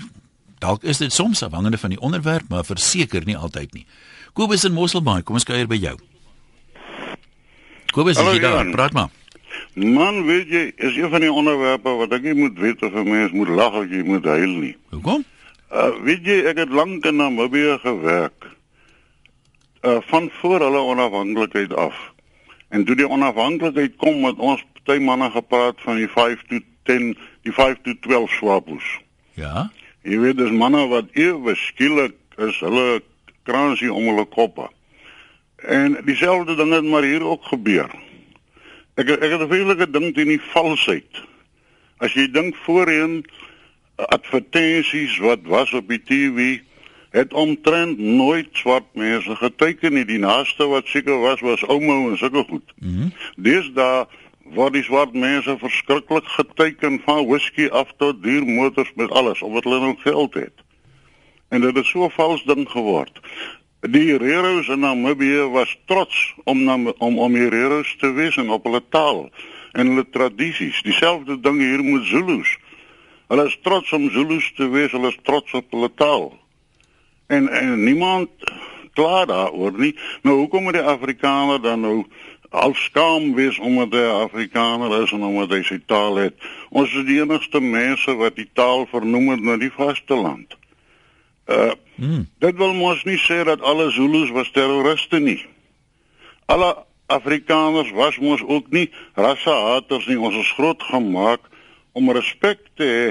dalk 0.58 0.84
is 0.84 0.98
dit 0.98 1.12
soms 1.12 1.42
afhangende 1.42 1.78
van 1.78 1.90
die 1.90 2.00
onderwerp, 2.00 2.48
maar 2.48 2.64
verseker 2.64 3.24
nie 3.24 3.36
altyd 3.36 3.74
nie. 3.74 3.86
Kobus 4.32 4.64
in 4.64 4.72
Mosselbaai, 4.72 5.22
kom 5.22 5.34
ons 5.34 5.44
kuier 5.44 5.66
by 5.66 5.76
jou. 5.76 5.98
Kobus, 7.92 8.16
jy 8.16 8.38
daar, 8.38 8.70
praat 8.70 8.92
maar. 8.92 9.10
Man, 9.74 10.24
weet 10.26 10.48
jy, 10.48 10.72
is 10.76 10.96
een 10.96 11.10
van 11.10 11.20
die 11.20 11.32
onderwerpe 11.32 11.96
wat 11.98 12.12
ek 12.12 12.22
nie 12.22 12.34
moet 12.34 12.58
weet 12.58 12.82
of 12.82 12.92
'n 12.94 13.08
mens 13.08 13.32
moet 13.32 13.48
lag 13.48 13.72
of 13.72 13.90
jy 13.90 14.02
moet 14.02 14.24
huil 14.24 14.54
nie. 14.62 14.76
Hoekom? 14.90 15.24
Uh 15.72 15.90
weet 16.02 16.26
jy, 16.26 16.44
ek 16.44 16.56
het 16.56 16.70
lank 16.70 17.04
in 17.04 17.16
Namibië 17.16 17.78
gewerk 17.82 18.54
uh, 19.84 19.96
van 20.00 20.30
voor 20.32 20.60
hulle 20.60 20.78
onafhanklikheid 20.78 21.74
af. 21.74 22.12
En 22.68 22.84
toe 22.84 22.96
die 22.96 23.08
onafhanklikheid 23.08 23.96
kom 23.96 24.24
het 24.24 24.38
ons 24.38 24.64
party 24.72 25.00
manne 25.00 25.30
gepraat 25.30 25.80
van 25.80 25.96
die 25.96 26.08
5 26.08 26.42
to 26.48 26.58
10, 26.82 27.16
die 27.42 27.52
5 27.52 27.76
to 27.82 27.92
12 28.00 28.30
swapos. 28.30 29.00
Ja. 29.34 29.70
Jy 30.02 30.18
weet 30.20 30.36
dis 30.36 30.50
manne 30.50 30.86
wat 30.88 31.12
ewe 31.12 31.54
skielik 31.56 32.16
is 32.36 32.58
hulle 32.60 33.02
kransie 33.42 33.92
om 33.92 34.04
hulle 34.08 34.24
koppe. 34.24 34.68
En 35.56 35.96
dieselfde 36.04 36.56
ding 36.56 36.72
het 36.72 36.84
maar 36.84 37.02
hier 37.02 37.24
ook 37.24 37.44
gebeur. 37.44 37.90
Ek 38.94 39.08
ek 39.08 39.30
het 39.30 39.40
'n 39.40 39.48
vreeslike 39.48 39.90
ding 39.90 40.14
teen 40.14 40.28
die 40.28 40.44
valsheid. 40.52 41.22
As 41.98 42.12
jy 42.14 42.30
dink 42.30 42.56
voorheen 42.56 43.24
advertensies 43.96 45.18
wat 45.18 45.42
was 45.42 45.72
op 45.72 45.88
die 45.88 46.02
TV 46.02 46.60
het 47.14 47.32
omtrent 47.32 47.98
nooit 47.98 48.48
swart 48.52 48.86
mense 48.92 49.36
geteken 49.36 49.92
nie. 49.94 50.04
Die 50.04 50.18
naaste 50.18 50.66
wat 50.66 50.86
seker 50.86 51.20
was 51.20 51.40
was 51.40 51.62
ouma 51.66 52.10
en 52.10 52.18
sulke 52.18 52.44
goed. 52.48 52.72
Mm 52.78 53.12
Dis 53.36 53.70
daar 53.74 54.06
waar 54.54 54.70
die 54.70 54.82
swart 54.82 55.14
mense 55.14 55.58
verskriklik 55.58 56.26
geteken 56.26 57.00
van 57.04 57.26
whisky 57.26 57.68
af 57.68 57.92
tot 57.96 58.22
duur 58.22 58.46
motors 58.46 58.92
met 58.94 59.10
alles 59.10 59.42
omdat 59.42 59.64
hulle 59.64 59.80
nog 59.80 60.02
geld 60.02 60.34
het. 60.34 60.52
En 61.48 61.60
dit 61.60 61.76
het 61.76 61.86
so 61.86 62.08
vals 62.08 62.44
ding 62.44 62.68
geword. 62.70 63.20
Die 63.84 64.16
Heroes 64.16 64.68
in 64.68 64.80
Namibië 64.80 65.50
was 65.52 65.76
trots 65.84 66.34
om 66.44 66.62
na, 66.64 66.92
om 66.98 67.18
om 67.18 67.34
Heroes 67.34 67.96
te 68.00 68.12
wees 68.12 68.36
en 68.36 68.48
op 68.50 68.64
hulle 68.64 68.80
taal 68.88 69.28
en 69.72 69.86
hulle 69.86 70.06
tradisies. 70.10 70.80
Dieselfde 70.82 71.36
ding 71.40 71.60
hier 71.60 71.84
met 71.84 72.06
Zulus. 72.08 72.56
Hulle 73.28 73.44
is 73.44 73.58
trots 73.62 73.92
om 73.92 74.08
Zulus 74.10 74.52
te 74.56 74.70
wees, 74.72 74.92
hulle 74.96 75.12
is 75.12 75.20
trots 75.22 75.52
op 75.52 75.68
hulle 75.70 75.90
taal 75.94 76.32
en 77.26 77.48
en 77.48 77.84
niemand 77.84 78.30
kla 78.96 79.24
daaroor 79.28 79.76
nie. 79.76 79.92
Nou 80.22 80.38
hoekom 80.38 80.62
moet 80.62 80.80
die 80.80 80.88
Afrikaner 80.96 81.60
dan 81.60 81.84
nou 81.84 82.06
al 82.48 82.72
skaam 82.74 83.34
wees 83.36 83.58
omdat 83.58 83.92
hy 83.92 84.08
Afrikaner 84.24 85.02
is 85.02 85.12
en 85.12 85.28
omdat 85.28 85.58
hy 85.58 85.62
sy 85.62 85.82
taal 85.84 86.22
het? 86.24 86.40
Ons 86.70 86.94
is 86.96 87.04
die 87.04 87.20
enigste 87.20 87.60
mense 87.60 88.16
wat 88.16 88.40
die 88.40 88.48
taal 88.52 88.88
vernoem 88.88 89.34
het 89.34 89.44
na 89.44 89.60
die 89.60 89.72
vasteland. 89.76 90.56
Uh 91.46 91.72
hmm. 91.96 92.26
dit 92.38 92.56
wil 92.56 92.72
mos 92.74 93.04
nie 93.04 93.18
sê 93.20 93.44
dat 93.44 93.62
alle 93.62 93.90
Zulus 93.90 94.30
was 94.30 94.50
terroriste 94.50 95.20
nie. 95.20 95.46
Alle 96.46 96.84
Afrikaners 97.06 97.90
was 97.92 98.18
mos 98.18 98.42
ook 98.42 98.70
nie 98.70 98.90
rassehaters 99.14 100.06
nie. 100.06 100.18
Ons 100.18 100.36
is 100.40 100.54
groot 100.56 100.82
gemaak 100.82 101.40
om 101.92 102.10
respek 102.10 102.58
te 102.74 102.84
hê 102.84 103.06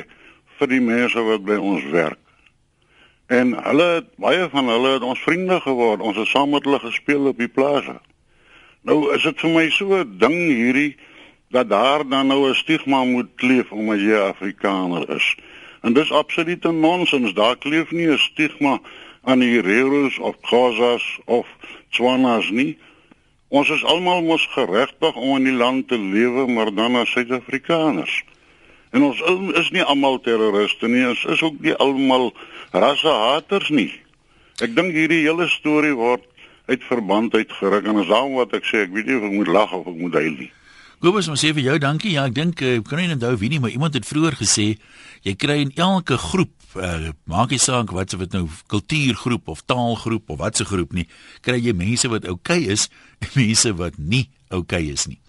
vir 0.58 0.68
die 0.68 0.82
mense 0.82 1.22
wat 1.22 1.46
by 1.46 1.58
ons 1.62 1.86
werk. 1.94 2.20
En 3.32 3.54
hulle 3.56 3.88
het 4.00 4.10
baie 4.22 4.50
van 4.50 4.68
hulle 4.70 4.98
het 4.98 5.06
ons 5.06 5.22
vriende 5.24 5.60
geword. 5.62 6.02
Ons 6.02 6.18
het 6.18 6.28
saam 6.28 6.52
met 6.54 6.66
hulle 6.68 6.82
gespeel 6.84 7.30
op 7.32 7.40
die 7.40 7.50
plase. 7.50 7.96
Nou 8.84 9.14
is 9.16 9.24
dit 9.24 9.40
vir 9.40 9.54
my 9.54 9.70
so 9.70 10.02
'n 10.02 10.18
ding 10.20 10.38
hierdie 10.52 10.96
dat 11.54 11.70
daar 11.70 12.04
dan 12.10 12.28
nou 12.28 12.50
'n 12.50 12.56
stigma 12.56 13.04
moet 13.04 13.30
kleef 13.36 13.72
omdat 13.72 14.00
jy 14.00 14.18
Afrikaner 14.18 15.10
is. 15.10 15.36
En 15.84 15.94
dis 15.94 16.12
absolute 16.12 16.72
nonsens. 16.72 17.34
Daar 17.36 17.58
kleef 17.58 17.92
nie 17.92 18.08
'n 18.08 18.18
stigma 18.18 18.80
aan 19.24 19.42
Heroes 19.42 20.18
of 20.18 20.36
Khoisas 20.42 21.20
of 21.26 21.48
Tswanas 21.90 22.50
nie. 22.50 22.78
Ons 23.48 23.70
is 23.70 23.84
almal 23.84 24.22
mos 24.22 24.48
geregtig 24.52 25.16
om 25.16 25.36
in 25.36 25.44
die 25.44 25.54
land 25.54 25.88
te 25.88 26.00
lewe, 26.00 26.48
maar 26.48 26.74
dan 26.74 26.96
as 26.96 27.12
Suid-Afrikaners. 27.12 28.24
En 28.90 29.04
ons 29.04 29.22
is 29.54 29.70
nie 29.72 29.84
almal 29.84 30.20
terroriste 30.22 30.88
nie, 30.88 31.08
ons 31.08 31.26
is 31.26 31.42
ook 31.42 31.60
nie 31.60 31.76
almal 31.76 32.34
rassehaters 32.72 33.70
nie. 33.70 33.92
Ek 34.62 34.76
dink 34.76 34.94
hierdie 34.94 35.24
hele 35.26 35.48
storie 35.48 35.96
word 35.98 36.26
uit 36.66 36.84
verband 36.84 37.34
uitgeruk 37.34 37.86
en 37.90 38.02
asam 38.04 38.34
wat 38.34 38.54
ek 38.54 38.66
sê, 38.70 38.86
ek 38.88 38.94
weet 38.94 39.10
nie 39.10 39.18
of 39.18 39.24
ek 39.30 39.38
moet 39.38 39.48
lag 39.48 39.74
of 39.74 39.88
ek 39.88 39.98
moet 39.98 40.20
huil 40.22 40.36
nie. 40.46 40.52
Kobus, 41.04 41.28
ons 41.28 41.42
sê 41.44 41.50
vir 41.52 41.66
jou 41.66 41.74
dankie. 41.84 42.14
Ja, 42.16 42.22
ek 42.30 42.36
dink 42.38 42.62
ek 42.64 42.78
uh, 42.80 42.84
kan 42.88 43.02
nie 43.02 43.12
onthou 43.12 43.34
wie 43.42 43.50
nie, 43.52 43.58
maar 43.60 43.74
iemand 43.74 43.98
het 43.98 44.06
vroeër 44.08 44.38
gesê 44.40 44.70
jy 45.28 45.34
kry 45.36 45.58
in 45.66 45.74
elke 45.76 46.16
groep, 46.16 46.54
uh, 46.80 47.10
maak 47.28 47.52
nie 47.52 47.60
saak 47.60 47.92
wat 47.92 48.14
se 48.14 48.20
wat 48.22 48.32
nou 48.32 48.46
kultuurgroep 48.72 49.52
of 49.52 49.66
taalgroep 49.68 50.32
of 50.32 50.40
wat 50.40 50.62
se 50.62 50.68
groep 50.70 50.96
nie, 50.96 51.04
kry 51.44 51.58
jy 51.60 51.74
mense 51.76 52.08
wat 52.08 52.24
oukei 52.32 52.62
okay 52.64 52.78
is 52.78 52.88
en 53.20 53.36
mense 53.42 53.74
wat 53.82 54.00
nie 54.00 54.30
oukei 54.48 54.86
okay 54.86 54.96
is 54.96 55.04
nie. 55.12 55.20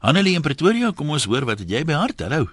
Annelie 0.00 0.38
in 0.40 0.46
Pretoria, 0.46 0.94
kom 0.96 1.12
ons 1.12 1.28
hoor 1.28 1.44
wat 1.44 1.60
het 1.60 1.68
jy 1.68 1.84
by 1.84 2.00
hart? 2.00 2.24
Hallo. 2.24 2.48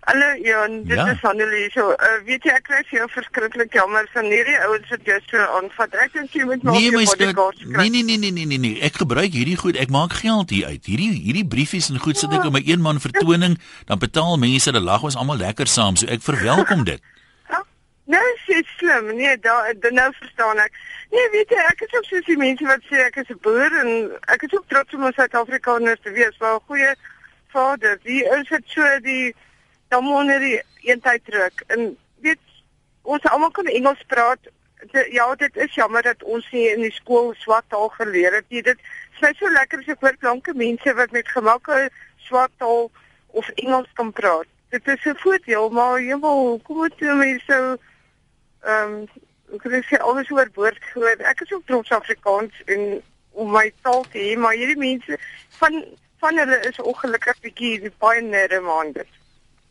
Hallo 0.00 0.28
Jan, 0.42 0.82
dit 0.84 0.96
ja. 0.96 1.10
is 1.10 1.22
Annelie. 1.22 1.70
So, 1.70 1.90
uh, 1.92 2.12
weet 2.24 2.44
jy 2.48 2.54
ek 2.56 2.64
kry 2.64 2.78
vir 2.88 3.02
jou 3.02 3.06
verskriklik 3.12 3.74
jammer 3.76 4.06
van 4.14 4.30
hierdie 4.32 4.56
ouens 4.64 4.88
wat 4.88 5.02
jy 5.04 5.18
so 5.28 5.44
aanvat. 5.58 5.96
Ek 6.00 6.14
dink 6.14 6.36
jy 6.38 6.46
moet 6.48 6.64
maar 6.64 6.78
nee, 6.78 6.92
my 6.94 7.02
bodyguard 7.10 7.58
kry. 7.60 7.84
Nee, 7.84 8.02
nee, 8.06 8.16
nee, 8.16 8.32
nee, 8.32 8.46
nee, 8.48 8.60
nee. 8.62 8.78
Ek 8.86 8.96
gebruik 9.02 9.36
hierdie 9.36 9.58
goed. 9.60 9.76
Ek 9.76 9.92
maak 9.92 10.16
geld 10.22 10.54
hier 10.56 10.72
uit. 10.72 10.88
Hierdie 10.88 11.10
hierdie 11.18 11.44
briefies 11.44 11.90
en 11.92 12.00
goed 12.00 12.16
sit 12.16 12.32
ek 12.32 12.48
in 12.48 12.56
my 12.56 12.62
een 12.64 12.80
man 12.80 13.02
vertoning, 13.02 13.58
dan 13.90 14.00
betaal 14.00 14.40
mense, 14.40 14.70
hulle 14.70 14.82
lag 14.86 15.04
ons 15.04 15.18
almal 15.20 15.42
lekker 15.42 15.68
saam. 15.68 16.00
So 16.00 16.08
ek 16.08 16.24
verwelkom 16.24 16.86
dit. 16.88 17.04
Ja. 17.50 17.60
Nee, 18.16 18.30
dis 18.46 18.70
slim. 18.78 19.12
Nee, 19.14 19.36
daar 19.38 19.68
nou 19.94 20.08
verstaan 20.16 20.58
ek. 20.58 20.74
Nee, 21.10 21.28
weet 21.34 21.52
jy, 21.54 21.60
ek 21.68 21.84
is 21.86 21.94
ook 21.98 22.08
soos 22.08 22.26
die 22.26 22.38
mense 22.40 22.66
wat 22.66 22.82
sê 22.88 23.04
ek 23.04 23.20
is 23.22 23.30
'n 23.30 23.38
boer 23.44 23.74
en 23.82 23.90
ek 24.34 24.48
is 24.48 24.56
ook 24.56 24.66
trots 24.72 24.94
om 24.94 25.06
'n 25.06 25.14
Suid-Afrikaner 25.14 25.98
te 26.02 26.10
wees. 26.10 26.34
Wel 26.38 26.56
'n 26.56 26.66
goeie 26.66 26.94
vader. 27.52 27.98
Wie 28.02 28.24
is 28.24 28.48
dit 28.48 28.64
so 28.66 28.82
die 29.02 29.34
dan 29.90 30.04
moet 30.04 30.26
net 30.26 30.40
die 30.40 30.56
eentheid 30.92 31.24
druk. 31.24 31.62
En 31.66 31.96
weet 32.24 32.38
ons 33.02 33.28
almal 33.32 33.50
kan 33.50 33.66
Engels 33.66 34.02
praat. 34.06 34.38
De, 34.92 35.06
ja, 35.12 35.26
dit 35.34 35.56
is 35.56 35.74
jammer 35.74 36.02
dat 36.02 36.22
ons 36.22 36.46
nie 36.54 36.68
in 36.70 36.80
die 36.86 36.94
skool 36.94 37.34
swart 37.36 37.66
taal 37.68 37.90
geleer 37.98 38.38
het 38.38 38.48
nie. 38.48 38.62
Dit 38.62 38.78
is 39.20 39.38
so 39.38 39.50
lekker 39.52 39.82
as 39.82 39.90
ek 39.92 40.04
hoor 40.04 40.16
blanke 40.22 40.54
mense 40.56 40.94
wat 40.96 41.12
met 41.16 41.28
gemak 41.28 41.68
swart 42.28 42.54
taal 42.62 42.88
of 43.36 43.48
Engels 43.60 43.90
kan 43.98 44.12
praat. 44.12 44.48
Dit 44.70 44.86
is 44.88 45.04
'n 45.04 45.18
voordeel, 45.24 45.68
maar 45.70 46.00
jemmel, 46.02 46.60
kom 46.62 46.76
moet 46.76 47.00
mense 47.00 47.44
so 47.46 47.76
ehm 48.62 48.94
um, 48.94 49.08
ek 49.54 49.62
wil 49.62 49.82
sê 49.82 49.98
alles 49.98 50.30
oor 50.30 50.48
woord 50.54 50.82
gehoor. 50.92 51.16
Ek 51.32 51.40
is 51.40 51.52
ook 51.52 51.66
trots 51.66 51.90
Afrikaans 51.90 52.54
en 52.66 53.02
om 53.30 53.50
my 53.50 53.72
taal 53.82 54.04
te 54.12 54.18
hê, 54.18 54.36
maar 54.38 54.54
hierdie 54.54 54.78
mense 54.78 55.18
van 55.58 55.84
van 56.20 56.36
hulle 56.36 56.58
is 56.68 56.80
ongelukkig 56.80 57.40
bietjie 57.40 57.90
baie 57.98 58.20
nare 58.20 58.60
maande. 58.60 59.06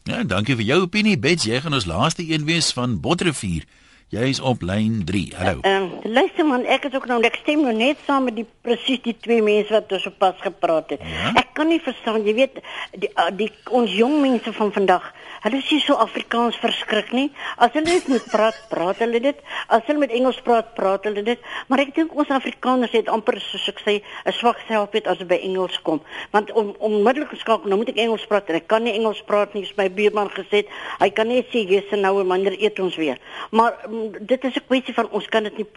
Ja, 0.10 0.24
dankie 0.26 0.55
vir 0.57 0.66
jou 0.66 0.78
opinie, 0.88 1.20
Bets. 1.22 1.45
Jy 1.45 1.60
gaan 1.62 1.76
ons 1.78 1.86
laaste 1.86 2.24
een 2.26 2.47
wees 2.47 2.72
van 2.74 2.95
Botrivier. 3.03 3.68
Jy 4.10 4.24
is 4.26 4.39
op 4.41 4.64
lyn 4.66 5.03
3. 5.05 5.36
Hallo. 5.38 5.60
Ehm 5.62 5.84
uh, 5.84 6.07
luister 6.10 6.45
man, 6.45 6.64
ek 6.66 6.88
is 6.88 6.95
ook 6.97 7.05
nou 7.05 7.20
ek 7.22 7.36
stem 7.43 7.60
nou 7.62 7.76
net 7.78 7.99
saam 8.07 8.24
met 8.26 8.39
die 8.39 8.45
presies 8.66 9.03
die 9.05 9.14
twee 9.14 9.43
mense 9.45 9.70
wat 9.70 9.91
ons 9.93 10.01
sopas 10.07 10.39
gepraat 10.41 10.95
het. 10.95 11.03
Ja? 11.05 11.30
Ek 11.38 11.51
kan 11.53 11.70
nie 11.70 11.78
verstaan, 11.78 12.24
jy 12.26 12.34
weet 12.34 12.57
die 12.97 13.12
uh, 13.14 13.28
die 13.30 13.51
ons 13.70 13.93
jong 13.93 14.16
mense 14.24 14.49
van 14.57 14.74
vandag, 14.74 15.05
hulle 15.43 15.60
is 15.62 15.70
nie 15.70 15.78
so 15.84 15.93
Afrikaans 16.01 16.57
verskrik 16.57 17.12
nie. 17.14 17.28
As 17.62 17.76
hulle 17.78 17.86
net 17.86 18.07
moet 18.10 18.26
praat, 18.32 18.57
praat 18.72 19.03
hulle 19.05 19.22
dit. 19.22 19.43
As 19.70 19.86
hulle 19.86 20.01
met 20.01 20.16
Engels 20.18 20.41
praat, 20.41 20.74
praat 20.74 21.05
hulle 21.05 21.22
dit. 21.30 21.45
Maar 21.70 21.86
ek 21.86 21.93
dink 21.99 22.18
ons 22.18 22.34
Afrikaners 22.34 22.97
het 22.97 23.14
amper 23.14 23.38
soos 23.45 23.70
ek 23.70 23.86
sê 23.86 23.99
'n 24.01 24.34
swak 24.39 24.57
selfbeeld 24.66 25.05
as 25.05 25.22
dit 25.22 25.30
by 25.30 25.38
Engels 25.38 25.78
kom. 25.86 26.01
Want 26.34 26.49
om 26.57 26.74
onmiddellik 26.80 27.30
geskakel, 27.38 27.70
nou 27.70 27.78
moet 27.78 27.93
ek 27.93 28.01
Engels 28.01 28.26
praat 28.26 28.49
en 28.49 28.57
ek 28.57 28.68
kan 28.68 28.82
nie 28.84 28.97
Engels 28.97 29.22
praat 29.22 29.53
nie, 29.53 29.64
is 29.70 29.78
my 29.78 29.86
buurman 29.86 30.34
gesê. 30.34 30.66
Hy 30.97 31.10
kan 31.14 31.30
net 31.30 31.45
sê 31.53 31.62
jy's 31.62 31.93
nou 31.93 32.18
'n 32.20 32.28
manier 32.28 32.57
eet 32.57 32.80
ons 32.80 32.97
weer. 32.97 33.22
Maar 33.51 33.78
dit 34.19 34.43
is 34.43 34.55
'n 34.55 34.65
kwessie 34.67 34.93
van 34.93 35.09
ons 35.09 35.27
kan 35.27 35.43
dit 35.43 35.57
nie 35.57 35.67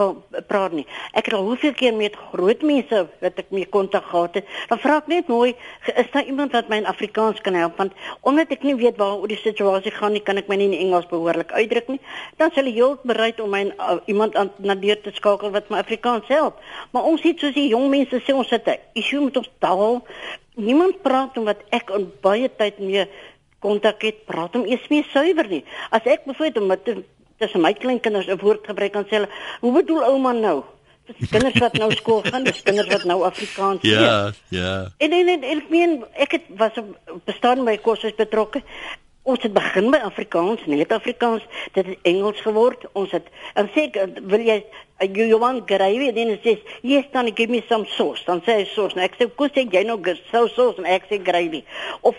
praat 0.46 0.72
nie. 0.72 0.86
Ek 1.12 1.24
het 1.24 1.34
al 1.34 1.44
hoeveel 1.44 1.72
keer 1.72 1.94
met 1.94 2.16
groot 2.32 2.62
mense 2.62 3.08
wat 3.20 3.38
ek 3.38 3.50
mee 3.50 3.66
kontak 3.66 4.04
gehad 4.04 4.34
het, 4.34 4.46
dan 4.68 4.78
vra 4.78 4.96
ek 4.96 5.06
net 5.06 5.28
mooi, 5.28 5.54
is 5.96 6.10
daar 6.12 6.24
iemand 6.24 6.52
wat 6.52 6.68
my 6.68 6.76
in 6.76 6.86
Afrikaans 6.86 7.40
kan 7.40 7.54
help 7.54 7.76
want 7.76 7.92
omdat 8.20 8.50
ek 8.50 8.62
nie 8.62 8.74
weet 8.74 8.96
waaroor 8.96 9.28
die 9.28 9.36
situasie 9.36 9.90
gaan 9.90 10.12
nie, 10.12 10.22
kan 10.22 10.36
ek 10.36 10.48
my 10.48 10.56
nie 10.56 10.70
in 10.70 10.86
Engels 10.86 11.06
behoorlik 11.06 11.52
uitdruk 11.52 11.88
nie. 11.88 12.00
Dan 12.36 12.50
sal 12.54 12.64
hy 12.64 12.72
heel 12.72 12.98
bereid 13.02 13.40
om 13.40 13.50
my 13.50 13.64
uh, 13.78 13.98
iemand 14.06 14.36
aan 14.36 14.50
na 14.58 14.74
deur 14.74 15.00
te 15.00 15.10
skakel 15.14 15.50
wat 15.50 15.70
my 15.70 15.78
Afrikaans 15.78 16.28
help. 16.28 16.60
Maar 16.90 17.02
ons 17.02 17.22
het 17.22 17.38
soos 17.38 17.54
die 17.54 17.68
jong 17.68 17.88
mense 17.90 18.20
sê 18.20 18.34
ons 18.34 18.50
het 18.50 18.68
'n 18.68 18.78
issue 18.94 19.24
met 19.24 19.36
ons 19.36 19.50
taal. 19.58 20.02
Niemand 20.54 21.02
praat 21.02 21.38
om 21.38 21.44
wat 21.44 21.60
ek 21.70 21.90
in 21.90 22.12
baie 22.20 22.50
tyd 22.56 22.78
mee 22.78 23.06
kontak 23.62 24.02
het, 24.02 24.24
praat 24.26 24.54
hom 24.54 24.66
eers 24.66 24.88
meer 24.90 25.06
suiwer 25.12 25.48
nie. 25.48 25.64
As 25.90 26.04
ek 26.04 26.26
byvoorbeeld 26.26 26.66
met 26.66 27.04
tussen 27.42 27.64
my 27.64 27.74
kleinkinders 27.74 28.30
'n 28.30 28.38
woord 28.42 28.70
gebruik 28.70 28.92
kan 28.92 29.04
sê 29.04 29.18
hulle, 29.18 29.28
"Hoe 29.60 29.72
bedoel 29.72 30.08
ouma 30.12 30.32
nou?" 30.32 30.62
Dis 31.02 31.30
kinders 31.32 31.58
wat 31.58 31.74
nou 31.80 31.90
skool 31.98 32.20
gaan, 32.22 32.44
dis 32.46 32.62
kinders 32.62 32.88
wat 32.92 33.04
nou 33.10 33.22
Afrikaans 33.26 33.82
leer. 33.82 34.00
Ja, 34.00 34.32
ja. 34.54 34.74
En 35.02 35.12
en, 35.12 35.30
en 35.34 35.46
ek 35.50 35.70
meen 35.72 35.96
ek 36.14 36.36
het 36.38 36.44
was 36.60 36.78
bestaan 37.26 37.64
by 37.66 37.74
kursus 37.82 38.14
betrokke. 38.14 38.62
Ons 39.26 39.42
het 39.42 39.52
begin 39.54 39.90
by 39.90 39.98
Afrikaans, 40.02 40.62
net 40.70 40.94
Afrikaans, 40.94 41.42
dit 41.74 41.86
het 41.86 42.08
Engels 42.10 42.40
geword. 42.42 42.86
Ons 42.98 43.10
het 43.14 43.26
en 43.58 43.70
sê 43.74 43.88
wil 44.30 44.46
jy 44.46 44.60
you, 45.02 45.26
you 45.26 45.38
want 45.42 45.66
gravy 45.66 46.12
then 46.14 46.30
it 46.36 46.46
says 46.46 46.62
yes 46.86 47.06
dan 47.12 47.30
give 47.34 47.50
me 47.50 47.64
some 47.68 47.86
sauce. 47.96 48.22
Dan 48.26 48.42
sê 48.46 48.60
hy 48.60 48.68
sauce. 48.70 48.94
Nou 48.94 49.06
ek 49.06 49.18
sê 49.18 49.26
kos 49.26 49.50
sê 49.56 49.66
jy 49.66 49.82
nou 49.88 49.98
sauce 50.30 50.54
sauce 50.54 50.78
en 50.78 50.86
ek 50.86 51.10
sê 51.10 51.18
gravy. 51.18 51.64
Of 52.06 52.14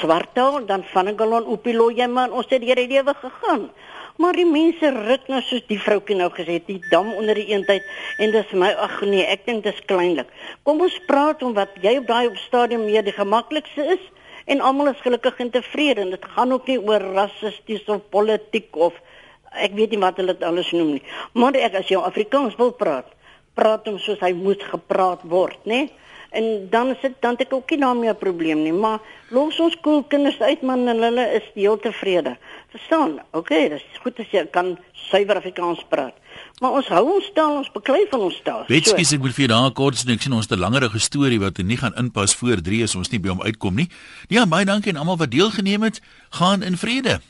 swarttaal 0.00 0.64
dan 0.64 0.84
van 0.92 1.08
'n 1.08 1.18
galon 1.20 1.52
opilo 1.52 1.90
jy 1.90 2.08
man 2.08 2.32
ons 2.32 2.48
het 2.48 2.62
hierdie 2.62 2.88
lewe 2.88 3.14
gegaan. 3.14 3.68
Maar 4.16 4.32
die 4.32 4.46
mense 4.48 4.90
ruk 4.94 5.26
nou 5.28 5.42
soos 5.44 5.64
die 5.68 5.80
vroukie 5.80 6.16
nou 6.16 6.30
gesê 6.32 6.56
het, 6.56 6.66
die 6.70 6.80
dam 6.90 7.10
onder 7.12 7.36
die 7.36 7.50
eendheid 7.52 7.84
en 8.22 8.32
dis 8.32 8.52
my 8.56 8.70
ag 8.72 9.02
nee, 9.04 9.24
ek 9.28 9.44
dink 9.48 9.64
dis 9.66 9.82
kleinlik. 9.90 10.30
Kom 10.64 10.80
ons 10.80 10.96
praat 11.08 11.42
om 11.44 11.52
wat 11.56 11.74
jy 11.84 11.98
op 12.00 12.06
daai 12.08 12.30
op 12.30 12.38
stadium 12.40 12.86
meer 12.88 13.04
die 13.04 13.16
gemaklikste 13.16 13.84
is 13.96 14.06
en 14.46 14.62
almal 14.64 14.94
is 14.94 15.02
gelukkig 15.04 15.42
en 15.44 15.52
tevrede 15.52 16.06
en 16.06 16.14
dit 16.14 16.30
gaan 16.36 16.54
ook 16.56 16.70
nie 16.70 16.78
oor 16.80 17.04
rassisties 17.18 17.84
of 17.92 18.08
politiek 18.14 18.72
of 18.88 18.96
ek 19.56 19.76
weet 19.76 19.92
nie 19.92 20.00
wat 20.00 20.16
hulle 20.20 20.32
dit 20.36 20.48
alles 20.48 20.72
noem 20.72 20.96
nie. 20.96 21.04
Maar 21.36 21.60
ek 21.66 21.80
as 21.82 21.92
jy 21.92 22.00
Afrikaans 22.00 22.56
wil 22.60 22.72
praat, 22.76 23.08
praat 23.56 23.88
hom 23.88 24.00
soos 24.00 24.20
hy 24.24 24.32
moet 24.36 24.64
gepraat 24.64 25.24
word, 25.28 25.60
né? 25.68 25.86
En 26.36 26.68
dan 26.70 26.90
is 26.92 27.00
dit 27.00 27.14
dan 27.24 27.36
het 27.38 27.46
ek 27.46 27.54
ook 27.54 27.70
nie 27.70 27.80
daarmee 27.80 28.10
'n 28.10 28.16
probleem 28.16 28.62
nie, 28.62 28.72
maar 28.72 29.00
los 29.30 29.60
ons 29.60 29.76
koel 29.80 30.02
kinders 30.02 30.40
uit 30.40 30.62
man 30.62 30.88
en 30.88 31.02
hulle 31.02 31.26
is 31.32 31.46
heel 31.54 31.78
tevrede. 31.78 32.36
Verstaan? 32.74 33.20
OK, 33.30 33.48
dis 33.48 33.84
goed 34.02 34.18
as 34.18 34.32
jy 34.34 34.42
kan 34.52 34.74
suiwer 35.06 35.38
Afrikaans 35.38 35.84
praat. 35.88 36.16
Maar 36.60 36.78
ons 36.80 36.88
hou 36.88 37.04
ons 37.14 37.28
taal, 37.36 37.60
ons 37.60 37.70
beklei 37.72 38.02
van 38.10 38.26
ons 38.26 38.40
taal. 38.44 38.64
Weet 38.68 38.90
jy, 38.90 38.96
ek 39.04 39.22
wil 39.22 39.32
vir 39.36 39.46
jou 39.46 39.52
daar 39.52 39.70
kort 39.76 40.00
sê, 40.00 40.08
ek 40.12 40.22
sien 40.22 40.32
ons 40.32 40.50
'n 40.50 40.58
langerige 40.58 40.98
storie 40.98 41.40
wat 41.40 41.58
nie 41.58 41.76
gaan 41.76 41.94
inpas 41.96 42.34
voor 42.34 42.60
3 42.60 42.82
is 42.82 42.94
ons 42.94 43.10
nie 43.10 43.20
by 43.20 43.28
hom 43.28 43.42
uitkom 43.42 43.74
nie. 43.74 43.88
Ja, 44.28 44.46
baie 44.46 44.64
dankie 44.64 44.92
aan 44.92 44.98
almal 44.98 45.16
wat 45.16 45.30
deelgeneem 45.30 45.82
het. 45.82 46.00
Gaan 46.30 46.62
in 46.62 46.76
vrede. 46.76 47.20